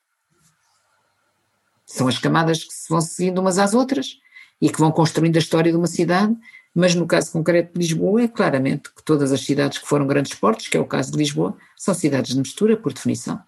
São 1.93 2.09
as 2.09 2.17
camadas 2.17 2.65
que 2.65 2.73
se 2.73 2.89
vão 2.89 3.03
seguindo 3.03 3.39
umas 3.39 3.59
às 3.59 3.75
outras 3.75 4.19
e 4.59 4.71
que 4.71 4.81
vão 4.81 4.91
construindo 4.91 5.37
a 5.37 5.39
história 5.39 5.71
de 5.71 5.77
uma 5.77 5.87
cidade, 5.87 6.35
mas 6.75 6.95
no 6.95 7.07
caso 7.07 7.31
concreto 7.31 7.75
de 7.75 7.81
Lisboa 7.81 8.23
é 8.23 8.29
claramente 8.29 8.91
que 8.95 9.03
todas 9.05 9.31
as 9.31 9.43
cidades 9.43 9.77
que 9.77 9.87
foram 9.87 10.07
grandes 10.07 10.33
portos, 10.33 10.69
que 10.69 10.77
é 10.79 10.81
o 10.81 10.87
caso 10.87 11.13
de 11.13 11.19
Lisboa, 11.19 11.55
são 11.77 11.93
cidades 11.93 12.33
de 12.33 12.39
mistura, 12.39 12.79
por 12.79 12.95
definição. 12.95 13.39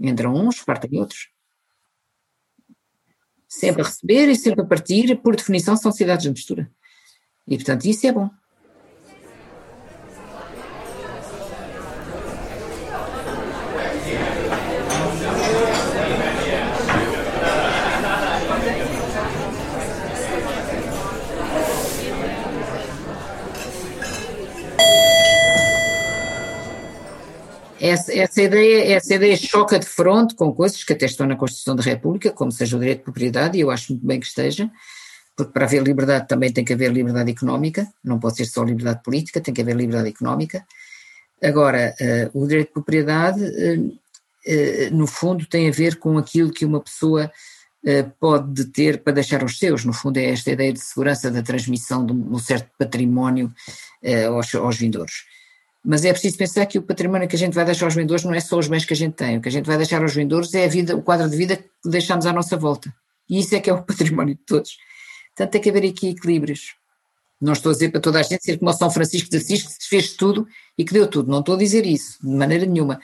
Entram 0.00 0.34
uns, 0.34 0.62
partem 0.62 0.98
outros. 0.98 1.28
Sempre 3.46 3.82
a 3.82 3.84
receber 3.84 4.30
e 4.30 4.36
sempre 4.36 4.62
a 4.62 4.66
partir, 4.66 5.14
por 5.16 5.36
definição, 5.36 5.76
são 5.76 5.92
cidades 5.92 6.22
de 6.22 6.30
mistura. 6.30 6.70
E, 7.46 7.56
portanto, 7.56 7.84
isso 7.84 8.06
é 8.06 8.12
bom. 8.12 8.30
Essa, 27.86 28.18
essa, 28.18 28.40
ideia, 28.40 28.94
essa 28.94 29.14
ideia 29.14 29.36
choca 29.36 29.78
de 29.78 29.84
fronte 29.84 30.34
com 30.34 30.50
coisas 30.54 30.82
que 30.82 30.94
até 30.94 31.04
estão 31.04 31.26
na 31.26 31.36
Constituição 31.36 31.76
da 31.76 31.82
República, 31.82 32.30
como 32.30 32.50
seja 32.50 32.78
o 32.78 32.80
direito 32.80 33.00
de 33.00 33.04
propriedade, 33.04 33.58
e 33.58 33.60
eu 33.60 33.70
acho 33.70 33.92
muito 33.92 34.06
bem 34.06 34.18
que 34.18 34.24
esteja, 34.24 34.70
porque 35.36 35.52
para 35.52 35.66
haver 35.66 35.82
liberdade 35.82 36.26
também 36.26 36.50
tem 36.50 36.64
que 36.64 36.72
haver 36.72 36.90
liberdade 36.90 37.30
económica, 37.30 37.86
não 38.02 38.18
pode 38.18 38.38
ser 38.38 38.46
só 38.46 38.64
liberdade 38.64 39.02
política, 39.02 39.38
tem 39.38 39.52
que 39.52 39.60
haver 39.60 39.76
liberdade 39.76 40.08
económica. 40.08 40.64
Agora, 41.42 41.94
uh, 42.00 42.42
o 42.42 42.46
direito 42.46 42.68
de 42.68 42.72
propriedade, 42.72 43.42
uh, 43.44 43.86
uh, 43.86 44.90
no 44.90 45.06
fundo, 45.06 45.44
tem 45.44 45.68
a 45.68 45.70
ver 45.72 45.96
com 45.96 46.16
aquilo 46.16 46.50
que 46.50 46.64
uma 46.64 46.80
pessoa 46.80 47.30
pode 48.18 48.64
ter 48.68 49.02
para 49.02 49.12
deixar 49.12 49.42
aos 49.42 49.58
seus, 49.58 49.84
no 49.84 49.92
fundo 49.92 50.16
é 50.16 50.30
esta 50.30 50.50
ideia 50.50 50.72
de 50.72 50.80
segurança 50.80 51.30
da 51.30 51.42
transmissão 51.42 52.06
de 52.06 52.14
um 52.14 52.38
certo 52.38 52.70
património 52.78 53.52
aos, 54.26 54.54
aos. 54.54 54.78
Mas 55.84 56.04
é 56.04 56.12
preciso 56.12 56.38
pensar 56.38 56.64
que 56.64 56.78
o 56.78 56.82
património 56.82 57.28
que 57.28 57.36
a 57.36 57.38
gente 57.38 57.52
vai 57.52 57.64
deixar 57.64 57.84
aos 57.84 57.94
vendedores 57.94 58.24
não 58.24 58.32
é 58.32 58.40
só 58.40 58.58
os 58.58 58.68
bens 58.68 58.86
que 58.86 58.94
a 58.94 58.96
gente 58.96 59.14
tem. 59.14 59.36
O 59.36 59.40
que 59.42 59.48
a 59.48 59.52
gente 59.52 59.66
vai 59.66 59.76
deixar 59.76 60.00
aos 60.00 60.14
vendedores 60.14 60.54
é 60.54 60.64
a 60.64 60.68
vida, 60.68 60.96
o 60.96 61.02
quadro 61.02 61.28
de 61.28 61.36
vida 61.36 61.56
que 61.56 61.68
deixamos 61.84 62.24
à 62.24 62.32
nossa 62.32 62.56
volta. 62.56 62.94
E 63.28 63.38
isso 63.38 63.54
é 63.54 63.60
que 63.60 63.68
é 63.68 63.72
o 63.74 63.82
património 63.84 64.34
de 64.34 64.40
todos. 64.46 64.78
Portanto, 65.36 65.52
tem 65.52 65.60
que 65.60 65.68
haver 65.68 65.90
aqui 65.90 66.08
equilíbrios. 66.08 66.74
Não 67.38 67.52
estou 67.52 67.70
a 67.70 67.72
dizer 67.74 67.90
para 67.90 68.00
toda 68.00 68.18
a 68.18 68.22
gente 68.22 68.42
ser 68.42 68.58
como 68.58 68.72
São 68.72 68.90
Francisco 68.90 69.28
de 69.28 69.36
Assis, 69.36 69.62
que 69.62 69.88
fez 69.88 70.14
tudo 70.14 70.46
e 70.78 70.84
que 70.84 70.94
deu 70.94 71.06
tudo. 71.06 71.30
Não 71.30 71.40
estou 71.40 71.54
a 71.54 71.58
dizer 71.58 71.84
isso, 71.84 72.18
de 72.22 72.34
maneira 72.34 72.64
nenhuma. 72.64 72.98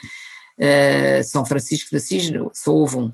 Uh, 0.56 1.22
São 1.24 1.44
Francisco 1.44 1.90
de 1.90 1.96
Assis 1.96 2.30
só 2.54 2.72
houve 2.72 2.96
um. 2.96 3.12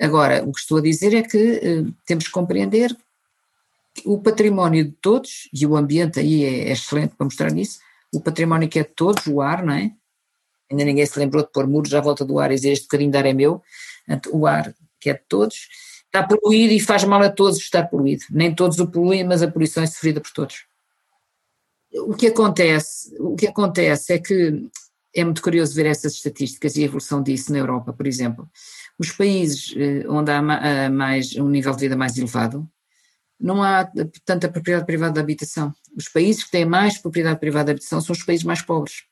Agora, 0.00 0.42
o 0.44 0.52
que 0.52 0.58
estou 0.58 0.78
a 0.78 0.82
dizer 0.82 1.14
é 1.14 1.22
que 1.22 1.36
uh, 1.36 1.94
temos 2.04 2.24
que 2.24 2.32
compreender 2.32 2.96
o 4.04 4.20
património 4.20 4.84
de 4.84 4.92
todos, 5.00 5.48
e 5.52 5.64
o 5.64 5.76
ambiente 5.76 6.18
aí 6.18 6.44
é, 6.44 6.68
é 6.68 6.72
excelente 6.72 7.14
para 7.16 7.24
mostrar 7.24 7.56
isso, 7.56 7.78
o 8.12 8.20
património 8.20 8.68
que 8.68 8.78
é 8.78 8.82
de 8.82 8.90
todos, 8.90 9.26
o 9.26 9.40
ar, 9.40 9.64
não 9.64 9.72
é? 9.72 9.92
Ainda 10.70 10.84
ninguém 10.84 11.06
se 11.06 11.18
lembrou 11.18 11.44
de 11.44 11.50
pôr 11.52 11.66
muros 11.66 11.94
à 11.94 12.00
volta 12.00 12.24
do 12.24 12.38
ar 12.38 12.50
e 12.50 12.54
dizer 12.54 12.72
este 12.72 12.84
bocadinho 12.84 13.10
de 13.10 13.18
ar 13.18 13.26
é 13.26 13.32
meu, 13.32 13.62
o 14.32 14.46
ar 14.46 14.74
que 15.00 15.10
é 15.10 15.14
de 15.14 15.22
todos, 15.28 15.68
está 16.06 16.26
poluído 16.26 16.72
e 16.72 16.80
faz 16.80 17.04
mal 17.04 17.22
a 17.22 17.30
todos 17.30 17.58
estar 17.58 17.84
poluído. 17.84 18.24
Nem 18.30 18.54
todos 18.54 18.78
o 18.78 18.90
poluem, 18.90 19.24
mas 19.24 19.42
a 19.42 19.50
poluição 19.50 19.82
é 19.82 19.86
sofrida 19.86 20.20
por 20.20 20.32
todos. 20.32 20.64
O 21.92 22.14
que 22.14 22.26
acontece, 22.26 23.14
o 23.20 23.36
que 23.36 23.46
acontece 23.46 24.12
é 24.12 24.18
que 24.18 24.68
é 25.14 25.24
muito 25.24 25.40
curioso 25.40 25.74
ver 25.74 25.86
essas 25.86 26.14
estatísticas 26.14 26.76
e 26.76 26.82
a 26.82 26.84
evolução 26.86 27.22
disso 27.22 27.52
na 27.52 27.58
Europa, 27.58 27.92
por 27.92 28.06
exemplo. 28.06 28.48
Os 28.98 29.12
países 29.12 29.74
eh, 29.76 30.04
onde 30.08 30.30
há 30.30 30.42
mais, 30.90 31.34
um 31.36 31.48
nível 31.48 31.72
de 31.72 31.80
vida 31.80 31.96
mais 31.96 32.18
elevado, 32.18 32.68
não 33.38 33.62
há 33.62 33.90
tanta 34.24 34.48
propriedade 34.48 34.86
privada 34.86 35.14
de 35.14 35.20
habitação. 35.20 35.72
Os 35.96 36.08
países 36.08 36.44
que 36.44 36.50
têm 36.50 36.64
mais 36.64 36.98
propriedade 36.98 37.38
privada 37.38 37.66
de 37.66 37.70
habitação 37.72 38.00
são 38.00 38.14
os 38.14 38.22
países 38.22 38.44
mais 38.44 38.62
pobres. 38.62 39.04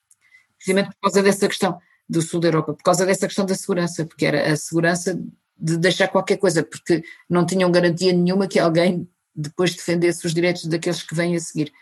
Precisamente 0.57 0.95
por 0.95 1.01
causa 1.03 1.23
dessa 1.23 1.49
questão 1.49 1.79
do 2.09 2.23
sul 2.23 2.41
da 2.41 2.49
Europa, 2.49 2.75
por 2.75 2.83
causa 2.83 3.07
dessa 3.07 3.27
questão 3.27 3.47
da 3.47 3.55
segurança, 3.55 4.05
porque 4.05 4.27
era 4.27 4.53
a 4.53 4.57
segurança 4.57 5.19
de 5.57 5.77
deixar 5.77 6.09
qualquer 6.09 6.37
coisa, 6.37 6.63
porque 6.63 7.03
não 7.29 7.47
tinham 7.47 7.71
garantia 7.71 8.13
nenhuma 8.13 8.49
que 8.49 8.59
alguém 8.59 9.09
depois 9.35 9.75
defendesse 9.75 10.27
os 10.27 10.35
direitos 10.35 10.67
daqueles 10.67 11.03
que 11.03 11.15
vêm 11.15 11.37
a 11.37 11.41
seguir. 11.41 11.73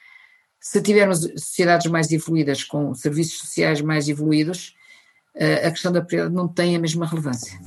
Se 0.60 0.80
tivermos 0.80 1.20
sociedades 1.20 1.90
mais 1.90 2.10
evoluídas, 2.12 2.64
com 2.64 2.94
serviços 2.94 3.38
sociais 3.38 3.80
mais 3.80 4.08
evoluídos, 4.08 4.74
eh, 5.34 5.66
a 5.66 5.70
questão 5.70 5.90
da 5.90 6.00
propriedade 6.00 6.34
não 6.34 6.46
tem 6.46 6.76
a 6.76 6.78
mesma 6.78 7.06
relevância. 7.06 7.58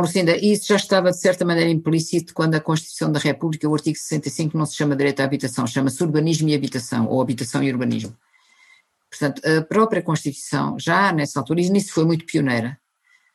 Oh, 0.00 0.02
Lucinda, 0.02 0.34
isso 0.34 0.68
já 0.68 0.76
estava 0.76 1.10
de 1.10 1.20
certa 1.20 1.44
maneira 1.44 1.68
implícito 1.68 2.32
quando 2.32 2.54
a 2.54 2.60
Constituição 2.60 3.12
da 3.12 3.20
República, 3.20 3.68
o 3.68 3.74
artigo 3.74 3.98
65, 3.98 4.56
não 4.56 4.64
se 4.64 4.74
chama 4.74 4.96
direito 4.96 5.20
à 5.20 5.24
habitação, 5.24 5.66
chama-se 5.66 6.02
urbanismo 6.02 6.48
e 6.48 6.54
habitação, 6.54 7.06
ou 7.06 7.20
habitação 7.20 7.62
e 7.62 7.70
urbanismo. 7.70 8.16
Portanto, 9.10 9.42
a 9.46 9.60
própria 9.60 10.00
Constituição, 10.00 10.78
já 10.78 11.12
nessa 11.12 11.38
altura, 11.38 11.60
e 11.60 11.68
nisso 11.68 11.92
foi 11.92 12.06
muito 12.06 12.24
pioneira, 12.24 12.80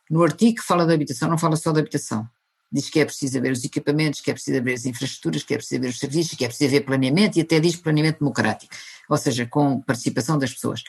no 0.09 0.23
artigo 0.23 0.55
que 0.55 0.63
fala 0.63 0.87
da 0.87 0.95
habitação, 0.95 1.29
não 1.29 1.37
fala 1.37 1.55
só 1.55 1.71
da 1.71 1.81
habitação. 1.81 2.27
Diz 2.71 2.89
que 2.89 2.99
é 2.99 3.05
preciso 3.05 3.37
haver 3.37 3.51
os 3.51 3.63
equipamentos, 3.63 4.19
que 4.19 4.31
é 4.31 4.33
preciso 4.33 4.57
haver 4.57 4.73
as 4.73 4.87
infraestruturas, 4.87 5.43
que 5.43 5.53
é 5.53 5.57
preciso 5.57 5.81
haver 5.81 5.89
os 5.89 5.99
serviços, 5.99 6.35
que 6.35 6.45
é 6.45 6.47
preciso 6.47 6.67
haver 6.67 6.83
planeamento 6.83 7.37
e 7.37 7.43
até 7.43 7.59
diz 7.59 7.75
planeamento 7.75 8.21
democrático, 8.21 8.73
ou 9.07 9.17
seja, 9.17 9.45
com 9.45 9.81
participação 9.81 10.39
das 10.39 10.51
pessoas 10.51 10.81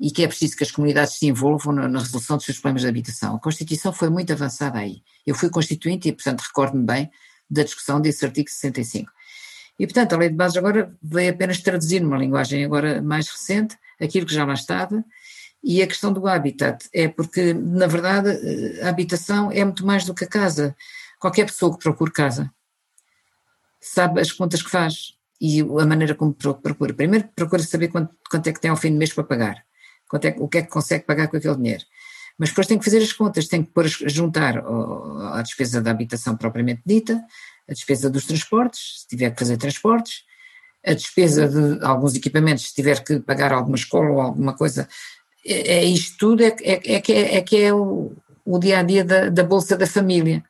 e 0.00 0.10
que 0.10 0.24
é 0.24 0.26
preciso 0.26 0.56
que 0.56 0.64
as 0.64 0.70
comunidades 0.70 1.18
se 1.18 1.26
envolvam 1.26 1.74
na, 1.74 1.86
na, 1.86 1.98
resolução 1.98 2.38
dos 2.38 2.46
seus 2.46 2.58
problemas 2.58 2.80
de 2.80 2.88
habitação. 2.88 3.36
A 3.36 3.38
Constituição 3.38 3.92
foi 3.92 4.08
muito 4.08 4.32
avançada 4.32 4.78
aí. 4.78 5.02
Eu 5.26 5.34
fui 5.34 5.50
constituinte 5.50 6.08
e, 6.08 6.12
portanto, 6.12 6.40
recordo-me 6.40 6.84
bem 6.84 7.10
da 7.50 7.62
discussão 7.62 8.00
desse 8.00 8.24
artigo 8.24 8.48
65. 8.48 9.12
E, 9.78 9.86
portanto, 9.86 10.14
a 10.14 10.16
Lei 10.16 10.30
de 10.30 10.36
Bases 10.36 10.56
agora 10.56 10.96
veio 11.02 11.30
apenas 11.30 11.60
traduzir 11.60 12.00
numa 12.00 12.16
linguagem 12.16 12.64
agora 12.64 13.02
mais 13.02 13.28
recente 13.28 13.76
aquilo 14.00 14.24
que 14.24 14.32
já 14.32 14.46
lá 14.46 14.54
estava 14.54 15.04
e 15.62 15.82
a 15.82 15.86
questão 15.86 16.10
do 16.10 16.26
habitat 16.26 16.88
é 16.94 17.06
porque, 17.06 17.52
na 17.52 17.86
verdade, 17.86 18.30
a 18.82 18.88
habitação 18.88 19.52
é 19.52 19.62
muito 19.62 19.84
mais 19.84 20.06
do 20.06 20.14
que 20.14 20.24
a 20.24 20.28
casa. 20.28 20.74
Qualquer 21.18 21.44
pessoa 21.44 21.76
que 21.76 21.82
procure 21.82 22.10
casa 22.10 22.50
sabe 23.78 24.20
as 24.20 24.32
contas 24.32 24.62
que 24.62 24.70
faz 24.70 25.14
e 25.38 25.60
a 25.60 25.84
maneira 25.84 26.14
como 26.14 26.32
procura. 26.32 26.94
Primeiro 26.94 27.28
procura 27.36 27.62
saber 27.62 27.88
quanto, 27.88 28.14
quanto 28.30 28.46
é 28.46 28.52
que 28.52 28.60
tem 28.60 28.70
ao 28.70 28.76
fim 28.78 28.92
do 28.92 28.96
mês 28.96 29.12
para 29.12 29.24
pagar 29.24 29.69
é, 30.16 30.36
o 30.38 30.48
que 30.48 30.58
é 30.58 30.62
que 30.62 30.68
consegue 30.68 31.04
pagar 31.04 31.28
com 31.28 31.36
aquele 31.36 31.56
dinheiro. 31.56 31.84
Mas 32.38 32.48
depois 32.48 32.66
tem 32.66 32.78
que 32.78 32.84
fazer 32.84 32.98
as 32.98 33.12
contas, 33.12 33.48
tem 33.48 33.62
que 33.62 33.70
pôr, 33.70 33.86
juntar 33.86 34.62
a 35.34 35.42
despesa 35.42 35.80
da 35.80 35.90
habitação 35.90 36.36
propriamente 36.36 36.80
dita, 36.86 37.22
a 37.68 37.72
despesa 37.72 38.08
dos 38.08 38.24
transportes, 38.24 39.00
se 39.00 39.08
tiver 39.08 39.30
que 39.30 39.38
fazer 39.38 39.56
transportes, 39.56 40.24
a 40.84 40.94
despesa 40.94 41.46
de 41.48 41.84
alguns 41.84 42.14
equipamentos, 42.14 42.68
se 42.68 42.74
tiver 42.74 43.04
que 43.04 43.20
pagar 43.20 43.52
alguma 43.52 43.76
escola 43.76 44.10
ou 44.10 44.20
alguma 44.20 44.54
coisa, 44.54 44.88
é, 45.46 45.76
é 45.76 45.84
isto 45.84 46.16
tudo, 46.18 46.42
é, 46.42 46.56
é, 46.62 46.94
é, 46.94 47.00
que 47.00 47.12
é, 47.12 47.36
é 47.36 47.42
que 47.42 47.56
é 47.58 47.72
o, 47.72 48.16
dia 48.58 48.78
a 48.78 48.82
dia 48.82 49.04
da, 49.04 49.28
da 49.28 49.44
bolsa 49.44 49.76
da 49.76 49.86
família. 49.86 50.42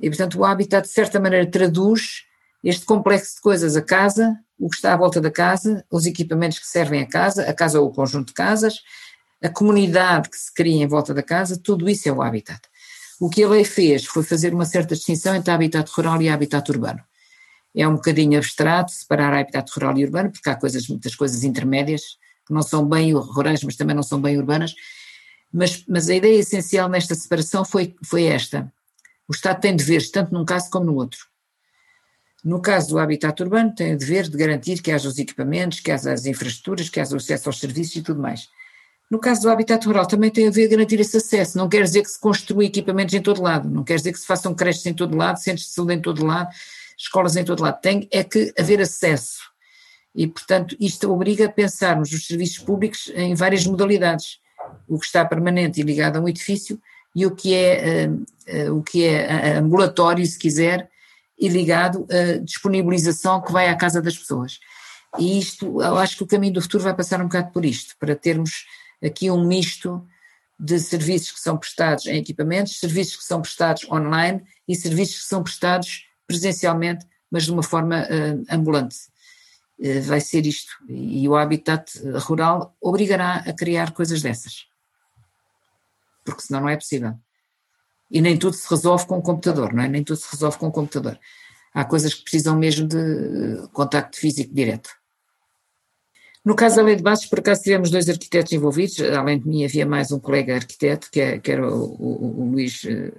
E 0.00 0.08
portanto 0.08 0.38
o 0.38 0.44
habitat 0.44 0.86
de 0.86 0.92
certa 0.92 1.20
maneira 1.20 1.48
traduz 1.48 2.23
este 2.64 2.86
complexo 2.86 3.36
de 3.36 3.42
coisas, 3.42 3.76
a 3.76 3.82
casa, 3.82 4.38
o 4.58 4.70
que 4.70 4.76
está 4.76 4.94
à 4.94 4.96
volta 4.96 5.20
da 5.20 5.30
casa, 5.30 5.84
os 5.90 6.06
equipamentos 6.06 6.58
que 6.58 6.66
servem 6.66 7.02
a 7.02 7.06
casa, 7.06 7.42
a 7.48 7.52
casa 7.52 7.78
ou 7.78 7.88
o 7.88 7.92
conjunto 7.92 8.28
de 8.28 8.34
casas, 8.34 8.80
a 9.42 9.50
comunidade 9.50 10.30
que 10.30 10.36
se 10.36 10.52
cria 10.52 10.82
em 10.82 10.86
volta 10.86 11.12
da 11.12 11.22
casa, 11.22 11.60
tudo 11.62 11.88
isso 11.88 12.08
é 12.08 12.12
o 12.12 12.22
habitat. 12.22 12.60
O 13.20 13.28
que 13.28 13.44
a 13.44 13.48
lei 13.48 13.64
fez 13.64 14.06
foi 14.06 14.22
fazer 14.22 14.54
uma 14.54 14.64
certa 14.64 14.94
distinção 14.94 15.34
entre 15.34 15.52
habitat 15.52 15.90
rural 15.94 16.20
e 16.22 16.30
habitat 16.30 16.70
urbano. 16.70 17.00
É 17.76 17.86
um 17.86 17.96
bocadinho 17.96 18.38
abstrato 18.38 18.92
separar 18.92 19.34
habitat 19.34 19.70
rural 19.74 19.98
e 19.98 20.04
urbano, 20.04 20.32
porque 20.32 20.48
há 20.48 20.56
coisas, 20.56 20.88
muitas 20.88 21.14
coisas 21.14 21.44
intermédias, 21.44 22.02
que 22.46 22.54
não 22.54 22.62
são 22.62 22.88
bem 22.88 23.12
rurais, 23.12 23.62
mas 23.62 23.76
também 23.76 23.94
não 23.94 24.02
são 24.02 24.20
bem 24.20 24.38
urbanas. 24.38 24.74
Mas, 25.52 25.84
mas 25.86 26.08
a 26.08 26.14
ideia 26.14 26.38
essencial 26.38 26.88
nesta 26.88 27.14
separação 27.14 27.64
foi, 27.64 27.94
foi 28.04 28.24
esta. 28.24 28.72
O 29.28 29.32
Estado 29.32 29.60
tem 29.60 29.76
deveres, 29.76 30.10
tanto 30.10 30.32
num 30.32 30.44
caso 30.44 30.70
como 30.70 30.86
no 30.86 30.94
outro. 30.94 31.33
No 32.44 32.60
caso 32.60 32.90
do 32.90 32.98
habitat 32.98 33.42
urbano, 33.42 33.74
tem 33.74 33.94
o 33.94 33.98
dever 33.98 34.28
de 34.28 34.36
garantir 34.36 34.82
que 34.82 34.92
haja 34.92 35.08
os 35.08 35.18
equipamentos, 35.18 35.80
que 35.80 35.90
haja 35.90 36.12
as 36.12 36.26
infraestruturas, 36.26 36.90
que 36.90 37.00
haja 37.00 37.14
o 37.14 37.16
acesso 37.16 37.48
aos 37.48 37.58
serviços 37.58 37.96
e 37.96 38.02
tudo 38.02 38.20
mais. 38.20 38.50
No 39.10 39.18
caso 39.18 39.42
do 39.42 39.50
habitat 39.50 39.86
rural, 39.86 40.06
também 40.06 40.30
tem 40.30 40.48
a 40.48 40.50
ver 40.50 40.68
garantir 40.68 41.00
esse 41.00 41.16
acesso. 41.16 41.56
Não 41.56 41.68
quer 41.68 41.82
dizer 41.82 42.02
que 42.02 42.10
se 42.10 42.20
construa 42.20 42.64
equipamentos 42.64 43.14
em 43.14 43.22
todo 43.22 43.40
lado, 43.40 43.68
não 43.70 43.82
quer 43.82 43.96
dizer 43.96 44.12
que 44.12 44.18
se 44.18 44.26
façam 44.26 44.54
creches 44.54 44.84
em 44.84 44.92
todo 44.92 45.16
lado, 45.16 45.38
centros 45.38 45.66
de 45.66 45.72
saúde 45.72 45.94
em 45.94 46.00
todo 46.00 46.24
lado, 46.26 46.50
escolas 46.98 47.34
em 47.36 47.44
todo 47.44 47.62
lado. 47.62 47.80
Tem 47.80 48.06
é 48.10 48.22
que 48.22 48.52
haver 48.58 48.80
acesso. 48.80 49.40
E, 50.14 50.26
portanto, 50.26 50.76
isto 50.78 51.10
obriga 51.10 51.46
a 51.46 51.48
pensarmos 51.48 52.12
os 52.12 52.26
serviços 52.26 52.58
públicos 52.58 53.10
em 53.14 53.34
várias 53.34 53.66
modalidades. 53.66 54.38
O 54.86 54.98
que 54.98 55.06
está 55.06 55.24
permanente 55.24 55.80
e 55.80 55.84
ligado 55.84 56.16
a 56.16 56.20
um 56.20 56.28
edifício 56.28 56.80
e 57.14 57.26
o 57.26 57.30
que 57.30 57.54
é, 57.54 58.08
uh, 58.08 58.70
uh, 58.70 58.78
o 58.78 58.82
que 58.82 59.04
é 59.04 59.56
ambulatório, 59.56 60.24
se 60.26 60.38
quiser, 60.38 60.90
e 61.38 61.48
ligado 61.48 62.06
à 62.10 62.38
disponibilização 62.38 63.42
que 63.42 63.52
vai 63.52 63.68
à 63.68 63.76
casa 63.76 64.00
das 64.00 64.16
pessoas. 64.16 64.58
E 65.18 65.38
isto, 65.38 65.80
eu 65.80 65.98
acho 65.98 66.16
que 66.16 66.22
o 66.22 66.26
caminho 66.26 66.54
do 66.54 66.62
futuro 66.62 66.84
vai 66.84 66.94
passar 66.94 67.20
um 67.20 67.24
bocado 67.24 67.52
por 67.52 67.64
isto, 67.64 67.96
para 67.98 68.16
termos 68.16 68.66
aqui 69.02 69.30
um 69.30 69.46
misto 69.46 70.04
de 70.58 70.78
serviços 70.78 71.32
que 71.32 71.40
são 71.40 71.56
prestados 71.56 72.06
em 72.06 72.16
equipamentos, 72.16 72.78
serviços 72.78 73.16
que 73.16 73.24
são 73.24 73.40
prestados 73.40 73.84
online 73.90 74.42
e 74.66 74.74
serviços 74.74 75.22
que 75.22 75.28
são 75.28 75.42
prestados 75.42 76.06
presencialmente, 76.26 77.06
mas 77.30 77.44
de 77.44 77.52
uma 77.52 77.62
forma 77.62 78.02
uh, 78.02 78.44
ambulante. 78.54 78.96
Uh, 79.78 80.02
vai 80.02 80.20
ser 80.20 80.46
isto. 80.46 80.72
E 80.88 81.28
o 81.28 81.36
habitat 81.36 81.92
rural 82.20 82.76
obrigará 82.80 83.36
a 83.36 83.52
criar 83.52 83.92
coisas 83.92 84.22
dessas. 84.22 84.66
Porque 86.24 86.42
senão 86.42 86.60
não 86.60 86.68
é 86.68 86.76
possível. 86.76 87.18
E 88.10 88.20
nem 88.20 88.38
tudo 88.38 88.54
se 88.54 88.68
resolve 88.68 89.06
com 89.06 89.18
o 89.18 89.22
computador, 89.22 89.72
não 89.72 89.82
é? 89.82 89.88
Nem 89.88 90.04
tudo 90.04 90.16
se 90.16 90.30
resolve 90.30 90.58
com 90.58 90.68
o 90.68 90.72
computador. 90.72 91.18
Há 91.72 91.84
coisas 91.84 92.14
que 92.14 92.22
precisam 92.22 92.56
mesmo 92.56 92.86
de 92.86 92.96
eh, 92.96 93.66
contacto 93.72 94.18
físico 94.18 94.54
direto. 94.54 94.90
No 96.44 96.54
caso 96.54 96.76
da 96.76 96.82
lei 96.82 96.94
de 96.94 97.02
bases, 97.02 97.26
por 97.26 97.38
acaso 97.38 97.62
tivemos 97.62 97.90
dois 97.90 98.08
arquitetos 98.08 98.52
envolvidos, 98.52 99.00
além 99.00 99.40
de 99.40 99.48
mim 99.48 99.64
havia 99.64 99.86
mais 99.86 100.12
um 100.12 100.20
colega 100.20 100.54
arquiteto, 100.54 101.08
que, 101.10 101.20
é, 101.20 101.38
que 101.38 101.50
era 101.50 101.66
o, 101.66 101.84
o, 101.84 102.42
o, 102.42 102.50
Luís, 102.50 102.84
eh, 102.84 103.12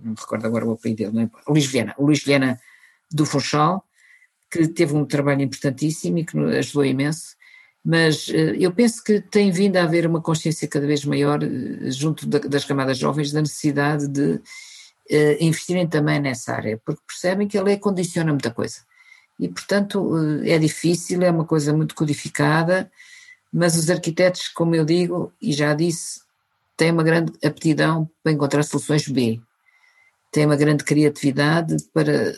não 0.00 0.12
me 0.12 0.16
recordo 0.18 0.46
agora 0.46 0.64
o 0.64 0.72
apelido 0.72 0.98
dele, 0.98 1.12
não 1.12 1.22
é? 1.22 1.30
Luís 1.50 1.66
Viana, 1.66 1.94
o 1.98 2.06
Luís 2.06 2.22
Viana 2.22 2.58
do 3.10 3.26
Funchal, 3.26 3.84
que 4.50 4.68
teve 4.68 4.94
um 4.94 5.04
trabalho 5.04 5.42
importantíssimo 5.42 6.18
e 6.18 6.24
que 6.24 6.38
ajudou 6.38 6.84
imenso, 6.84 7.36
mas 7.88 8.28
eh, 8.28 8.54
eu 8.60 8.70
penso 8.70 9.02
que 9.02 9.18
tem 9.18 9.50
vindo 9.50 9.78
a 9.78 9.84
haver 9.84 10.06
uma 10.06 10.20
consciência 10.20 10.68
cada 10.68 10.86
vez 10.86 11.06
maior 11.06 11.42
eh, 11.42 11.90
junto 11.90 12.26
das 12.26 12.66
camadas 12.66 12.98
jovens 12.98 13.32
da 13.32 13.40
necessidade 13.40 14.06
de 14.06 14.38
eh, 15.08 15.38
investirem 15.42 15.88
também 15.88 16.20
nessa 16.20 16.52
área, 16.52 16.78
porque 16.84 17.00
percebem 17.06 17.48
que 17.48 17.56
a 17.56 17.62
lei 17.62 17.78
condiciona 17.78 18.30
muita 18.30 18.50
coisa. 18.50 18.80
E, 19.40 19.48
portanto, 19.48 20.14
é 20.44 20.58
difícil, 20.58 21.22
é 21.22 21.30
uma 21.30 21.46
coisa 21.46 21.72
muito 21.72 21.94
codificada, 21.94 22.90
mas 23.50 23.74
os 23.74 23.88
arquitetos, 23.88 24.48
como 24.48 24.74
eu 24.74 24.84
digo 24.84 25.32
e 25.40 25.54
já 25.54 25.72
disse, 25.72 26.20
têm 26.76 26.92
uma 26.92 27.02
grande 27.02 27.32
aptidão 27.42 28.10
para 28.22 28.32
encontrar 28.32 28.64
soluções 28.64 29.08
B, 29.08 29.40
têm 30.30 30.44
uma 30.44 30.56
grande 30.56 30.84
criatividade 30.84 31.74
para 31.94 32.34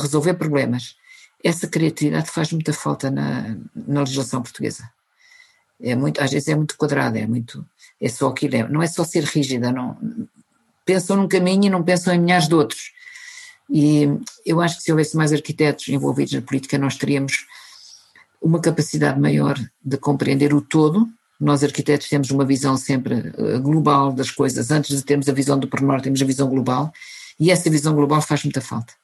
resolver 0.00 0.32
problemas 0.32 0.96
essa 1.44 1.68
criatividade 1.68 2.30
faz 2.30 2.50
muita 2.52 2.72
falta 2.72 3.10
na, 3.10 3.54
na 3.74 4.00
legislação 4.00 4.42
portuguesa. 4.42 4.88
É 5.80 5.94
muito, 5.94 6.20
às 6.22 6.30
vezes 6.30 6.48
é 6.48 6.56
muito 6.56 6.76
quadrada, 6.78 7.18
é 7.18 7.26
muito, 7.26 7.64
é 8.00 8.08
só 8.08 8.28
aquilo, 8.28 8.56
é, 8.56 8.66
não 8.66 8.82
é 8.82 8.86
só 8.86 9.04
ser 9.04 9.24
rígida, 9.24 9.70
não, 9.70 9.96
pensam 10.84 11.16
num 11.16 11.28
caminho 11.28 11.66
e 11.66 11.70
não 11.70 11.82
pensam 11.82 12.14
em 12.14 12.18
milhares 12.18 12.48
de 12.48 12.54
outros. 12.54 12.92
E 13.68 14.08
eu 14.46 14.60
acho 14.60 14.78
que 14.78 14.82
se 14.82 14.90
houvesse 14.90 15.16
mais 15.16 15.32
arquitetos 15.32 15.88
envolvidos 15.88 16.32
na 16.32 16.42
política, 16.42 16.78
nós 16.78 16.96
teríamos 16.96 17.46
uma 18.40 18.60
capacidade 18.60 19.18
maior 19.20 19.58
de 19.82 19.96
compreender 19.96 20.52
o 20.54 20.60
todo, 20.60 21.08
Nós 21.40 21.64
arquitetos 21.64 22.08
temos 22.08 22.30
uma 22.30 22.44
visão 22.44 22.76
sempre 22.76 23.32
eh, 23.36 23.58
global 23.58 24.12
das 24.12 24.30
coisas. 24.30 24.70
Antes 24.70 24.96
de 24.96 25.02
termos 25.02 25.28
a 25.28 25.32
visão 25.32 25.58
do 25.58 25.66
pormenor, 25.66 26.00
temos 26.00 26.22
a 26.22 26.24
visão 26.24 26.48
global. 26.48 26.92
E 27.40 27.50
essa 27.50 27.68
visão 27.68 27.92
global 27.92 28.22
faz 28.22 28.44
muita 28.44 28.60
falta. 28.60 28.94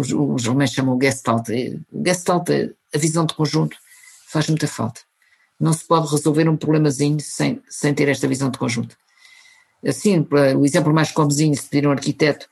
Os, 0.00 0.46
alemães 0.46 0.72
chamam 0.72 0.98
Gestalt. 1.00 1.48
Eh, 1.50 1.78
o 1.92 2.02
Gestalt, 2.04 2.48
a 2.94 2.98
visão 2.98 3.24
de 3.26 3.34
conjunto, 3.34 3.76
faz 4.28 4.48
muita 4.48 4.66
falta. 4.66 5.00
Não 5.58 5.72
se 5.72 5.84
pode 5.84 6.10
resolver 6.10 6.48
um 6.48 6.56
problemazinho 6.56 7.18
sem, 7.20 7.62
sem 7.68 7.94
ter 7.94 8.08
esta 8.08 8.28
visão 8.28 8.50
de 8.50 8.58
conjunto. 8.58 8.96
Assim, 9.86 10.26
o 10.58 10.64
exemplo 10.64 10.92
mais 10.92 11.12
comozinho, 11.12 11.54
se 11.54 11.68
pedir 11.68 11.86
um 11.86 11.92
arquiteto 11.92 12.46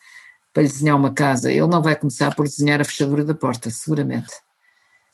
para 0.53 0.62
lhe 0.62 0.68
desenhar 0.68 0.97
uma 0.97 1.12
casa, 1.12 1.51
ele 1.51 1.66
não 1.66 1.82
vai 1.82 1.97
começar 1.97 2.34
por 2.34 2.47
desenhar 2.47 2.80
a 2.80 2.84
fechadura 2.84 3.24
da 3.24 3.34
porta, 3.34 3.68
seguramente. 3.70 4.32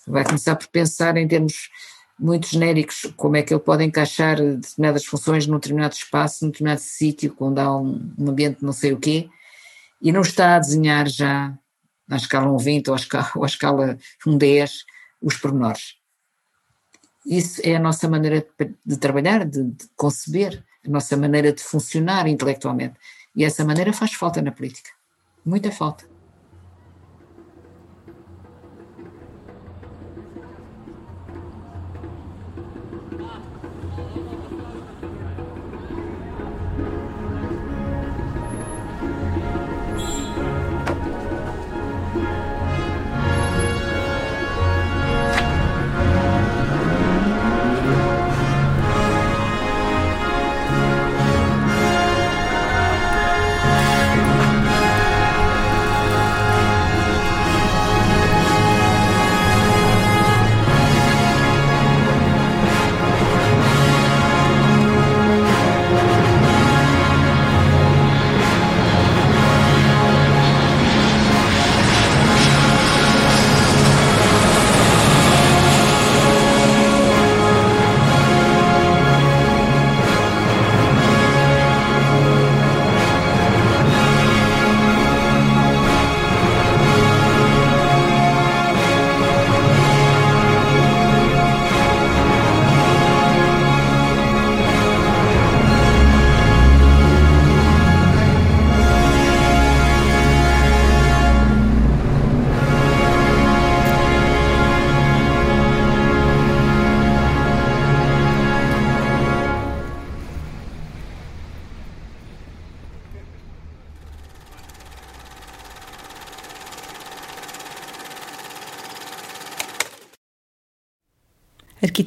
Vai 0.07 0.25
começar 0.25 0.55
por 0.55 0.69
pensar 0.69 1.17
em 1.17 1.27
termos 1.27 1.71
muito 2.19 2.47
genéricos, 2.47 3.11
como 3.17 3.37
é 3.37 3.43
que 3.43 3.55
ele 3.55 3.63
pode 3.63 3.83
encaixar 3.83 4.37
determinadas 4.37 5.07
funções 5.07 5.47
num 5.47 5.57
determinado 5.57 5.95
espaço, 5.95 6.45
num 6.45 6.51
determinado 6.51 6.81
sítio, 6.83 7.35
onde 7.41 7.61
há 7.61 7.75
um, 7.75 8.13
um 8.19 8.31
ambiente 8.31 8.63
não 8.63 8.73
sei 8.73 8.93
o 8.93 8.99
quê, 8.99 9.31
e 10.03 10.13
não 10.13 10.21
está 10.21 10.57
a 10.57 10.59
desenhar 10.59 11.09
já 11.09 11.57
na 12.11 12.17
escala 12.17 12.49
1,20 12.49 12.89
ou 12.89 12.95
à 12.95 12.97
escala, 12.97 13.31
ou 13.37 13.45
à 13.45 13.47
escala 13.47 13.99
1,10 14.27 14.85
os 15.23 15.37
pormenores. 15.37 15.95
Isso 17.25 17.61
é 17.65 17.77
a 17.77 17.81
nossa 17.81 18.09
maneira 18.09 18.45
de 18.85 18.97
trabalhar, 18.97 19.45
de, 19.45 19.63
de, 19.63 19.89
conceber, 19.97 20.65
a 20.85 20.91
nossa 20.91 21.17
maneira 21.17 21.53
de 21.53 21.63
funcionar 21.63 22.27
intelectualmente. 22.27 22.97
E 23.37 23.45
essa 23.45 23.65
maneira 23.65 23.93
faz 23.93 24.15
falta 24.15 24.43
na 24.43 24.51
política. 24.51 24.91
Muita 25.45 25.71
falta. 25.71 26.10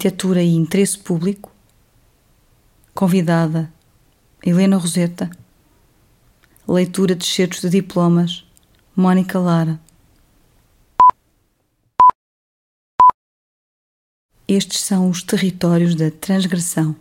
Arquitetura 0.03 0.43
e 0.43 0.53
Interesse 0.53 0.99
Público. 0.99 1.49
Convidada 2.93 3.71
Helena 4.45 4.75
Roseta. 4.75 5.31
Leitura 6.67 7.15
de 7.15 7.23
excertos 7.23 7.61
de 7.61 7.69
diplomas 7.69 8.45
Mónica 8.93 9.39
Lara. 9.39 9.79
Estes 14.45 14.81
são 14.81 15.09
os 15.09 15.23
territórios 15.23 15.95
da 15.95 16.11
transgressão. 16.11 16.93